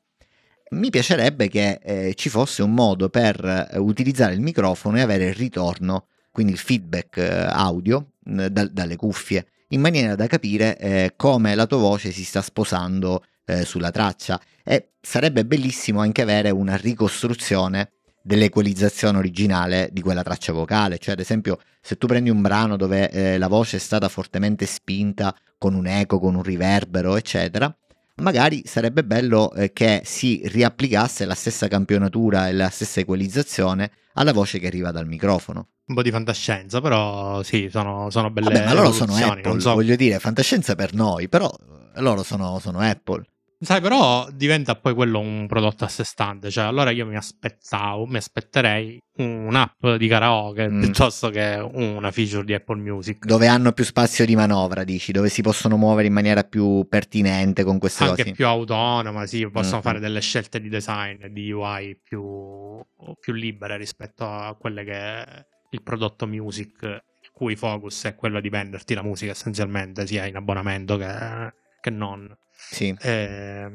mi 0.71 0.89
piacerebbe 0.89 1.47
che 1.47 1.79
eh, 1.81 2.13
ci 2.15 2.29
fosse 2.29 2.63
un 2.63 2.73
modo 2.73 3.09
per 3.09 3.69
eh, 3.71 3.77
utilizzare 3.77 4.33
il 4.33 4.41
microfono 4.41 4.97
e 4.97 5.01
avere 5.01 5.25
il 5.25 5.35
ritorno, 5.35 6.07
quindi 6.31 6.53
il 6.53 6.57
feedback 6.57 7.17
eh, 7.17 7.45
audio 7.49 8.11
da, 8.19 8.49
dalle 8.49 8.95
cuffie, 8.95 9.45
in 9.69 9.81
maniera 9.81 10.15
da 10.15 10.25
capire 10.27 10.77
eh, 10.79 11.13
come 11.15 11.53
la 11.53 11.67
tua 11.67 11.77
voce 11.77 12.11
si 12.11 12.23
sta 12.23 12.41
sposando 12.41 13.23
sulla 13.63 13.91
traccia. 13.91 14.41
E 14.63 14.93
sarebbe 14.99 15.45
bellissimo 15.45 15.99
anche 15.99 16.23
avere 16.23 16.49
una 16.49 16.75
ricostruzione 16.77 17.91
dell'equalizzazione 18.23 19.19
originale 19.19 19.89
di 19.91 20.01
quella 20.01 20.23
traccia 20.23 20.51
vocale, 20.51 20.97
cioè 20.97 21.13
ad 21.13 21.19
esempio 21.19 21.59
se 21.79 21.95
tu 21.95 22.07
prendi 22.07 22.31
un 22.31 22.41
brano 22.41 22.75
dove 22.75 23.11
eh, 23.11 23.37
la 23.37 23.47
voce 23.47 23.77
è 23.77 23.79
stata 23.79 24.09
fortemente 24.09 24.65
spinta 24.65 25.35
con 25.59 25.75
un 25.75 25.85
eco, 25.85 26.17
con 26.19 26.33
un 26.33 26.41
riverbero, 26.41 27.17
eccetera, 27.17 27.71
magari 28.17 28.63
sarebbe 28.65 29.03
bello 29.03 29.53
eh, 29.53 29.73
che 29.73 30.01
si 30.03 30.41
riapplicasse 30.45 31.25
la 31.25 31.33
stessa 31.33 31.67
campionatura 31.67 32.47
e 32.47 32.53
la 32.53 32.69
stessa 32.69 32.99
equalizzazione 32.99 33.91
alla 34.13 34.33
voce 34.33 34.59
che 34.59 34.67
arriva 34.67 34.91
dal 34.91 35.07
microfono. 35.07 35.69
Un 35.87 35.95
po' 35.95 36.01
di 36.01 36.11
fantascienza, 36.11 36.81
però 36.81 37.43
sì, 37.43 37.67
sono, 37.69 38.09
sono 38.09 38.31
belle 38.31 38.51
Vabbè, 38.51 38.65
ma 38.65 38.73
loro 38.73 38.91
sono 38.91 39.15
Apple, 39.15 39.59
so. 39.59 39.73
voglio 39.73 39.95
dire, 39.95 40.19
fantascienza 40.19 40.75
per 40.75 40.93
noi, 40.93 41.29
però 41.29 41.51
loro 41.95 42.23
sono, 42.23 42.59
sono 42.59 42.79
Apple. 42.79 43.23
Sai, 43.65 43.81
però 43.81 44.27
diventa 44.31 44.75
poi 44.75 44.93
quello 44.93 45.19
un 45.19 45.47
prodotto 45.47 45.85
a 45.85 45.87
sé 45.87 46.03
stante. 46.03 46.51
Cioè, 46.51 46.65
allora 46.65 46.91
io 46.91 47.05
mi 47.07 47.15
aspettavo, 47.15 48.05
mi 48.05 48.17
aspetterei 48.17 49.01
un'app 49.17 49.87
di 49.97 50.07
karaoke 50.07 50.69
mm. 50.69 50.81
piuttosto 50.81 51.29
che 51.29 51.67
una 51.73 52.11
feature 52.11 52.43
di 52.43 52.53
Apple 52.53 52.79
Music. 52.79 53.25
Dove 53.25 53.47
hanno 53.47 53.71
più 53.71 53.83
spazio 53.83 54.23
di 54.25 54.35
manovra, 54.35 54.83
dici, 54.83 55.11
dove 55.11 55.29
si 55.29 55.41
possono 55.41 55.77
muovere 55.77 56.07
in 56.07 56.13
maniera 56.13 56.43
più 56.43 56.85
pertinente 56.87 57.63
con 57.63 57.79
queste 57.79 58.03
Anche 58.03 58.15
cose. 58.15 58.27
Anche 58.29 58.35
più 58.35 58.45
autonoma, 58.45 59.25
sì, 59.25 59.49
possono 59.49 59.79
mm. 59.79 59.81
fare 59.81 59.99
delle 59.99 60.21
scelte 60.21 60.61
di 60.61 60.69
design 60.69 61.25
di 61.25 61.51
UI 61.51 61.99
più, 62.01 62.79
più 63.19 63.33
libere 63.33 63.77
rispetto 63.77 64.25
a 64.25 64.55
quelle 64.59 64.83
che 64.83 64.93
è 64.93 65.45
il 65.71 65.81
prodotto 65.81 66.27
music, 66.27 66.83
il 66.83 67.31
cui 67.33 67.55
focus 67.55 68.03
è 68.03 68.15
quello 68.15 68.39
di 68.39 68.49
venderti 68.49 68.93
la 68.93 69.01
musica 69.01 69.31
essenzialmente, 69.31 70.05
sia 70.05 70.25
in 70.25 70.35
abbonamento 70.35 70.97
che, 70.97 71.53
che 71.85 71.89
non 71.91 72.35
sì. 72.51 72.95
eh, 72.99 73.69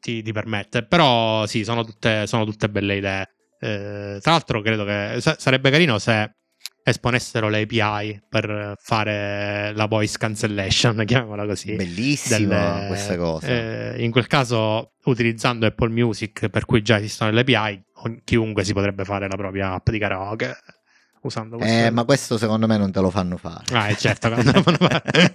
ti, 0.00 0.22
ti, 0.22 0.32
permette. 0.32 0.84
Però 0.84 1.46
sì, 1.46 1.62
sono 1.62 1.84
tutte, 1.84 2.26
sono 2.26 2.44
tutte 2.44 2.68
belle 2.68 2.96
idee. 2.96 3.28
Eh, 3.60 4.18
tra 4.20 4.32
l'altro 4.32 4.60
credo 4.60 4.84
che 4.84 5.20
sarebbe 5.38 5.70
carino 5.70 5.98
se 5.98 6.32
esponessero 6.82 7.48
le 7.48 7.62
API 7.62 8.22
per 8.28 8.74
fare 8.80 9.72
la 9.74 9.86
voice 9.86 10.18
cancellation, 10.18 11.02
chiamiamola 11.06 11.46
così. 11.46 11.74
Bellissima 11.74 12.74
delle, 12.74 12.86
questa 12.88 13.16
cosa. 13.16 13.46
Eh, 13.46 14.04
in 14.04 14.10
quel 14.10 14.26
caso, 14.26 14.94
utilizzando 15.04 15.66
Apple 15.66 15.90
Music, 15.90 16.48
per 16.48 16.64
cui 16.64 16.82
già 16.82 16.98
esistono 16.98 17.30
le 17.30 17.40
API, 17.40 17.84
chiunque 18.24 18.64
si 18.64 18.72
potrebbe 18.72 19.04
fare 19.04 19.28
la 19.28 19.36
propria 19.36 19.72
app 19.72 19.88
di 19.88 19.98
karaoke 19.98 20.56
usando 21.22 21.56
questo. 21.56 21.86
Eh, 21.86 21.90
ma 21.90 22.04
questo 22.04 22.38
secondo 22.38 22.66
me 22.66 22.76
non 22.76 22.90
te 22.90 23.00
lo 23.00 23.10
fanno 23.10 23.36
fare. 23.36 23.64
Ah, 23.72 23.94
certo, 23.94 24.28
non 24.28 24.44
te 24.44 24.52
lo 24.52 24.62
fanno 24.62 24.76
fare. 24.86 25.34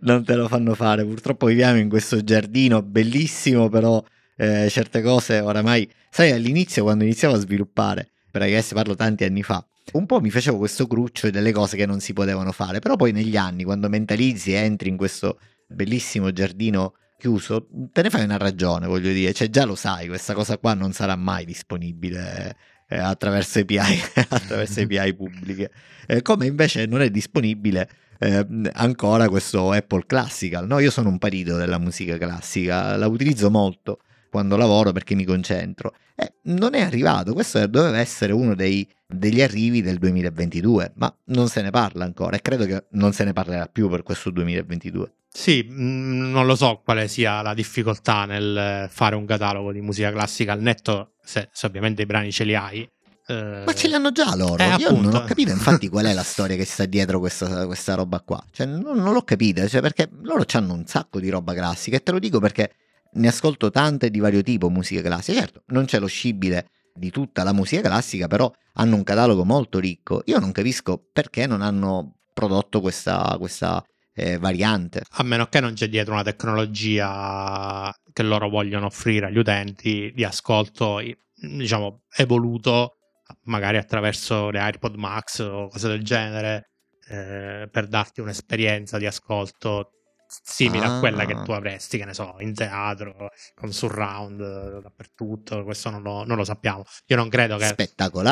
Non 0.00 0.24
te 0.24 0.34
lo 0.34 0.48
fanno 0.48 0.74
fare. 0.74 1.04
Purtroppo 1.04 1.46
viviamo 1.46 1.78
in 1.78 1.88
questo 1.88 2.22
giardino 2.22 2.82
bellissimo, 2.82 3.68
però 3.68 4.02
eh, 4.36 4.68
certe 4.70 5.02
cose 5.02 5.40
oramai... 5.40 5.88
Sai, 6.10 6.32
all'inizio 6.32 6.82
quando 6.84 7.04
iniziavo 7.04 7.34
a 7.34 7.38
sviluppare, 7.38 8.10
per 8.30 8.42
iOS 8.42 8.72
parlo 8.72 8.94
tanti 8.94 9.24
anni 9.24 9.42
fa, 9.42 9.64
un 9.92 10.06
po' 10.06 10.20
mi 10.20 10.30
facevo 10.30 10.58
questo 10.58 10.86
cruccio 10.86 11.30
delle 11.30 11.52
cose 11.52 11.76
che 11.76 11.86
non 11.86 12.00
si 12.00 12.12
potevano 12.12 12.52
fare, 12.52 12.78
però 12.78 12.96
poi 12.96 13.12
negli 13.12 13.36
anni, 13.36 13.64
quando 13.64 13.88
mentalizzi 13.88 14.52
e 14.52 14.56
entri 14.56 14.88
in 14.88 14.96
questo 14.96 15.38
bellissimo 15.66 16.32
giardino 16.32 16.94
chiuso, 17.18 17.68
te 17.92 18.02
ne 18.02 18.10
fai 18.10 18.24
una 18.24 18.36
ragione, 18.36 18.86
voglio 18.86 19.12
dire, 19.12 19.32
cioè 19.32 19.50
già 19.50 19.64
lo 19.64 19.74
sai, 19.74 20.06
questa 20.06 20.34
cosa 20.34 20.56
qua 20.58 20.74
non 20.74 20.92
sarà 20.92 21.16
mai 21.16 21.44
disponibile 21.44 22.56
eh, 22.88 22.96
attraverso 22.96 23.58
API, 23.60 23.76
attraverso 24.28 24.80
API 24.80 25.14
pubbliche, 25.14 25.70
eh, 26.06 26.22
come 26.22 26.46
invece 26.46 26.86
non 26.86 27.02
è 27.02 27.10
disponibile 27.10 27.88
eh, 28.18 28.46
ancora 28.72 29.28
questo 29.28 29.70
Apple 29.70 30.04
Classical. 30.06 30.66
No? 30.66 30.78
Io 30.78 30.90
sono 30.90 31.08
un 31.08 31.18
parito 31.18 31.56
della 31.56 31.78
musica 31.78 32.18
classica, 32.18 32.96
la 32.96 33.06
utilizzo 33.06 33.50
molto 33.50 34.00
quando 34.30 34.56
lavoro 34.56 34.92
perché 34.92 35.14
mi 35.14 35.24
concentro. 35.24 35.94
Eh, 36.14 36.34
non 36.44 36.74
è 36.74 36.80
arrivato, 36.80 37.32
questo 37.32 37.64
doveva 37.66 37.98
essere 37.98 38.32
uno 38.32 38.54
dei, 38.54 38.86
degli 39.06 39.40
arrivi 39.40 39.82
del 39.82 39.98
2022, 39.98 40.92
ma 40.96 41.14
non 41.26 41.48
se 41.48 41.62
ne 41.62 41.70
parla 41.70 42.04
ancora 42.04 42.36
e 42.36 42.42
credo 42.42 42.66
che 42.66 42.86
non 42.90 43.12
se 43.12 43.24
ne 43.24 43.32
parlerà 43.32 43.66
più 43.66 43.88
per 43.88 44.02
questo 44.02 44.30
2022. 44.30 45.12
Sì, 45.30 45.64
mm, 45.70 46.30
non 46.30 46.46
lo 46.46 46.56
so 46.56 46.80
quale 46.84 47.06
sia 47.06 47.42
la 47.42 47.54
difficoltà 47.54 48.24
nel 48.24 48.88
fare 48.90 49.14
un 49.14 49.24
catalogo 49.26 49.70
di 49.72 49.80
musica 49.80 50.10
classica 50.10 50.52
al 50.52 50.60
netto, 50.60 51.12
se, 51.22 51.48
se 51.52 51.66
ovviamente 51.66 52.02
i 52.02 52.06
brani 52.06 52.32
ce 52.32 52.44
li 52.44 52.56
hai, 52.56 52.88
Eh, 53.30 53.62
Ma 53.66 53.74
ce 53.74 53.88
li 53.88 53.94
hanno 53.94 54.10
già 54.10 54.34
loro. 54.34 54.56
eh, 54.62 54.76
Io 54.78 54.90
non 54.90 54.98
appunto. 55.00 55.16
ho 55.18 55.24
capito 55.24 55.50
infatti 55.50 55.88
qual 55.88 56.06
è 56.06 56.14
la 56.14 56.22
storia 56.22 56.56
che 56.56 56.64
sta 56.64 56.86
dietro 56.86 57.18
questa, 57.18 57.66
questa 57.66 57.94
roba 57.94 58.20
qua. 58.20 58.42
Cioè, 58.50 58.66
non, 58.66 58.96
non 58.96 59.12
l'ho 59.12 59.22
capita, 59.22 59.68
cioè, 59.68 59.80
perché 59.82 60.08
loro 60.22 60.44
hanno 60.52 60.72
un 60.72 60.86
sacco 60.86 61.20
di 61.20 61.28
roba 61.28 61.52
classica 61.52 61.96
e 61.96 62.02
te 62.02 62.10
lo 62.12 62.18
dico 62.18 62.40
perché 62.40 62.72
ne 63.12 63.28
ascolto 63.28 63.70
tante 63.70 64.08
di 64.10 64.18
vario 64.18 64.42
tipo 64.42 64.70
musica 64.70 65.02
classica. 65.02 65.40
Certo, 65.40 65.62
non 65.66 65.84
c'è 65.84 65.98
lo 65.98 66.06
scibile 66.06 66.70
di 66.94 67.10
tutta 67.10 67.42
la 67.44 67.52
musica 67.52 67.82
classica, 67.82 68.26
però 68.28 68.50
hanno 68.74 68.96
un 68.96 69.04
catalogo 69.04 69.44
molto 69.44 69.78
ricco. 69.78 70.22
Io 70.24 70.38
non 70.38 70.50
capisco 70.52 70.98
perché 71.12 71.46
non 71.46 71.60
hanno 71.60 72.14
prodotto 72.32 72.80
questa, 72.80 73.36
questa 73.38 73.84
eh, 74.14 74.38
variante. 74.38 75.02
A 75.10 75.22
meno 75.22 75.46
che 75.48 75.60
non 75.60 75.74
c'è 75.74 75.88
dietro 75.88 76.14
una 76.14 76.22
tecnologia 76.22 77.94
che 78.12 78.22
loro 78.22 78.48
vogliono 78.48 78.86
offrire 78.86 79.26
agli 79.26 79.38
utenti 79.38 80.12
di 80.14 80.24
ascolto, 80.24 81.00
diciamo, 81.34 82.02
evoluto, 82.16 82.97
magari 83.44 83.76
attraverso 83.76 84.50
le 84.50 84.58
AirPod 84.58 84.96
Max 84.96 85.38
o 85.40 85.68
cose 85.68 85.88
del 85.88 86.02
genere, 86.02 86.70
eh, 87.08 87.68
per 87.70 87.86
darti 87.86 88.20
un'esperienza 88.20 88.98
di 88.98 89.06
ascolto 89.06 89.92
simile 90.28 90.84
a 90.84 90.98
quella 90.98 91.24
che 91.24 91.32
Ah. 91.32 91.42
tu 91.42 91.52
avresti, 91.52 91.98
che 91.98 92.04
ne 92.04 92.14
so, 92.14 92.36
in 92.40 92.52
teatro, 92.54 93.30
con 93.54 93.72
surround 93.72 94.40
eh, 94.40 94.80
dappertutto. 94.82 95.64
Questo 95.64 95.90
non 95.90 96.02
lo, 96.02 96.24
non 96.24 96.36
lo 96.36 96.44
sappiamo. 96.44 96.84
Io 97.06 97.16
non 97.16 97.28
credo 97.28 97.56
che 97.56 97.74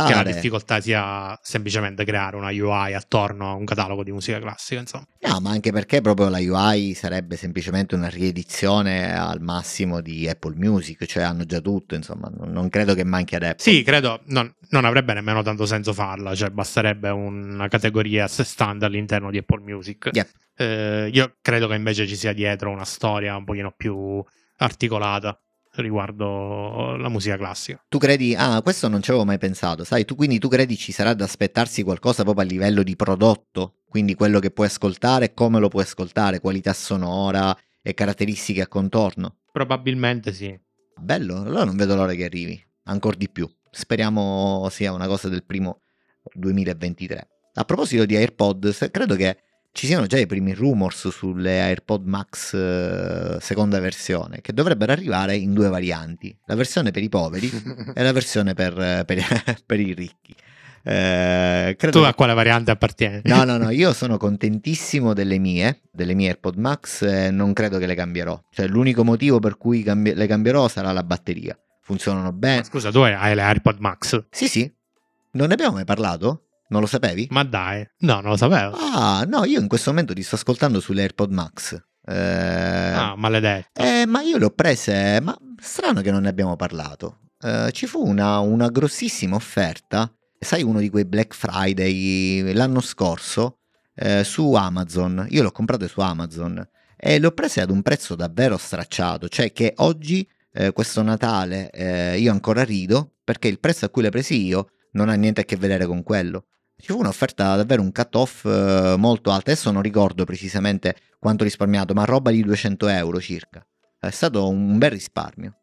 che 0.06 0.14
la 0.14 0.22
difficoltà 0.22 0.80
sia 0.80 1.38
semplicemente 1.42 2.04
creare 2.04 2.36
una 2.36 2.48
UI 2.50 2.94
attorno 2.94 3.50
a 3.50 3.54
un 3.54 3.64
catalogo 3.64 4.02
di 4.02 4.12
musica 4.12 4.38
classica, 4.40 4.80
insomma. 4.80 5.06
No, 5.20 5.40
ma 5.40 5.50
anche 5.50 5.72
perché 5.72 6.00
proprio 6.00 6.28
la 6.28 6.38
UI 6.38 6.94
sarebbe 6.94 7.36
semplicemente 7.36 7.94
una 7.94 8.08
riedizione 8.08 9.16
al 9.16 9.40
massimo 9.40 10.00
di 10.00 10.28
Apple 10.28 10.54
Music, 10.56 11.04
cioè 11.06 11.22
hanno 11.22 11.44
già 11.44 11.60
tutto, 11.60 11.94
insomma, 11.94 12.30
non, 12.34 12.50
non 12.50 12.68
credo 12.68 12.94
che 12.94 13.04
manchi 13.04 13.34
ad 13.34 13.42
Apple. 13.42 13.62
Sì, 13.62 13.82
credo 13.82 14.20
non, 14.26 14.52
non 14.70 14.84
avrebbe 14.84 15.14
nemmeno 15.14 15.42
tanto 15.42 15.66
senso 15.66 15.92
farla, 15.92 16.34
cioè 16.34 16.50
basterebbe 16.50 17.10
una 17.10 17.68
categoria 17.68 18.24
a 18.24 18.28
sé 18.28 18.44
stante 18.44 18.84
all'interno 18.84 19.30
di 19.30 19.38
Apple 19.38 19.60
Music. 19.60 20.10
Yep. 20.12 20.28
Eh, 20.56 21.10
io 21.12 21.36
credo 21.42 21.68
che 21.68 21.74
invece 21.74 22.06
ci 22.06 22.16
sia 22.16 22.32
dietro 22.32 22.70
una 22.70 22.84
storia 22.84 23.36
un 23.36 23.44
pochino 23.44 23.72
più 23.76 24.24
articolata 24.58 25.38
riguardo 25.76 26.96
la 26.96 27.08
musica 27.08 27.36
classica. 27.36 27.82
Tu 27.88 27.98
credi, 27.98 28.34
ah, 28.34 28.62
questo 28.62 28.88
non 28.88 29.02
ci 29.02 29.10
avevo 29.10 29.24
mai 29.24 29.38
pensato, 29.38 29.84
sai, 29.84 30.04
tu 30.04 30.14
quindi 30.14 30.38
tu 30.38 30.48
credi 30.48 30.76
ci 30.76 30.92
sarà 30.92 31.14
da 31.14 31.24
aspettarsi 31.24 31.82
qualcosa 31.82 32.22
proprio 32.22 32.44
a 32.44 32.48
livello 32.48 32.82
di 32.82 32.96
prodotto, 32.96 33.80
quindi 33.88 34.14
quello 34.14 34.38
che 34.38 34.50
puoi 34.50 34.66
ascoltare, 34.66 35.34
come 35.34 35.60
lo 35.60 35.68
puoi 35.68 35.82
ascoltare, 35.82 36.40
qualità 36.40 36.72
sonora 36.72 37.56
e 37.82 37.94
caratteristiche 37.94 38.62
a 38.62 38.68
contorno. 38.68 39.36
Probabilmente 39.52 40.32
sì. 40.32 40.58
Bello, 40.98 41.42
allora 41.42 41.64
non 41.64 41.76
vedo 41.76 41.94
l'ora 41.94 42.14
che 42.14 42.24
arrivi, 42.24 42.60
ancora 42.84 43.16
di 43.16 43.28
più. 43.28 43.48
Speriamo 43.70 44.66
sia 44.70 44.92
una 44.92 45.06
cosa 45.06 45.28
del 45.28 45.44
primo 45.44 45.80
2023. 46.32 47.28
A 47.54 47.64
proposito 47.64 48.04
di 48.04 48.16
AirPods, 48.16 48.88
credo 48.90 49.14
che 49.14 49.38
ci 49.76 49.86
siano 49.86 50.06
già 50.06 50.16
i 50.18 50.24
primi 50.24 50.54
rumors 50.54 51.08
sulle 51.08 51.60
AirPod 51.60 52.06
Max 52.06 52.54
eh, 52.54 53.36
seconda 53.40 53.78
versione, 53.78 54.40
che 54.40 54.54
dovrebbero 54.54 54.90
arrivare 54.90 55.36
in 55.36 55.52
due 55.52 55.68
varianti, 55.68 56.34
la 56.46 56.54
versione 56.54 56.92
per 56.92 57.02
i 57.02 57.10
poveri 57.10 57.50
e 57.94 58.02
la 58.02 58.12
versione 58.12 58.54
per, 58.54 59.04
per- 59.04 59.60
per 59.66 59.78
i 59.78 59.92
ricchi. 59.92 60.34
Eh, 60.82 61.74
credo 61.76 61.98
tu 62.00 62.06
a 62.06 62.14
quale 62.14 62.32
variante 62.32 62.70
appartieni? 62.70 63.20
No, 63.24 63.44
no, 63.44 63.58
no, 63.58 63.68
io 63.68 63.92
sono 63.92 64.16
contentissimo 64.16 65.12
delle 65.12 65.36
mie, 65.36 65.82
delle 65.92 66.14
mie 66.14 66.28
AirPod 66.28 66.56
Max 66.56 67.02
e 67.02 67.30
non 67.30 67.52
credo 67.52 67.76
che 67.76 67.84
le 67.84 67.94
cambierò. 67.94 68.40
Cioè, 68.50 68.68
l'unico 68.68 69.04
motivo 69.04 69.40
per 69.40 69.58
cui 69.58 69.82
cambi- 69.82 70.14
le 70.14 70.26
cambierò 70.26 70.68
sarà 70.68 70.90
la 70.92 71.02
batteria. 71.02 71.54
Funzionano 71.82 72.24
Ma 72.24 72.32
bene. 72.32 72.64
Scusa, 72.64 72.90
tu 72.90 73.00
hai 73.00 73.34
le 73.34 73.42
AirPod 73.42 73.76
Max? 73.78 74.24
Sì, 74.30 74.48
sì. 74.48 74.72
Non 75.32 75.48
ne 75.48 75.52
abbiamo 75.52 75.74
mai 75.74 75.84
parlato? 75.84 76.45
Non 76.68 76.80
lo 76.80 76.86
sapevi? 76.86 77.26
Ma 77.30 77.44
dai, 77.44 77.86
no, 78.00 78.20
non 78.20 78.30
lo 78.30 78.36
sapevo. 78.36 78.76
Ah, 78.78 79.24
no, 79.28 79.44
io 79.44 79.60
in 79.60 79.68
questo 79.68 79.90
momento 79.90 80.12
ti 80.14 80.22
sto 80.22 80.34
ascoltando 80.34 80.80
sulle 80.80 81.02
AirPod 81.02 81.30
Max. 81.32 81.80
Eh, 82.04 82.14
Ah, 82.94 83.14
maledetto. 83.16 83.80
eh, 83.82 84.04
ma 84.06 84.22
io 84.22 84.38
le 84.38 84.44
ho 84.46 84.50
prese, 84.50 85.20
ma 85.20 85.36
strano 85.60 86.00
che 86.00 86.10
non 86.10 86.22
ne 86.22 86.28
abbiamo 86.28 86.56
parlato. 86.56 87.20
Eh, 87.40 87.70
ci 87.72 87.86
fu 87.86 88.04
una, 88.04 88.38
una 88.40 88.68
grossissima 88.68 89.36
offerta, 89.36 90.12
sai 90.38 90.62
uno 90.62 90.78
di 90.80 90.88
quei 90.88 91.04
Black 91.04 91.34
Friday 91.34 92.52
l'anno 92.52 92.80
scorso 92.80 93.58
eh, 93.94 94.24
su 94.24 94.52
Amazon. 94.54 95.26
Io 95.30 95.42
l'ho 95.42 95.52
comprate 95.52 95.88
su 95.88 96.00
Amazon 96.00 96.66
e 96.96 97.18
le 97.18 97.26
ho 97.26 97.32
prese 97.32 97.60
ad 97.60 97.70
un 97.70 97.82
prezzo 97.82 98.14
davvero 98.14 98.56
stracciato, 98.56 99.28
cioè 99.28 99.52
che 99.52 99.72
oggi, 99.76 100.26
eh, 100.52 100.72
questo 100.72 101.02
Natale, 101.02 101.70
eh, 101.70 102.18
io 102.18 102.32
ancora 102.32 102.64
rido 102.64 103.12
perché 103.22 103.48
il 103.48 103.60
prezzo 103.60 103.84
a 103.84 103.88
cui 103.88 104.02
le 104.02 104.10
presi 104.10 104.44
io 104.44 104.68
non 104.92 105.08
ha 105.08 105.14
niente 105.14 105.42
a 105.42 105.44
che 105.44 105.56
vedere 105.56 105.86
con 105.86 106.02
quello. 106.02 106.46
Ci 106.78 106.92
fu 106.92 106.98
un'offerta 106.98 107.56
davvero 107.56 107.80
un 107.82 107.90
cut-off 107.90 108.44
eh, 108.44 108.94
molto 108.98 109.30
alto, 109.30 109.50
adesso 109.50 109.70
non 109.70 109.82
ricordo 109.82 110.24
precisamente 110.24 110.94
quanto 111.18 111.42
risparmiato, 111.44 111.94
ma 111.94 112.04
roba 112.04 112.30
di 112.30 112.42
200 112.42 112.88
euro 112.88 113.20
circa. 113.20 113.66
È 113.98 114.10
stato 114.10 114.48
un 114.48 114.76
bel 114.78 114.90
risparmio. 114.90 115.54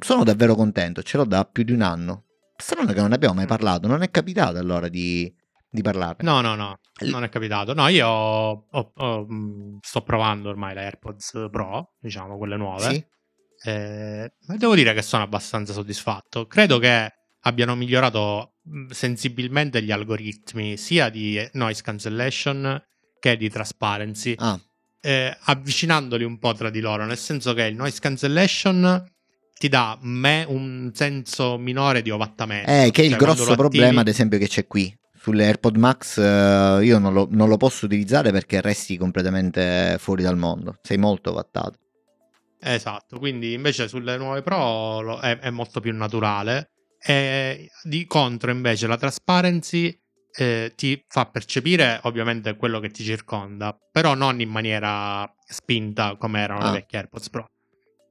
Sono 0.00 0.24
davvero 0.24 0.54
contento, 0.54 1.02
ce 1.02 1.16
l'ho 1.18 1.24
da 1.24 1.44
più 1.44 1.62
di 1.62 1.72
un 1.72 1.82
anno. 1.82 2.24
Strano 2.56 2.92
che 2.92 3.00
non 3.00 3.10
ne 3.10 3.14
abbiamo 3.14 3.34
mai 3.34 3.46
parlato, 3.46 3.86
non 3.86 4.02
è 4.02 4.10
capitato 4.10 4.58
allora 4.58 4.88
di, 4.88 5.32
di 5.70 5.82
parlarne. 5.82 6.28
No, 6.28 6.40
no, 6.40 6.54
no, 6.54 6.78
non 7.10 7.22
è 7.22 7.28
capitato. 7.28 7.72
No, 7.74 7.86
io 7.88 8.06
ho- 8.08 8.66
ho- 8.70 9.26
mh, 9.26 9.78
sto 9.82 10.02
provando 10.02 10.48
ormai 10.48 10.74
le 10.74 10.80
AirPods 10.84 11.48
Pro, 11.50 11.94
diciamo 12.00 12.36
quelle 12.38 12.56
nuove. 12.56 12.88
Sì? 12.90 13.04
Eh, 13.62 14.32
devo 14.56 14.74
dire 14.74 14.94
che 14.94 15.02
sono 15.02 15.22
abbastanza 15.22 15.72
soddisfatto. 15.74 16.46
Credo 16.46 16.78
che 16.78 17.12
abbiano 17.42 17.74
migliorato 17.74 18.54
mh, 18.62 18.86
sensibilmente 18.90 19.82
gli 19.82 19.90
algoritmi 19.90 20.76
sia 20.76 21.08
di 21.08 21.40
noise 21.52 21.82
cancellation 21.82 22.82
che 23.18 23.36
di 23.36 23.48
transparency, 23.50 24.34
Ah, 24.38 24.58
eh, 25.00 25.36
avvicinandoli 25.44 26.24
un 26.24 26.38
po' 26.38 26.52
tra 26.54 26.70
di 26.70 26.80
loro, 26.80 27.04
nel 27.04 27.18
senso 27.18 27.52
che 27.54 27.64
il 27.64 27.76
noise 27.76 27.98
cancellation 28.00 29.04
ti 29.58 29.68
dà 29.68 29.98
me 30.02 30.44
un 30.48 30.90
senso 30.94 31.58
minore 31.58 32.00
di 32.02 32.10
ovattamento. 32.10 32.70
eh, 32.70 32.90
che 32.90 33.02
è 33.02 33.04
il 33.04 33.10
Cioè, 33.10 33.18
quando 33.18 33.34
grosso 33.42 33.54
problema, 33.56 33.88
ad 33.88 33.96
attivi- 33.96 34.10
esempio, 34.10 34.38
che 34.38 34.48
c'è 34.48 34.66
qui. 34.66 34.94
Sulle 35.22 35.44
AirPod 35.44 35.76
Max 35.76 36.16
eh, 36.16 36.80
io 36.82 36.98
non 36.98 37.12
lo, 37.12 37.28
non 37.30 37.48
lo 37.50 37.58
posso 37.58 37.84
utilizzare 37.84 38.32
perché 38.32 38.62
resti 38.62 38.96
completamente 38.96 39.96
fuori 39.98 40.22
dal 40.22 40.38
mondo. 40.38 40.76
Sei 40.80 40.96
molto 40.96 41.34
vattato. 41.34 41.76
Esatto, 42.58 43.18
quindi 43.18 43.52
invece 43.52 43.86
sulle 43.88 44.16
nuove 44.16 44.40
Pro 44.42 45.18
è, 45.20 45.38
è 45.38 45.50
molto 45.50 45.80
più 45.80 45.94
naturale. 45.94 46.70
E 47.02 47.70
di 47.82 48.04
contro, 48.06 48.50
invece, 48.50 48.86
la 48.86 48.96
transparency 48.96 49.98
eh, 50.36 50.72
ti 50.76 51.02
fa 51.08 51.26
percepire 51.26 51.98
ovviamente 52.04 52.54
quello 52.56 52.78
che 52.78 52.90
ti 52.90 53.02
circonda, 53.02 53.76
però 53.90 54.14
non 54.14 54.40
in 54.40 54.50
maniera 54.50 55.28
spinta 55.44 56.16
come 56.16 56.40
erano 56.40 56.60
Ah. 56.60 56.64
le 56.66 56.72
vecchie 56.78 56.98
AirPods 56.98 57.30
Pro. 57.30 57.46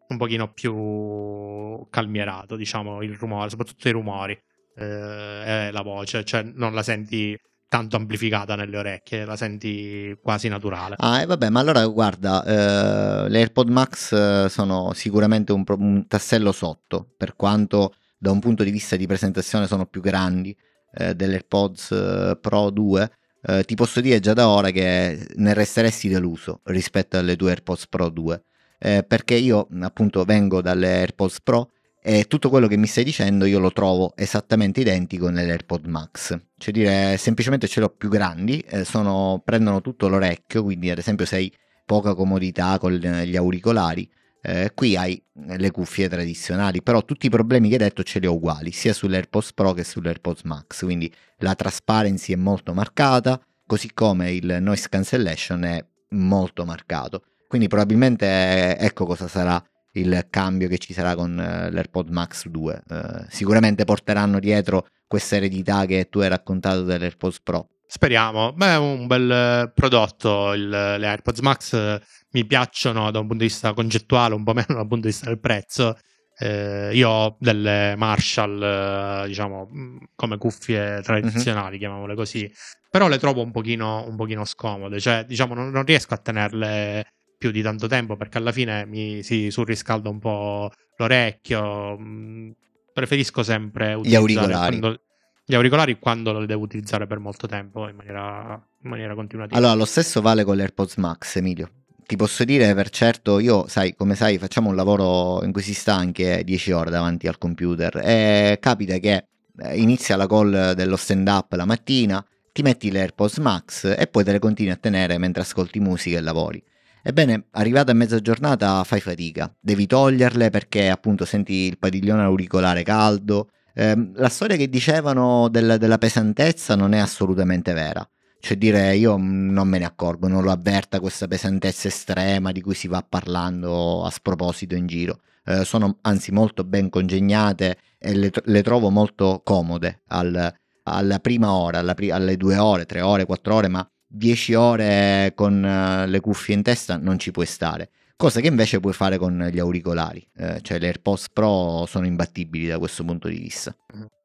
Un 0.09 0.17
pochino 0.17 0.51
più 0.51 1.87
calmierato, 1.89 2.55
diciamo, 2.55 3.03
il 3.03 3.13
rumore, 3.15 3.49
soprattutto 3.49 3.87
i 3.87 3.91
rumori 3.91 4.37
eh, 4.75 5.67
e 5.67 5.71
la 5.71 5.81
voce, 5.81 6.23
cioè 6.25 6.41
non 6.41 6.73
la 6.73 6.81
senti 6.83 7.37
tanto 7.69 7.95
amplificata 7.95 8.55
nelle 8.55 8.77
orecchie, 8.79 9.25
la 9.25 9.35
senti 9.35 10.17
quasi 10.19 10.47
naturale. 10.47 10.95
Ah, 10.97 11.21
e 11.21 11.27
vabbè, 11.27 11.49
ma 11.49 11.59
allora 11.59 11.85
guarda, 11.85 12.43
eh, 12.43 13.29
le 13.29 13.37
AirPod 13.37 13.69
Max 13.69 14.11
eh, 14.11 14.49
sono 14.49 14.93
sicuramente 14.93 15.51
un, 15.51 15.63
pro- 15.63 15.77
un 15.77 16.07
tassello 16.07 16.51
sotto, 16.51 17.13
per 17.15 17.35
quanto 17.35 17.93
da 18.19 18.31
un 18.31 18.39
punto 18.39 18.63
di 18.63 18.71
vista 18.71 18.95
di 18.95 19.07
presentazione 19.07 19.65
sono 19.65 19.85
più 19.85 20.01
grandi 20.01 20.55
eh, 20.93 21.15
delle 21.15 21.35
AirPods 21.35 21.91
eh, 21.91 22.37
Pro 22.39 22.69
2. 22.69 23.11
eh, 23.41 23.63
ti 23.63 23.75
posso 23.75 24.01
dire 24.01 24.19
già 24.19 24.33
da 24.33 24.49
ora 24.49 24.69
che 24.71 25.25
ne 25.35 25.53
resteresti 25.53 26.09
deluso 26.09 26.59
rispetto 26.65 27.17
alle 27.17 27.35
tue 27.35 27.51
AirPods 27.51 27.87
Pro 27.87 28.09
2, 28.09 28.43
eh, 28.79 29.03
perché 29.07 29.35
io 29.35 29.67
appunto 29.81 30.23
vengo 30.25 30.61
dalle 30.61 30.87
AirPods 30.99 31.41
Pro 31.41 31.71
e 32.01 32.25
tutto 32.25 32.49
quello 32.49 32.67
che 32.67 32.77
mi 32.77 32.87
stai 32.87 33.03
dicendo 33.03 33.45
io 33.45 33.59
lo 33.59 33.71
trovo 33.71 34.13
esattamente 34.15 34.79
identico 34.81 35.29
nelle 35.29 35.51
AirPod 35.51 35.85
Max. 35.85 36.37
Cioè 36.57 36.73
dire, 36.73 37.17
semplicemente 37.17 37.67
ce 37.67 37.79
l'ho 37.81 37.89
più 37.89 38.09
grandi, 38.09 38.59
eh, 38.59 38.83
sono- 38.85 39.41
prendono 39.43 39.81
tutto 39.81 40.07
l'orecchio, 40.07 40.63
quindi 40.63 40.89
ad 40.89 40.97
esempio 40.97 41.25
se 41.25 41.35
hai 41.35 41.53
poca 41.85 42.13
comodità 42.13 42.77
con 42.79 42.93
gli 42.93 43.35
auricolari, 43.35 44.09
eh, 44.41 44.71
qui 44.73 44.95
hai 44.95 45.21
le 45.33 45.71
cuffie 45.71 46.07
tradizionali, 46.09 46.81
però 46.81 47.03
tutti 47.03 47.25
i 47.25 47.29
problemi 47.29 47.67
che 47.67 47.75
hai 47.75 47.79
detto 47.81 48.03
ce 48.03 48.19
li 48.19 48.25
ho 48.27 48.33
uguali, 48.33 48.71
sia 48.71 48.93
sulle 48.93 49.17
AirPods 49.17 49.53
Pro 49.53 49.73
che 49.73 49.83
sulle 49.83 50.09
AirPods 50.09 50.43
Max, 50.43 50.83
quindi 50.83 51.11
la 51.39 51.55
transparency 51.55 52.33
è 52.33 52.37
molto 52.37 52.73
marcata, 52.73 53.39
così 53.65 53.91
come 53.93 54.31
il 54.31 54.57
noise 54.61 54.87
cancellation 54.89 55.63
è 55.63 55.85
molto 56.09 56.65
marcato. 56.65 57.23
Quindi 57.47 57.67
probabilmente 57.67 58.25
eh, 58.25 58.85
ecco 58.85 59.05
cosa 59.05 59.27
sarà 59.27 59.61
il 59.93 60.27
cambio 60.29 60.67
che 60.67 60.77
ci 60.77 60.93
sarà 60.93 61.15
con 61.15 61.39
eh, 61.39 61.71
l'AirPod 61.71 62.09
Max 62.09 62.47
2. 62.47 62.81
Eh, 62.87 63.25
sicuramente 63.29 63.85
porteranno 63.85 64.39
dietro 64.39 64.87
questa 65.07 65.35
eredità 65.37 65.85
che 65.85 66.07
tu 66.09 66.19
hai 66.19 66.29
raccontato 66.29 66.83
dell'AirPods 66.83 67.41
Pro. 67.41 67.67
Speriamo. 67.87 68.53
Beh, 68.53 68.73
è 68.73 68.77
un 68.77 69.07
bel 69.07 69.31
eh, 69.31 69.71
prodotto. 69.73 70.53
il- 70.53 70.69
le 70.69 71.07
AirPods 71.07 71.39
Max 71.39 71.73
eh, 71.73 71.99
mi 72.31 72.45
piacciono 72.45 73.11
da 73.11 73.19
un 73.19 73.27
punto 73.27 73.43
di 73.43 73.49
vista 73.49 73.73
concettuale, 73.73 74.33
un 74.33 74.43
po' 74.43 74.53
meno 74.55 74.75
dal 74.75 74.87
punto 74.87 75.07
di 75.07 75.07
vista 75.07 75.27
del 75.27 75.39
prezzo. 75.39 75.97
Eh, 76.41 76.91
io 76.93 77.09
ho 77.09 77.37
delle 77.39 77.95
Marshall, 77.97 78.61
eh, 78.61 79.27
diciamo, 79.27 79.69
mm, 79.71 79.97
come 80.15 80.37
cuffie 80.37 81.01
tradizionali, 81.03 81.73
uh-huh. 81.73 81.79
chiamiamole 81.79 82.15
così, 82.15 82.49
però 82.89 83.09
le 83.09 83.17
trovo 83.17 83.41
un 83.41 83.51
pochino, 83.51 84.05
un 84.07 84.15
pochino 84.15 84.45
scomode, 84.45 84.99
cioè 84.99 85.25
diciamo 85.25 85.53
non, 85.53 85.69
non, 85.69 85.83
riesco 85.83 86.13
a 86.13 86.17
tenerle 86.17 87.05
più 87.37 87.51
di 87.51 87.61
tanto 87.61 87.87
tempo 87.87 88.15
perché 88.15 88.37
alla 88.37 88.53
fine 88.53 88.85
mi 88.85 89.21
si 89.21 89.51
surriscalda 89.51 90.09
un 90.09 90.19
po' 90.19 90.71
l'orecchio, 90.95 91.97
mm, 91.99 92.51
preferisco 92.93 93.43
sempre 93.43 93.93
utilizzare 93.93 94.09
gli 94.09 94.15
auricolari. 94.15 94.79
Quando, 94.79 95.01
gli 95.45 95.55
auricolari 95.55 95.99
quando 95.99 96.39
li 96.39 96.45
devo 96.45 96.63
utilizzare 96.63 97.07
per 97.07 97.17
molto 97.19 97.47
tempo 97.47 97.87
in 97.87 97.95
maniera, 97.95 98.53
in 98.83 98.89
maniera 98.89 99.15
continuativa. 99.15 99.57
Allora, 99.57 99.73
lo 99.73 99.85
stesso 99.85 100.21
vale 100.21 100.43
con 100.43 100.55
l'AirPods 100.55 100.95
Max, 100.97 101.35
Emilio. 101.37 101.69
Ti 102.09 102.15
posso 102.15 102.43
dire 102.43 102.73
per 102.73 102.89
certo, 102.89 103.37
io, 103.37 103.67
sai, 103.67 103.93
come 103.93 104.15
sai, 104.15 104.39
facciamo 104.39 104.69
un 104.69 104.75
lavoro 104.75 105.43
in 105.43 105.51
cui 105.51 105.61
si 105.61 105.75
sta 105.75 105.93
anche 105.93 106.41
10 106.43 106.71
ore 106.71 106.89
davanti 106.89 107.27
al 107.27 107.37
computer 107.37 108.01
e 108.03 108.57
capita 108.59 108.97
che 108.97 109.27
eh, 109.59 109.77
inizia 109.77 110.15
la 110.15 110.25
call 110.25 110.73
dello 110.73 110.95
stand-up 110.95 111.51
la 111.51 111.65
mattina, 111.65 112.25
ti 112.51 112.63
metti 112.63 112.89
l'AirPods 112.89 113.37
Max 113.37 113.95
e 113.95 114.07
poi 114.07 114.23
te 114.23 114.31
le 114.31 114.39
continui 114.39 114.71
a 114.71 114.75
tenere 114.77 115.19
mentre 115.19 115.43
ascolti 115.43 115.79
musica 115.79 116.17
e 116.17 116.21
lavori. 116.21 116.63
Ebbene, 117.03 117.45
arrivata 117.51 117.91
a 117.91 117.93
mezza 117.93 118.19
giornata 118.19 118.83
fai 118.83 119.01
fatica, 119.01 119.55
devi 119.59 119.85
toglierle 119.85 120.49
perché 120.49 120.89
appunto 120.89 121.25
senti 121.25 121.53
il 121.53 121.77
padiglione 121.77 122.23
auricolare 122.23 122.81
caldo. 122.81 123.49
Eh, 123.75 124.09
la 124.15 124.29
storia 124.29 124.55
che 124.55 124.67
dicevano 124.67 125.47
del, 125.47 125.75
della 125.77 125.99
pesantezza 125.99 126.73
non 126.73 126.93
è 126.93 126.97
assolutamente 126.97 127.71
vera. 127.73 128.03
Cioè 128.41 128.57
dire 128.57 128.95
io 128.95 129.17
non 129.17 129.67
me 129.67 129.79
ne 129.79 129.85
accorgo, 129.85 130.27
non 130.27 130.43
lo 130.43 130.51
avverta 130.51 130.99
questa 130.99 131.27
pesantezza 131.27 131.87
estrema 131.87 132.51
di 132.51 132.61
cui 132.61 132.73
si 132.73 132.87
va 132.87 133.05
parlando 133.07 134.05
a 134.05 134.09
sproposito 134.09 134.75
in 134.75 134.87
giro. 134.87 135.19
Eh, 135.45 135.65
sono 135.65 135.97
anzi 136.01 136.31
molto 136.31 136.63
ben 136.63 136.89
congegnate 136.89 137.77
e 137.97 138.15
le, 138.15 138.31
le 138.43 138.63
trovo 138.63 138.89
molto 138.89 139.41
comode 139.43 140.01
al, 140.07 140.53
alla 140.83 141.19
prima 141.19 141.51
ora, 141.51 141.79
alla, 141.79 141.95
alle 142.11 142.37
due 142.37 142.57
ore, 142.57 142.85
tre 142.85 143.01
ore, 143.01 143.25
quattro 143.25 143.55
ore, 143.55 143.67
ma 143.67 143.87
dieci 144.07 144.53
ore 144.53 145.33
con 145.35 145.55
uh, 145.61 146.09
le 146.09 146.19
cuffie 146.19 146.55
in 146.55 146.63
testa 146.63 146.97
non 146.97 147.19
ci 147.19 147.31
puoi 147.31 147.45
stare. 147.45 147.89
Cosa 148.15 148.41
che 148.41 148.47
invece 148.47 148.79
puoi 148.79 148.93
fare 148.93 149.17
con 149.17 149.47
gli 149.51 149.59
auricolari, 149.59 150.25
eh, 150.35 150.59
cioè 150.61 150.77
le 150.77 150.87
AirPods 150.87 151.29
Pro 151.31 151.85
sono 151.87 152.05
imbattibili 152.05 152.67
da 152.67 152.77
questo 152.77 153.05
punto 153.05 153.29
di 153.29 153.37
vista, 153.37 153.73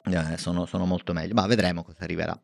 eh, 0.05 0.37
sono, 0.37 0.67
sono 0.67 0.85
molto 0.85 1.12
meglio, 1.12 1.35
ma 1.35 1.47
vedremo 1.47 1.85
cosa 1.85 1.99
arriverà. 2.01 2.37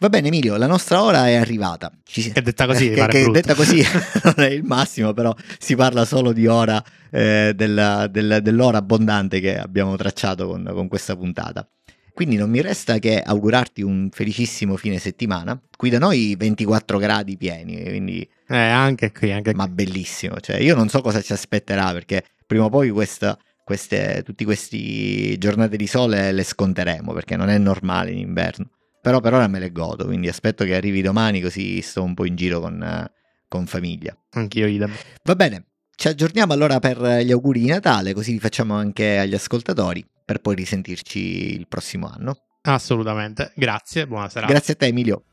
Va 0.00 0.08
bene 0.08 0.28
Emilio, 0.28 0.56
la 0.56 0.66
nostra 0.66 1.02
ora 1.02 1.28
è 1.28 1.34
arrivata. 1.34 1.92
Ci... 2.02 2.32
Che 2.32 2.40
detta 2.40 2.64
così, 2.64 2.88
che, 2.96 3.06
che 3.06 3.30
detta 3.30 3.54
così 3.54 3.84
non 4.24 4.34
è 4.38 4.48
il 4.48 4.64
massimo, 4.64 5.12
però 5.12 5.34
si 5.58 5.76
parla 5.76 6.06
solo 6.06 6.32
di 6.32 6.46
ora, 6.46 6.82
eh, 7.10 7.52
della, 7.54 8.06
della, 8.06 8.40
dell'ora 8.40 8.78
abbondante 8.78 9.40
che 9.40 9.58
abbiamo 9.58 9.96
tracciato 9.96 10.46
con, 10.46 10.66
con 10.72 10.88
questa 10.88 11.14
puntata. 11.14 11.68
Quindi 12.14 12.36
non 12.36 12.48
mi 12.48 12.62
resta 12.62 12.98
che 12.98 13.20
augurarti 13.20 13.82
un 13.82 14.08
felicissimo 14.10 14.76
fine 14.76 14.98
settimana. 14.98 15.60
Qui 15.76 15.90
da 15.90 15.98
noi 15.98 16.34
24 16.34 16.96
gradi 16.96 17.36
pieni, 17.36 17.82
quindi... 17.82 18.26
Eh, 18.48 18.56
anche 18.56 19.12
qui, 19.12 19.32
anche 19.32 19.54
Ma 19.54 19.68
bellissimo, 19.68 20.40
cioè 20.40 20.56
io 20.56 20.74
non 20.74 20.88
so 20.88 21.02
cosa 21.02 21.20
ci 21.20 21.34
aspetterà 21.34 21.92
perché 21.92 22.24
prima 22.46 22.64
o 22.64 22.68
poi 22.70 22.88
questa, 22.88 23.38
queste, 23.62 24.22
tutti 24.24 24.46
questi 24.46 25.36
giornate 25.36 25.76
di 25.76 25.86
sole 25.86 26.32
le 26.32 26.42
sconteremo 26.42 27.12
perché 27.12 27.36
non 27.36 27.50
è 27.50 27.58
normale 27.58 28.12
in 28.12 28.18
inverno. 28.18 28.70
Però 29.00 29.20
per 29.20 29.32
ora 29.34 29.46
me 29.46 29.58
le 29.58 29.72
godo, 29.72 30.04
quindi 30.04 30.28
aspetto 30.28 30.64
che 30.64 30.74
arrivi 30.74 31.00
domani 31.00 31.40
così 31.40 31.80
sto 31.80 32.02
un 32.02 32.14
po' 32.14 32.26
in 32.26 32.36
giro 32.36 32.60
con, 32.60 33.10
con 33.48 33.66
famiglia. 33.66 34.16
Anch'io 34.32 34.66
idem. 34.66 34.92
Va 35.24 35.34
bene, 35.34 35.64
ci 35.94 36.08
aggiorniamo 36.08 36.52
allora 36.52 36.78
per 36.80 36.98
gli 37.22 37.32
auguri 37.32 37.60
di 37.60 37.68
Natale, 37.68 38.12
così 38.12 38.32
li 38.32 38.38
facciamo 38.38 38.74
anche 38.74 39.18
agli 39.18 39.34
ascoltatori 39.34 40.06
per 40.24 40.40
poi 40.40 40.54
risentirci 40.54 41.54
il 41.54 41.66
prossimo 41.66 42.08
anno. 42.08 42.36
Assolutamente, 42.62 43.52
grazie, 43.56 44.06
buona 44.06 44.28
serata. 44.28 44.52
Grazie 44.52 44.74
a 44.74 44.76
te 44.76 44.86
Emilio. 44.86 45.24